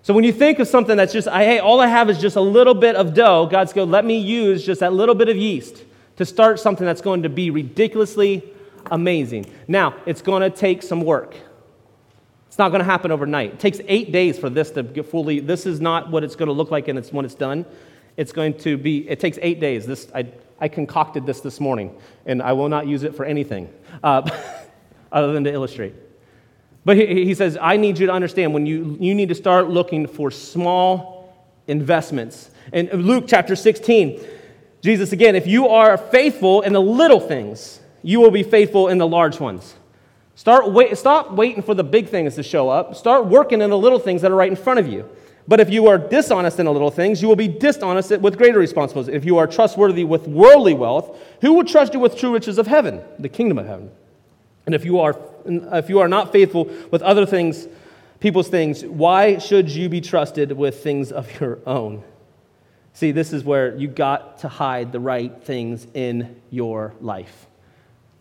So 0.02 0.14
when 0.14 0.22
you 0.22 0.32
think 0.32 0.60
of 0.60 0.68
something 0.68 0.96
that's 0.96 1.12
just, 1.12 1.26
I 1.26 1.44
hey, 1.44 1.58
all 1.58 1.80
I 1.80 1.88
have 1.88 2.08
is 2.10 2.20
just 2.20 2.36
a 2.36 2.40
little 2.40 2.74
bit 2.74 2.94
of 2.94 3.12
dough, 3.12 3.46
God's 3.50 3.72
going, 3.72 3.90
let 3.90 4.04
me 4.04 4.18
use 4.18 4.64
just 4.64 4.80
that 4.80 4.92
little 4.92 5.16
bit 5.16 5.28
of 5.28 5.36
yeast 5.36 5.82
to 6.20 6.26
start 6.26 6.60
something 6.60 6.84
that's 6.84 7.00
going 7.00 7.22
to 7.22 7.30
be 7.30 7.48
ridiculously 7.50 8.44
amazing. 8.90 9.46
Now, 9.66 9.94
it's 10.04 10.20
going 10.20 10.42
to 10.42 10.50
take 10.54 10.82
some 10.82 11.00
work. 11.00 11.34
It's 12.46 12.58
not 12.58 12.68
going 12.68 12.80
to 12.80 12.84
happen 12.84 13.10
overnight. 13.10 13.54
It 13.54 13.58
takes 13.58 13.80
eight 13.88 14.12
days 14.12 14.38
for 14.38 14.50
this 14.50 14.70
to 14.72 14.82
get 14.82 15.06
fully. 15.06 15.40
This 15.40 15.64
is 15.64 15.80
not 15.80 16.10
what 16.10 16.22
it's 16.22 16.36
going 16.36 16.48
to 16.48 16.52
look 16.52 16.70
like 16.70 16.88
and 16.88 16.98
it's 16.98 17.10
when 17.10 17.24
it's 17.24 17.34
done. 17.34 17.64
It's 18.18 18.32
going 18.32 18.58
to 18.58 18.76
be. 18.76 19.08
It 19.08 19.18
takes 19.18 19.38
eight 19.40 19.60
days. 19.60 19.86
This 19.86 20.08
I, 20.14 20.30
I 20.60 20.68
concocted 20.68 21.24
this 21.24 21.40
this 21.40 21.58
morning, 21.58 21.96
and 22.26 22.42
I 22.42 22.52
will 22.52 22.68
not 22.68 22.86
use 22.86 23.02
it 23.02 23.14
for 23.14 23.24
anything 23.24 23.72
uh, 24.02 24.28
other 25.12 25.32
than 25.32 25.44
to 25.44 25.52
illustrate. 25.54 25.94
But 26.84 26.98
he, 26.98 27.24
he 27.24 27.32
says, 27.32 27.56
I 27.58 27.78
need 27.78 27.98
you 27.98 28.08
to 28.08 28.12
understand 28.12 28.52
when 28.52 28.66
you 28.66 28.98
you 29.00 29.14
need 29.14 29.30
to 29.30 29.34
start 29.34 29.70
looking 29.70 30.06
for 30.06 30.30
small 30.30 31.34
investments. 31.66 32.50
In 32.74 32.90
Luke 32.92 33.24
chapter 33.26 33.56
16, 33.56 34.20
Jesus 34.82 35.12
again, 35.12 35.36
if 35.36 35.46
you 35.46 35.68
are 35.68 35.96
faithful 35.98 36.62
in 36.62 36.72
the 36.72 36.80
little 36.80 37.20
things, 37.20 37.80
you 38.02 38.20
will 38.20 38.30
be 38.30 38.42
faithful 38.42 38.88
in 38.88 38.98
the 38.98 39.06
large 39.06 39.38
ones. 39.38 39.74
Start 40.34 40.72
wait, 40.72 40.96
stop 40.96 41.32
waiting 41.32 41.62
for 41.62 41.74
the 41.74 41.84
big 41.84 42.08
things 42.08 42.34
to 42.36 42.42
show 42.42 42.70
up. 42.70 42.94
Start 42.94 43.26
working 43.26 43.60
in 43.60 43.68
the 43.68 43.76
little 43.76 43.98
things 43.98 44.22
that 44.22 44.30
are 44.30 44.36
right 44.36 44.50
in 44.50 44.56
front 44.56 44.80
of 44.80 44.86
you. 44.86 45.06
But 45.46 45.60
if 45.60 45.68
you 45.68 45.88
are 45.88 45.98
dishonest 45.98 46.58
in 46.58 46.66
the 46.66 46.72
little 46.72 46.90
things, 46.90 47.20
you 47.20 47.28
will 47.28 47.36
be 47.36 47.48
dishonest 47.48 48.10
with 48.20 48.38
greater 48.38 48.58
responsibilities. 48.58 49.14
If 49.14 49.24
you 49.24 49.36
are 49.38 49.46
trustworthy 49.46 50.04
with 50.04 50.26
worldly 50.28 50.74
wealth, 50.74 51.18
who 51.40 51.54
will 51.54 51.64
trust 51.64 51.92
you 51.92 52.00
with 52.00 52.16
true 52.16 52.32
riches 52.32 52.56
of 52.56 52.66
heaven, 52.66 53.02
the 53.18 53.28
kingdom 53.28 53.58
of 53.58 53.66
heaven? 53.66 53.90
And 54.64 54.74
if 54.74 54.84
you 54.84 55.00
are, 55.00 55.18
if 55.44 55.88
you 55.88 55.98
are 55.98 56.08
not 56.08 56.32
faithful 56.32 56.70
with 56.90 57.02
other 57.02 57.26
things, 57.26 57.66
people's 58.20 58.48
things, 58.48 58.84
why 58.84 59.38
should 59.38 59.68
you 59.68 59.88
be 59.88 60.00
trusted 60.00 60.52
with 60.52 60.82
things 60.82 61.10
of 61.10 61.40
your 61.40 61.58
own? 61.66 62.04
See, 62.92 63.12
this 63.12 63.32
is 63.32 63.44
where 63.44 63.76
you 63.76 63.88
got 63.88 64.38
to 64.40 64.48
hide 64.48 64.92
the 64.92 65.00
right 65.00 65.42
things 65.42 65.86
in 65.94 66.40
your 66.50 66.94
life. 67.00 67.46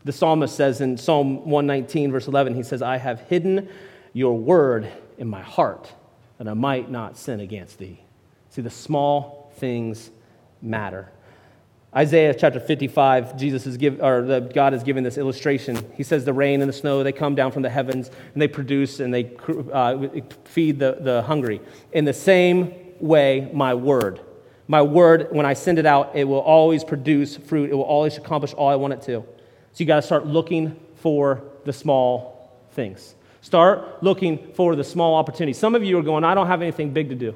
The 0.05 0.11
psalmist 0.11 0.55
says 0.55 0.81
in 0.81 0.97
Psalm 0.97 1.45
119, 1.45 2.11
verse 2.11 2.27
11, 2.27 2.55
he 2.55 2.63
says, 2.63 2.81
I 2.81 2.97
have 2.97 3.21
hidden 3.21 3.67
your 4.13 4.37
word 4.37 4.89
in 5.17 5.27
my 5.27 5.41
heart 5.41 5.91
that 6.37 6.47
I 6.47 6.53
might 6.53 6.89
not 6.89 7.17
sin 7.17 7.39
against 7.41 7.77
thee. 7.79 7.99
See, 8.49 8.61
the 8.61 8.69
small 8.69 9.51
things 9.57 10.09
matter. 10.61 11.11
Isaiah 11.95 12.33
chapter 12.33 12.59
55, 12.59 13.35
Jesus 13.35 13.65
is 13.65 13.75
give, 13.75 14.01
or 14.01 14.21
the, 14.21 14.41
God 14.41 14.73
is 14.73 14.83
giving 14.83 15.03
this 15.03 15.17
illustration. 15.17 15.91
He 15.95 16.03
says 16.03 16.23
the 16.23 16.33
rain 16.33 16.61
and 16.61 16.69
the 16.69 16.73
snow, 16.73 17.03
they 17.03 17.11
come 17.11 17.33
down 17.33 17.51
from 17.51 17.63
the 17.63 17.69
heavens 17.69 18.11
and 18.33 18.41
they 18.41 18.47
produce 18.47 18.99
and 18.99 19.13
they 19.13 19.35
uh, 19.73 20.07
feed 20.45 20.79
the, 20.79 20.97
the 21.01 21.23
hungry. 21.23 21.61
In 21.91 22.05
the 22.05 22.13
same 22.13 22.73
way, 22.99 23.49
my 23.53 23.73
word. 23.73 24.21
My 24.69 24.83
word, 24.83 25.29
when 25.31 25.47
I 25.47 25.55
send 25.55 25.79
it 25.79 25.87
out, 25.87 26.11
it 26.15 26.25
will 26.25 26.41
always 26.41 26.83
produce 26.83 27.35
fruit. 27.35 27.71
It 27.71 27.73
will 27.73 27.81
always 27.81 28.17
accomplish 28.17 28.53
all 28.53 28.69
I 28.69 28.75
want 28.75 28.93
it 28.93 29.01
to. 29.01 29.23
So 29.23 29.25
you 29.77 29.87
got 29.87 29.95
to 29.95 30.01
start 30.03 30.27
looking 30.27 30.79
for 30.93 31.41
the 31.65 31.73
small 31.73 32.51
things. 32.73 33.15
Start 33.41 34.03
looking 34.03 34.53
for 34.53 34.75
the 34.75 34.83
small 34.83 35.15
opportunities. 35.15 35.57
Some 35.57 35.73
of 35.73 35.83
you 35.83 35.97
are 35.97 36.03
going, 36.03 36.23
I 36.23 36.35
don't 36.35 36.45
have 36.45 36.61
anything 36.61 36.93
big 36.93 37.09
to 37.09 37.15
do. 37.15 37.33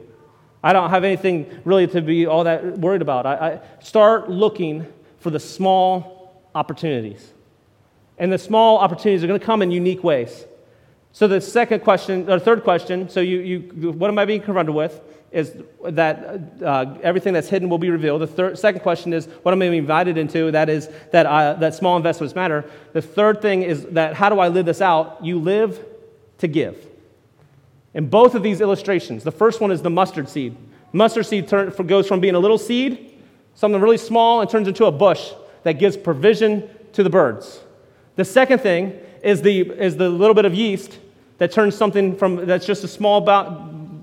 I 0.61 0.73
don't 0.73 0.91
have 0.91 1.03
anything 1.03 1.49
really 1.65 1.87
to 1.87 2.03
be 2.03 2.27
all 2.27 2.43
that 2.43 2.77
worried 2.77 3.01
about. 3.01 3.25
I, 3.25 3.33
I 3.33 3.59
start 3.81 4.29
looking 4.29 4.85
for 5.17 5.31
the 5.31 5.39
small 5.39 6.43
opportunities. 6.53 7.33
And 8.19 8.31
the 8.31 8.37
small 8.37 8.77
opportunities 8.77 9.23
are 9.23 9.27
going 9.27 9.39
to 9.39 9.45
come 9.45 9.63
in 9.63 9.71
unique 9.71 10.03
ways. 10.03 10.45
So 11.13 11.27
the 11.27 11.41
second 11.41 11.79
question, 11.79 12.29
or 12.29 12.37
third 12.37 12.63
question, 12.63 13.09
so 13.09 13.21
you, 13.21 13.39
you 13.39 13.91
what 13.91 14.11
am 14.11 14.19
I 14.19 14.25
being 14.25 14.41
confronted 14.41 14.75
with? 14.75 15.01
Is 15.33 15.55
that 15.83 16.41
uh, 16.63 16.95
everything 17.01 17.33
that's 17.33 17.49
hidden 17.49 17.67
will 17.67 17.79
be 17.79 17.89
revealed. 17.89 18.21
The 18.21 18.27
third, 18.27 18.59
second 18.59 18.81
question 18.81 19.13
is 19.13 19.25
what 19.41 19.51
am 19.51 19.63
I 19.63 19.65
invited 19.65 20.15
into? 20.15 20.51
That 20.51 20.69
is 20.69 20.89
that, 21.11 21.25
I, 21.25 21.53
that 21.53 21.73
small 21.73 21.97
investments 21.97 22.35
matter. 22.35 22.63
The 22.93 23.01
third 23.01 23.41
thing 23.41 23.63
is 23.63 23.83
that 23.87 24.13
how 24.13 24.29
do 24.29 24.39
I 24.39 24.49
live 24.49 24.67
this 24.67 24.79
out? 24.79 25.25
You 25.25 25.39
live 25.39 25.83
to 26.37 26.47
give. 26.47 26.77
In 27.95 28.09
both 28.09 28.35
of 28.35 28.43
these 28.43 28.61
illustrations, 28.61 29.23
the 29.23 29.31
first 29.31 29.59
one 29.59 29.71
is 29.71 29.81
the 29.81 29.89
mustard 29.89 30.29
seed. 30.29 30.55
Mustard 30.91 31.25
seed 31.25 31.47
turn, 31.47 31.71
goes 31.87 32.07
from 32.07 32.19
being 32.19 32.35
a 32.35 32.39
little 32.39 32.59
seed, 32.59 33.19
something 33.55 33.81
really 33.81 33.97
small, 33.97 34.41
and 34.41 34.49
turns 34.49 34.67
into 34.67 34.85
a 34.85 34.91
bush 34.91 35.31
that 35.63 35.73
gives 35.73 35.97
provision 35.97 36.69
to 36.93 37.01
the 37.01 37.09
birds. 37.09 37.59
The 38.17 38.25
second 38.25 38.59
thing 38.59 38.99
is 39.23 39.41
the, 39.41 39.61
is 39.61 39.97
the 39.97 40.09
little 40.09 40.35
bit 40.35 40.45
of 40.45 40.53
yeast 40.53 40.99
that 41.39 41.51
turns 41.51 41.75
something 41.75 42.15
from 42.15 42.45
that's 42.45 42.65
just 42.65 42.83
a 42.83 42.87
small 42.87 43.21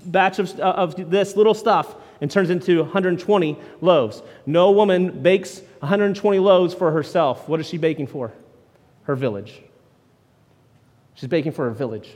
batch 0.05 0.39
of, 0.39 0.59
uh, 0.59 0.63
of 0.63 1.09
this 1.09 1.35
little 1.35 1.53
stuff 1.53 1.95
and 2.21 2.29
turns 2.29 2.49
into 2.49 2.81
120 2.83 3.57
loaves. 3.81 4.21
No 4.45 4.71
woman 4.71 5.21
bakes 5.21 5.61
120 5.79 6.39
loaves 6.39 6.73
for 6.73 6.91
herself. 6.91 7.47
What 7.49 7.59
is 7.59 7.67
she 7.67 7.77
baking 7.77 8.07
for? 8.07 8.31
Her 9.03 9.15
village. 9.15 9.61
She's 11.15 11.29
baking 11.29 11.51
for 11.53 11.65
her 11.65 11.71
village. 11.71 12.09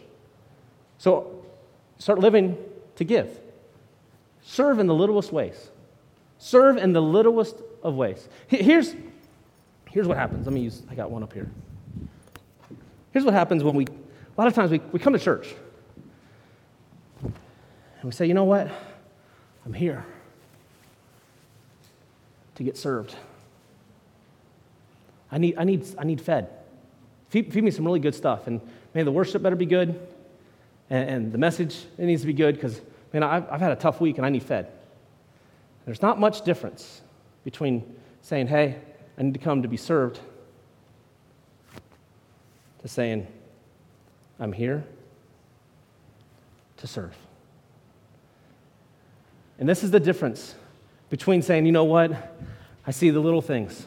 So 0.98 1.36
Start 1.98 2.20
living 2.20 2.58
to 2.98 3.04
give. 3.04 3.40
Serve 4.44 4.80
in 4.80 4.88
the 4.88 4.94
littlest 4.94 5.32
ways. 5.32 5.70
Serve 6.38 6.78
in 6.78 6.94
the 6.94 7.02
littlest 7.02 7.56
of 7.84 7.96
ways. 7.96 8.28
Here's, 8.48 8.96
here's 9.90 10.08
what 10.08 10.18
happens. 10.18 10.46
Let 10.46 10.54
me 10.54 10.62
use, 10.62 10.84
I 10.90 10.96
got 10.96 11.10
one 11.10 11.24
up 11.24 11.34
here. 11.34 11.50
Here's 13.12 13.26
what 13.26 13.34
happens 13.34 13.64
when 13.64 13.76
we, 13.76 13.86
a 13.86 14.38
lot 14.38 14.48
of 14.48 14.54
times 14.54 14.72
we, 14.72 14.80
we 14.92 15.00
come 15.00 15.14
to 15.14 15.20
church 15.20 15.56
we 18.06 18.12
say, 18.12 18.26
you 18.26 18.34
know 18.34 18.44
what? 18.44 18.70
I'm 19.66 19.74
here 19.74 20.06
to 22.56 22.64
get 22.64 22.78
served. 22.78 23.16
I 25.32 25.38
need, 25.38 25.56
I 25.58 25.64
need, 25.64 25.86
I 25.98 26.04
need 26.04 26.22
fed. 26.22 26.50
Feed, 27.30 27.52
feed 27.52 27.64
me 27.64 27.72
some 27.72 27.86
really 27.86 28.00
good 28.00 28.16
stuff. 28.16 28.48
And 28.48 28.62
man, 28.94 29.06
the 29.06 29.12
worship 29.12 29.42
better 29.42 29.56
be 29.56 29.66
good 29.66 30.00
and, 30.90 31.10
and 31.10 31.32
the 31.32 31.38
message 31.38 31.86
it 31.98 32.06
needs 32.06 32.22
to 32.22 32.28
be 32.28 32.34
good 32.34 32.56
because 32.56 32.82
man 33.14 33.24
I've, 33.24 33.50
I've 33.50 33.62
had 33.62 33.72
a 33.72 33.76
tough 33.76 34.00
week 34.02 34.18
and 34.18 34.26
i 34.26 34.30
need 34.30 34.44
fed 34.44 34.72
there's 35.86 36.02
not 36.02 36.20
much 36.20 36.44
difference 36.44 37.02
between 37.44 37.96
saying 38.22 38.48
hey 38.48 38.80
i 39.18 39.24
need 39.24 39.34
to 39.34 39.40
come 39.40 39.62
to 39.62 39.68
be 39.68 39.78
served 39.78 40.20
to 42.82 42.88
saying 42.88 43.28
i'm 44.40 44.54
here 44.54 44.84
to 46.78 46.88
serve 46.88 47.16
and 49.60 49.68
this 49.68 49.84
is 49.84 49.92
the 49.92 50.00
difference 50.00 50.56
between 51.10 51.42
saying 51.42 51.66
you 51.66 51.72
know 51.72 51.84
what 51.84 52.12
i 52.86 52.92
see 52.92 53.10
the 53.10 53.20
little 53.20 53.42
things 53.42 53.86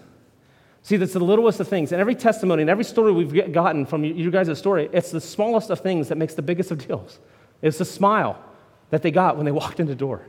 See, 0.88 0.96
that's 0.96 1.12
the 1.12 1.20
littlest 1.20 1.60
of 1.60 1.68
things. 1.68 1.92
And 1.92 2.00
every 2.00 2.14
testimony 2.14 2.62
and 2.62 2.70
every 2.70 2.84
story 2.84 3.12
we've 3.12 3.52
gotten 3.52 3.84
from 3.84 4.04
you 4.04 4.30
guys' 4.30 4.56
story, 4.58 4.88
it's 4.90 5.10
the 5.10 5.20
smallest 5.20 5.68
of 5.68 5.80
things 5.80 6.08
that 6.08 6.16
makes 6.16 6.32
the 6.32 6.40
biggest 6.40 6.70
of 6.70 6.78
deals. 6.86 7.18
It's 7.60 7.76
the 7.76 7.84
smile 7.84 8.42
that 8.88 9.02
they 9.02 9.10
got 9.10 9.36
when 9.36 9.44
they 9.44 9.52
walked 9.62 9.80
in 9.80 9.86
the 9.86 9.94
door. 9.94 10.22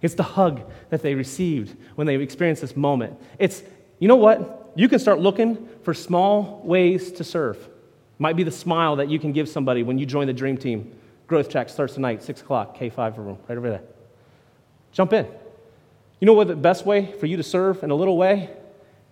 It's 0.00 0.14
the 0.14 0.22
hug 0.22 0.62
that 0.88 1.02
they 1.02 1.14
received 1.14 1.76
when 1.96 2.06
they 2.06 2.14
experienced 2.16 2.62
this 2.62 2.76
moment. 2.76 3.20
It's, 3.38 3.62
you 3.98 4.08
know 4.08 4.16
what? 4.16 4.72
You 4.74 4.88
can 4.88 4.98
start 4.98 5.20
looking 5.20 5.68
for 5.82 5.92
small 5.92 6.62
ways 6.64 7.12
to 7.12 7.22
serve. 7.22 7.68
Might 8.18 8.36
be 8.36 8.42
the 8.42 8.50
smile 8.50 8.96
that 8.96 9.10
you 9.10 9.18
can 9.18 9.32
give 9.32 9.50
somebody 9.50 9.82
when 9.82 9.98
you 9.98 10.06
join 10.06 10.26
the 10.26 10.32
dream 10.32 10.56
team. 10.56 10.96
Growth 11.26 11.50
track 11.50 11.68
starts 11.68 11.92
tonight, 11.92 12.22
6 12.22 12.40
o'clock, 12.40 12.78
K5 12.78 13.18
room, 13.18 13.38
right 13.48 13.58
over 13.58 13.68
there. 13.68 13.82
Jump 14.92 15.12
in. 15.12 15.26
You 16.20 16.26
know 16.26 16.32
what 16.32 16.48
the 16.48 16.56
best 16.56 16.86
way 16.86 17.12
for 17.12 17.26
you 17.26 17.36
to 17.36 17.42
serve 17.42 17.82
in 17.82 17.90
a 17.90 17.94
little 17.94 18.16
way? 18.16 18.50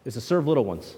is 0.04 0.14
to 0.14 0.20
serve 0.20 0.46
little 0.46 0.64
ones. 0.64 0.94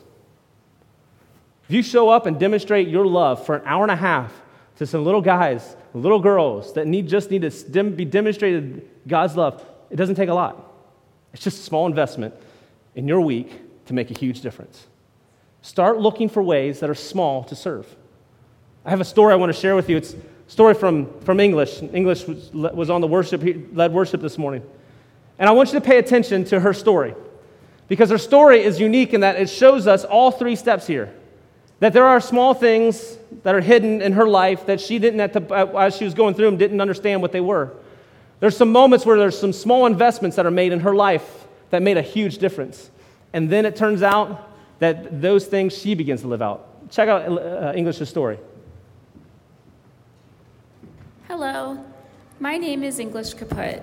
If 1.69 1.75
you 1.75 1.83
show 1.83 2.09
up 2.09 2.27
and 2.27 2.39
demonstrate 2.39 2.89
your 2.89 3.07
love 3.07 3.45
for 3.45 3.57
an 3.57 3.63
hour 3.65 3.83
and 3.83 3.91
a 3.91 3.97
half 3.97 4.33
to 4.77 4.87
some 4.87 5.05
little 5.05 5.23
guys, 5.23 5.77
little 5.95 6.21
girls 6.21 6.75
that 6.75 6.87
need, 6.87 7.09
just 7.09 7.31
need 7.31 7.43
to 7.43 7.85
be 7.85 8.05
demonstrated 8.05 8.89
God's 9.07 9.37
love, 9.37 9.65
it 9.91 9.97
doesn't 9.97 10.15
take 10.15 10.29
a 10.29 10.35
lot. 10.35 10.73
It's 11.33 11.43
just 11.43 11.61
a 11.61 11.63
small 11.63 11.87
investment 11.87 12.35
in 12.95 13.09
your 13.09 13.21
week 13.21 13.61
to 13.87 13.95
make 13.95 14.11
a 14.11 14.19
huge 14.19 14.41
difference. 14.41 14.87
Start 15.63 15.99
looking 15.99 16.29
for 16.29 16.43
ways 16.43 16.81
that 16.81 16.91
are 16.91 16.95
small 16.95 17.43
to 17.45 17.57
serve. 17.57 17.87
I 18.85 18.91
have 18.91 19.01
a 19.01 19.05
story 19.05 19.33
I 19.33 19.37
want 19.37 19.53
to 19.53 19.61
share 19.61 19.75
with 19.75 19.89
you. 19.89 19.97
It's 19.97 20.15
story 20.49 20.75
from, 20.75 21.21
from 21.21 21.41
English. 21.41 21.83
English 21.83 22.27
was, 22.27 22.53
was 22.53 22.91
on 22.91 23.01
the 23.01 23.07
worship, 23.07 23.43
led 23.73 23.93
worship 23.93 24.21
this 24.21 24.39
morning. 24.39 24.63
And 25.39 25.49
I 25.49 25.53
want 25.53 25.73
you 25.73 25.81
to 25.81 25.85
pay 25.85 25.99
attention 25.99 26.45
to 26.47 26.61
her 26.61 26.73
story. 26.73 27.15
Because 27.89 28.11
her 28.11 28.19
story 28.19 28.63
is 28.63 28.81
unique 28.81 29.15
in 29.15 29.21
that 29.21 29.37
it 29.37 29.49
shows 29.49 29.87
us 29.87 30.05
all 30.05 30.31
three 30.31 30.57
steps 30.57 30.87
here. 30.87 31.13
That 31.81 31.93
there 31.93 32.05
are 32.05 32.21
small 32.21 32.55
things 32.55 33.19
that 33.43 33.55
are 33.55 33.61
hidden 33.61 34.01
in 34.01 34.13
her 34.15 34.27
life 34.27 34.67
that 34.67 34.81
she 34.81 34.99
didn't, 34.99 35.33
to, 35.33 35.77
as 35.79 35.97
she 35.97 36.05
was 36.05 36.15
going 36.15 36.35
through 36.35 36.47
them, 36.47 36.57
didn't 36.57 36.81
understand 36.81 37.23
what 37.23 37.33
they 37.33 37.41
were. 37.41 37.75
There's 38.41 38.57
some 38.57 38.73
moments 38.73 39.07
where 39.07 39.19
there's 39.19 39.39
some 39.39 39.53
small 39.53 39.87
investments 39.87 40.37
that 40.37 40.47
are 40.47 40.51
made 40.51 40.73
in 40.73 40.81
her 40.81 40.95
life 40.95 41.47
that 41.71 41.83
made 41.83 41.97
a 41.97 42.03
huge 42.03 42.39
difference. 42.39 42.91
And 43.33 43.51
then 43.51 43.67
it 43.67 43.77
turns 43.77 44.03
out 44.03 44.51
that 44.79 45.21
those 45.21 45.47
things 45.47 45.77
she 45.77 45.95
begins 45.95 46.23
to 46.23 46.29
live 46.29 46.43
out. 46.43 46.91
Check 46.91 47.09
out 47.09 47.23
uh, 47.23 47.73
English's 47.75 48.09
story. 48.09 48.39
Hello, 51.29 51.85
my 52.39 52.57
name 52.57 52.85
is 52.85 53.01
English 53.01 53.35
Kaput, 53.35 53.83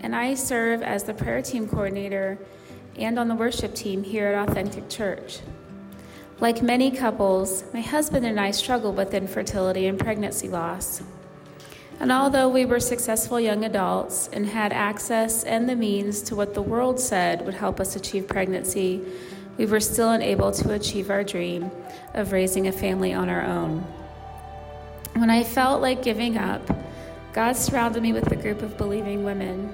and 0.00 0.14
I 0.14 0.34
serve 0.34 0.82
as 0.82 1.04
the 1.04 1.14
prayer 1.14 1.40
team 1.40 1.68
coordinator 1.68 2.36
and 2.96 3.16
on 3.16 3.28
the 3.28 3.36
worship 3.36 3.76
team 3.76 4.02
here 4.02 4.26
at 4.26 4.48
Authentic 4.48 4.88
Church. 4.88 5.38
Like 6.40 6.62
many 6.62 6.90
couples, 6.90 7.62
my 7.72 7.80
husband 7.80 8.26
and 8.26 8.40
I 8.40 8.50
struggled 8.50 8.96
with 8.96 9.14
infertility 9.14 9.86
and 9.86 10.00
pregnancy 10.00 10.48
loss. 10.48 11.00
And 12.00 12.10
although 12.10 12.48
we 12.48 12.64
were 12.64 12.80
successful 12.80 13.38
young 13.38 13.64
adults 13.64 14.28
and 14.32 14.44
had 14.44 14.72
access 14.72 15.44
and 15.44 15.68
the 15.68 15.76
means 15.76 16.22
to 16.22 16.34
what 16.34 16.54
the 16.54 16.62
world 16.62 16.98
said 16.98 17.46
would 17.46 17.54
help 17.54 17.78
us 17.78 17.94
achieve 17.94 18.26
pregnancy, 18.26 19.00
we 19.58 19.66
were 19.66 19.78
still 19.78 20.10
unable 20.10 20.50
to 20.50 20.72
achieve 20.72 21.08
our 21.08 21.22
dream 21.22 21.70
of 22.14 22.32
raising 22.32 22.66
a 22.66 22.72
family 22.72 23.12
on 23.12 23.28
our 23.28 23.42
own. 23.42 23.86
When 25.16 25.30
I 25.30 25.44
felt 25.44 25.80
like 25.80 26.02
giving 26.02 26.36
up, 26.36 26.68
God 27.32 27.54
surrounded 27.56 28.02
me 28.02 28.12
with 28.12 28.32
a 28.32 28.36
group 28.36 28.62
of 28.62 28.76
believing 28.76 29.22
women. 29.22 29.72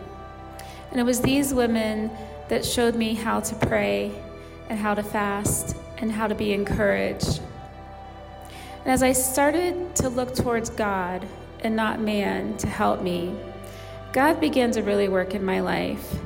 And 0.91 1.01
it 1.01 1.05
was 1.05 1.23
these 1.23 1.55
women 1.55 2.11
that 2.49 2.65
showed 2.65 2.95
me 2.95 3.15
how 3.15 3.41
to 3.41 3.55
pray 3.67 4.13
and 4.69 4.79
how 4.79 4.95
to 4.95 5.03
fast 5.03 5.77
and 5.97 6.13
how 6.13 6.27
to 6.27 6.35
be 6.35 6.53
encouraged. 6.53 7.41
And 8.85 8.93
as 8.93 9.03
I 9.03 9.13
started 9.13 9.97
to 9.97 10.11
look 10.11 10.35
towards 10.35 10.69
God 10.69 11.27
and 11.61 11.75
not 11.75 12.01
man 12.01 12.59
to 12.59 12.67
help 12.67 13.01
me, 13.01 13.35
God 14.13 14.41
began 14.41 14.71
to 14.73 14.83
really 14.83 15.09
work 15.09 15.35
in 15.35 15.45
my 15.45 15.61
life. 15.61 16.19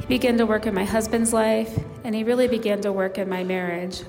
He 0.00 0.06
began 0.06 0.36
to 0.38 0.46
work 0.46 0.66
in 0.66 0.74
my 0.74 0.84
husband's 0.84 1.32
life, 1.32 1.78
and 2.02 2.14
He 2.14 2.24
really 2.24 2.48
began 2.48 2.80
to 2.80 2.92
work 2.92 3.18
in 3.18 3.28
my 3.28 3.44
marriage. 3.44 4.02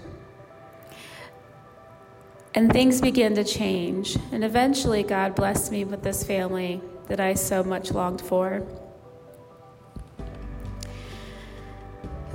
And 2.55 2.71
things 2.71 2.99
began 2.99 3.35
to 3.35 3.43
change. 3.43 4.17
And 4.31 4.43
eventually, 4.43 5.03
God 5.03 5.35
blessed 5.35 5.71
me 5.71 5.83
with 5.85 6.01
this 6.01 6.23
family 6.23 6.81
that 7.07 7.19
I 7.19 7.35
so 7.35 7.63
much 7.63 7.91
longed 7.91 8.21
for. 8.21 8.63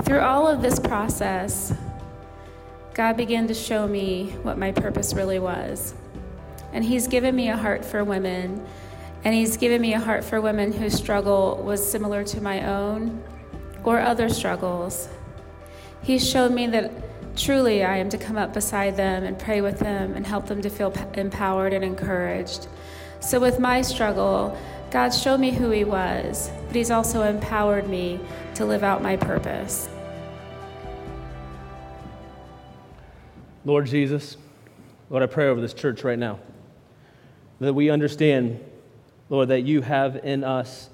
Through 0.03 0.21
all 0.21 0.47
of 0.47 0.63
this 0.63 0.79
process, 0.79 1.73
God 2.93 3.17
began 3.17 3.49
to 3.49 3.55
show 3.55 3.89
me 3.89 4.31
what 4.43 4.59
my 4.59 4.71
purpose 4.71 5.15
really 5.15 5.39
was. 5.39 5.95
And 6.73 6.85
He's 6.85 7.09
given 7.09 7.35
me 7.35 7.49
a 7.49 7.57
heart 7.57 7.85
for 7.85 8.05
women, 8.05 8.65
and 9.25 9.35
He's 9.35 9.57
given 9.57 9.81
me 9.81 9.95
a 9.95 9.99
heart 9.99 10.23
for 10.23 10.41
women 10.41 10.73
whose 10.73 10.95
struggle 10.95 11.61
was 11.65 11.85
similar 11.85 12.23
to 12.25 12.41
my 12.41 12.67
own 12.67 13.23
or 13.83 14.01
other 14.01 14.29
struggles. 14.29 15.09
He 16.03 16.19
showed 16.19 16.53
me 16.53 16.67
that 16.69 16.93
truly 17.37 17.85
I 17.85 17.97
am 17.97 18.09
to 18.11 18.19
come 18.19 18.37
up 18.37 18.53
beside 18.53 18.97
them 18.97 19.25
and 19.25 19.39
pray 19.39 19.61
with 19.61 19.79
them 19.79 20.15
and 20.15 20.27
help 20.27 20.47
them 20.47 20.63
to 20.63 20.71
feel 20.71 20.93
empowered 21.15 21.73
and 21.73 21.85
encouraged. 21.85 22.69
So, 23.21 23.41
with 23.41 23.59
my 23.59 23.83
struggle, 23.83 24.57
God 24.91 25.11
showed 25.11 25.41
me 25.41 25.51
who 25.51 25.71
He 25.71 25.85
was, 25.85 26.51
but 26.67 26.77
He's 26.77 26.91
also 26.91 27.23
empowered 27.23 27.89
me 27.89 28.21
to 28.55 28.65
live 28.65 28.83
out 28.83 29.03
my 29.03 29.17
purpose. 29.17 29.89
Lord 33.65 33.87
Jesus, 33.87 34.37
Lord, 35.09 35.23
I 35.23 35.27
pray 35.27 35.49
over 35.49 35.61
this 35.61 35.73
church 35.73 36.05
right 36.05 36.19
now 36.19 36.39
that 37.61 37.73
we 37.73 37.89
understand, 37.91 38.63
Lord, 39.31 39.49
that 39.49 39.63
you 39.63 39.81
have 39.81 40.17
in 40.17 40.45
us, 40.45 40.91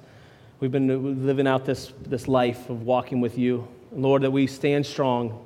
we've 0.60 0.70
been 0.70 1.26
living 1.26 1.46
out 1.46 1.64
this, 1.64 1.92
this 2.02 2.28
life 2.28 2.70
of 2.70 2.82
walking 2.82 3.20
with 3.20 3.38
you. 3.38 3.66
Lord, 3.92 4.22
that 4.22 4.30
we 4.30 4.46
stand 4.46 4.86
strong, 4.86 5.44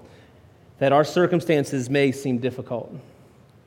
that 0.79 0.93
our 0.93 1.05
circumstances 1.05 1.89
may 1.89 2.13
seem 2.13 2.39
difficult, 2.39 2.93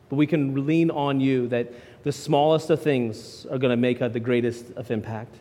but 0.10 0.16
we 0.16 0.28
can 0.28 0.66
lean 0.66 0.92
on 0.92 1.20
you, 1.20 1.48
that 1.48 1.72
the 2.04 2.12
smallest 2.12 2.70
of 2.70 2.82
things 2.82 3.46
are 3.52 3.58
going 3.58 3.72
to 3.72 3.78
make 3.78 4.00
the 4.00 4.20
greatest 4.20 4.72
of 4.76 4.92
impact. 4.92 5.36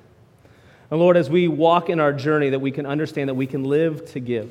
And 0.90 1.00
Lord, 1.00 1.16
as 1.16 1.28
we 1.28 1.48
walk 1.48 1.90
in 1.90 1.98
our 2.00 2.12
journey, 2.12 2.50
that 2.50 2.60
we 2.60 2.70
can 2.70 2.86
understand 2.86 3.28
that 3.28 3.34
we 3.34 3.46
can 3.46 3.64
live 3.64 4.10
to 4.12 4.20
give. 4.20 4.50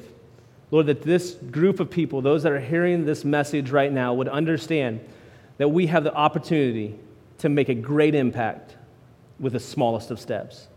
Lord, 0.72 0.88
that 0.88 1.04
this 1.04 1.36
group 1.36 1.80
of 1.80 1.90
people, 1.90 2.22
those 2.22 2.44
that 2.44 2.52
are 2.52 2.60
hearing 2.60 3.06
this 3.06 3.24
message 3.24 3.72
right 3.72 3.92
now, 3.92 4.14
would 4.14 4.28
understand 4.28 5.00
that 5.58 5.70
we 5.70 5.88
have 5.88 6.04
the 6.04 6.14
opportunity 6.14 7.00
to 7.38 7.50
make 7.50 7.70
a 7.70 7.76
great 7.76 8.16
impact 8.16 8.76
with 9.40 9.54
the 9.54 9.60
smallest 9.60 10.12
of 10.12 10.20
steps. 10.20 10.68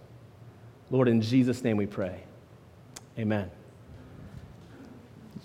Lord, 0.90 1.08
in 1.08 1.20
Jesus' 1.20 1.64
name 1.64 1.76
we 1.76 1.86
pray. 1.86 2.20
Amen. 3.18 3.50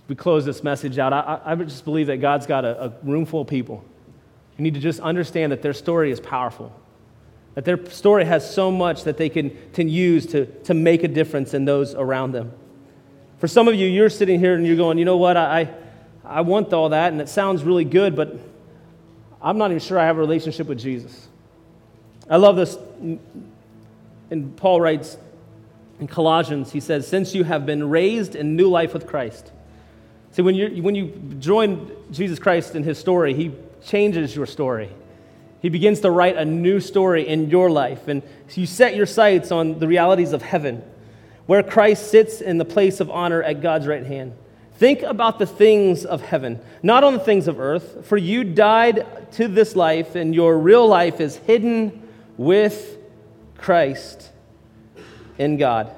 We 0.07 0.15
close 0.15 0.45
this 0.45 0.63
message 0.63 0.99
out, 0.99 1.13
I, 1.13 1.39
I 1.45 1.55
just 1.55 1.85
believe 1.85 2.07
that 2.07 2.17
God's 2.17 2.45
got 2.45 2.65
a, 2.65 2.85
a 2.85 2.93
room 3.03 3.25
full 3.25 3.41
of 3.41 3.47
people 3.47 3.83
You 4.57 4.63
need 4.63 4.73
to 4.73 4.79
just 4.79 4.99
understand 4.99 5.51
that 5.51 5.61
their 5.61 5.73
story 5.73 6.11
is 6.11 6.19
powerful, 6.19 6.73
that 7.55 7.65
their 7.65 7.83
story 7.89 8.25
has 8.25 8.49
so 8.53 8.69
much 8.69 9.05
that 9.05 9.17
they 9.17 9.29
can, 9.29 9.57
can 9.73 9.87
use 9.87 10.25
to, 10.27 10.45
to 10.63 10.73
make 10.73 11.03
a 11.03 11.07
difference 11.07 11.53
in 11.53 11.65
those 11.65 11.95
around 11.95 12.33
them. 12.33 12.51
For 13.37 13.47
some 13.47 13.67
of 13.67 13.75
you, 13.75 13.87
you're 13.87 14.09
sitting 14.09 14.39
here 14.39 14.55
and 14.55 14.65
you're 14.67 14.75
going, 14.75 14.97
you 14.97 15.05
know 15.05 15.17
what, 15.17 15.37
I, 15.37 15.73
I 16.23 16.41
want 16.41 16.73
all 16.73 16.89
that, 16.89 17.11
and 17.11 17.21
it 17.21 17.29
sounds 17.29 17.63
really 17.63 17.85
good, 17.85 18.15
but 18.15 18.37
I'm 19.41 19.57
not 19.57 19.71
even 19.71 19.79
sure 19.79 19.99
I 19.99 20.05
have 20.05 20.17
a 20.17 20.21
relationship 20.21 20.67
with 20.67 20.79
Jesus. 20.79 21.27
I 22.29 22.37
love 22.37 22.55
this. 22.55 22.77
And 24.29 24.55
Paul 24.55 24.79
writes 24.79 25.17
in 25.99 26.07
Colossians, 26.07 26.71
he 26.71 26.79
says, 26.79 27.07
Since 27.07 27.35
you 27.35 27.43
have 27.43 27.65
been 27.65 27.89
raised 27.89 28.35
in 28.35 28.55
new 28.55 28.69
life 28.69 28.93
with 28.93 29.05
Christ. 29.05 29.51
See, 30.33 30.41
when, 30.41 30.55
you 30.55 30.83
when 30.83 30.95
you 30.95 31.13
join 31.39 31.91
Jesus 32.11 32.39
Christ 32.39 32.75
in 32.75 32.83
his 32.83 32.97
story, 32.97 33.33
he 33.33 33.51
changes 33.85 34.35
your 34.35 34.45
story. 34.45 34.89
He 35.61 35.69
begins 35.69 36.01
to 36.01 36.11
write 36.11 36.35
a 36.35 36.43
new 36.43 36.79
story 36.79 37.27
in 37.27 37.49
your 37.49 37.69
life. 37.69 38.07
And 38.07 38.21
you 38.53 38.65
set 38.65 38.95
your 38.95 39.05
sights 39.05 39.51
on 39.51 39.79
the 39.79 39.87
realities 39.87 40.33
of 40.33 40.41
heaven 40.41 40.83
where 41.45 41.63
Christ 41.63 42.09
sits 42.09 42.41
in 42.41 42.57
the 42.57 42.65
place 42.65 42.99
of 42.99 43.09
honor 43.09 43.41
at 43.43 43.61
God's 43.61 43.87
right 43.87 44.05
hand. 44.05 44.33
Think 44.75 45.03
about 45.03 45.39
the 45.39 45.45
things 45.45 46.03
of 46.03 46.21
heaven, 46.21 46.59
not 46.81 47.03
on 47.03 47.13
the 47.13 47.19
things 47.19 47.47
of 47.47 47.59
earth, 47.59 48.05
for 48.05 48.17
you 48.17 48.43
died 48.43 49.05
to 49.33 49.47
this 49.47 49.75
life, 49.75 50.15
and 50.15 50.33
your 50.33 50.57
real 50.57 50.87
life 50.87 51.21
is 51.21 51.35
hidden 51.37 52.07
with 52.37 52.97
Christ 53.57 54.31
in 55.37 55.57
God. 55.57 55.93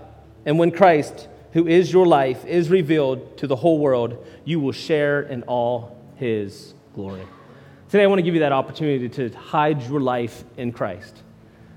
And 0.46 0.60
when 0.60 0.72
Christ, 0.72 1.28
who 1.56 1.68
is 1.68 1.92
your 1.92 2.06
life, 2.06 2.46
is 2.46 2.70
revealed 2.70 3.38
to 3.40 3.48
the 3.48 3.56
whole 3.56 3.80
world, 3.80 4.24
you 4.44 4.60
will 4.60 4.72
share 4.72 5.24
in 5.24 5.42
all 5.44 5.98
his 6.18 6.76
glory. 6.94 7.24
Today, 7.90 8.04
I 8.04 8.08
want 8.08 8.20
to 8.20 8.24
give 8.24 8.36
you 8.36 8.42
that 8.42 8.52
opportunity 8.52 9.10
to 9.10 9.30
hide 9.36 9.82
your 9.84 10.02
life 10.02 10.44
in 10.58 10.72
Christ 10.72 11.24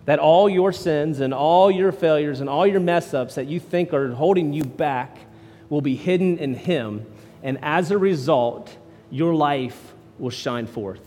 that 0.08 0.18
all 0.18 0.48
your 0.48 0.72
sins 0.72 1.20
and 1.20 1.34
all 1.34 1.70
your 1.70 1.92
failures 1.92 2.40
and 2.40 2.48
all 2.48 2.66
your 2.66 2.80
mess 2.80 3.12
ups 3.12 3.34
that 3.34 3.46
you 3.46 3.60
think 3.60 3.92
are 3.92 4.10
holding 4.14 4.54
you 4.54 4.64
back 4.64 5.18
will 5.68 5.82
be 5.82 5.94
hidden 5.94 6.38
in 6.38 6.54
Him. 6.54 7.04
And 7.42 7.58
as 7.60 7.90
a 7.90 7.98
result, 7.98 8.74
your 9.10 9.34
life 9.34 9.92
will 10.18 10.30
shine 10.30 10.66
forth. 10.66 11.02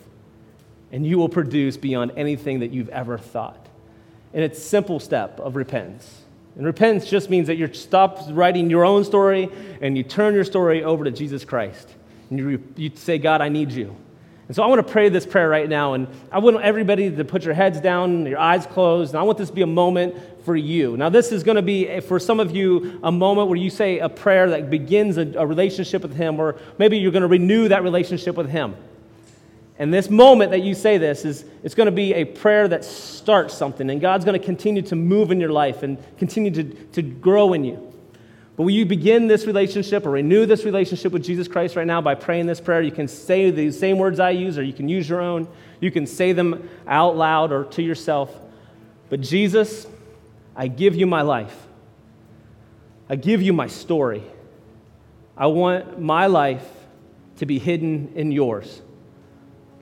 And 0.91 1.03
you 1.03 1.17
will 1.17 1.29
produce 1.29 1.77
beyond 1.77 2.11
anything 2.15 2.59
that 2.59 2.69
you've 2.69 2.89
ever 2.89 3.17
thought. 3.17 3.65
And 4.35 4.43
it's 4.43 4.61
simple 4.61 4.99
step 4.99 5.39
of 5.39 5.55
repentance. 5.55 6.20
And 6.55 6.65
repentance 6.65 7.09
just 7.09 7.29
means 7.29 7.47
that 7.47 7.55
you 7.55 7.71
stop 7.73 8.19
writing 8.29 8.69
your 8.69 8.83
own 8.83 9.03
story 9.03 9.49
and 9.81 9.97
you 9.97 10.03
turn 10.03 10.33
your 10.33 10.43
story 10.43 10.83
over 10.83 11.03
to 11.03 11.11
Jesus 11.11 11.45
Christ. 11.45 11.89
And 12.29 12.39
you, 12.39 12.63
you 12.75 12.91
say, 12.95 13.17
God, 13.17 13.41
I 13.41 13.49
need 13.49 13.71
you. 13.71 13.95
And 14.47 14.55
so 14.55 14.63
I 14.63 14.67
want 14.67 14.85
to 14.85 14.91
pray 14.91 15.07
this 15.07 15.25
prayer 15.25 15.47
right 15.47 15.69
now, 15.69 15.93
and 15.93 16.09
I 16.29 16.39
want 16.39 16.59
everybody 16.61 17.09
to 17.09 17.23
put 17.23 17.45
your 17.45 17.53
heads 17.53 17.79
down, 17.79 18.25
your 18.25 18.37
eyes 18.37 18.65
closed, 18.65 19.13
and 19.13 19.19
I 19.19 19.23
want 19.23 19.37
this 19.37 19.47
to 19.47 19.55
be 19.55 19.61
a 19.61 19.65
moment 19.65 20.13
for 20.43 20.57
you. 20.57 20.97
Now, 20.97 21.07
this 21.07 21.31
is 21.31 21.41
going 21.41 21.55
to 21.55 21.61
be, 21.61 21.87
eh, 21.87 22.01
for 22.01 22.19
some 22.19 22.41
of 22.41 22.53
you, 22.53 22.99
a 23.01 23.13
moment 23.13 23.47
where 23.47 23.57
you 23.57 23.69
say 23.69 23.99
a 23.99 24.09
prayer 24.09 24.49
that 24.49 24.69
begins 24.69 25.17
a, 25.17 25.31
a 25.37 25.47
relationship 25.47 26.01
with 26.01 26.13
Him, 26.13 26.37
or 26.37 26.57
maybe 26.77 26.97
you're 26.97 27.13
going 27.13 27.21
to 27.21 27.29
renew 27.29 27.69
that 27.69 27.81
relationship 27.81 28.35
with 28.35 28.49
Him. 28.49 28.75
And 29.81 29.91
this 29.91 30.11
moment 30.11 30.51
that 30.51 30.61
you 30.61 30.75
say 30.75 30.99
this 30.99 31.25
is 31.25 31.43
it's 31.63 31.73
going 31.73 31.87
to 31.87 31.91
be 31.91 32.13
a 32.13 32.23
prayer 32.23 32.67
that 32.67 32.85
starts 32.85 33.55
something, 33.55 33.89
and 33.89 33.99
God's 33.99 34.23
going 34.23 34.39
to 34.39 34.45
continue 34.45 34.83
to 34.83 34.95
move 34.95 35.31
in 35.31 35.39
your 35.39 35.49
life 35.49 35.81
and 35.81 35.97
continue 36.19 36.51
to, 36.51 36.63
to 36.63 37.01
grow 37.01 37.53
in 37.53 37.63
you. 37.63 37.91
But 38.55 38.61
will 38.61 38.73
you 38.73 38.85
begin 38.85 39.25
this 39.25 39.47
relationship 39.47 40.05
or 40.05 40.11
renew 40.11 40.45
this 40.45 40.65
relationship 40.65 41.11
with 41.11 41.23
Jesus 41.23 41.47
Christ 41.47 41.75
right 41.75 41.87
now 41.87 41.99
by 41.99 42.13
praying 42.13 42.45
this 42.45 42.61
prayer? 42.61 42.83
You 42.83 42.91
can 42.91 43.07
say 43.07 43.49
the 43.49 43.71
same 43.71 43.97
words 43.97 44.19
I 44.19 44.29
use, 44.29 44.55
or 44.59 44.61
you 44.61 44.71
can 44.71 44.87
use 44.87 45.09
your 45.09 45.19
own. 45.19 45.47
You 45.79 45.89
can 45.89 46.05
say 46.05 46.31
them 46.31 46.69
out 46.85 47.17
loud 47.17 47.51
or 47.51 47.63
to 47.63 47.81
yourself. 47.81 48.31
But 49.09 49.21
Jesus, 49.21 49.87
I 50.55 50.67
give 50.67 50.93
you 50.93 51.07
my 51.07 51.23
life. 51.23 51.57
I 53.09 53.15
give 53.15 53.41
you 53.41 53.51
my 53.51 53.65
story. 53.65 54.21
I 55.35 55.47
want 55.47 55.99
my 55.99 56.27
life 56.27 56.69
to 57.37 57.47
be 57.47 57.57
hidden 57.57 58.11
in 58.13 58.31
yours. 58.31 58.79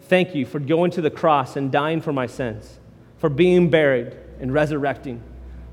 Thank 0.10 0.34
you 0.34 0.48
for 0.48 0.60
going 0.60 0.90
to 0.92 1.02
the 1.02 1.12
cross 1.12 1.56
and 1.56 1.72
dying 1.72 2.02
for 2.02 2.12
my 2.12 2.26
sins, 2.26 2.80
for 3.20 3.30
being 3.30 3.70
buried 3.70 4.18
and 4.40 4.52
resurrecting. 4.52 5.22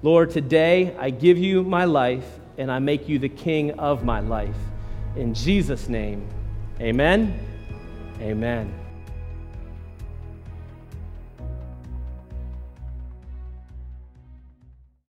Lord, 0.02 0.30
today 0.30 0.94
I 0.98 1.08
give 1.08 1.38
you 1.38 1.62
my 1.62 1.86
life 1.86 2.38
and 2.58 2.70
I 2.70 2.78
make 2.78 3.08
you 3.08 3.18
the 3.18 3.30
king 3.30 3.72
of 3.78 4.04
my 4.04 4.20
life. 4.20 4.56
In 5.16 5.32
Jesus' 5.32 5.88
name, 5.88 6.28
amen. 6.80 7.40
Amen. 8.20 8.85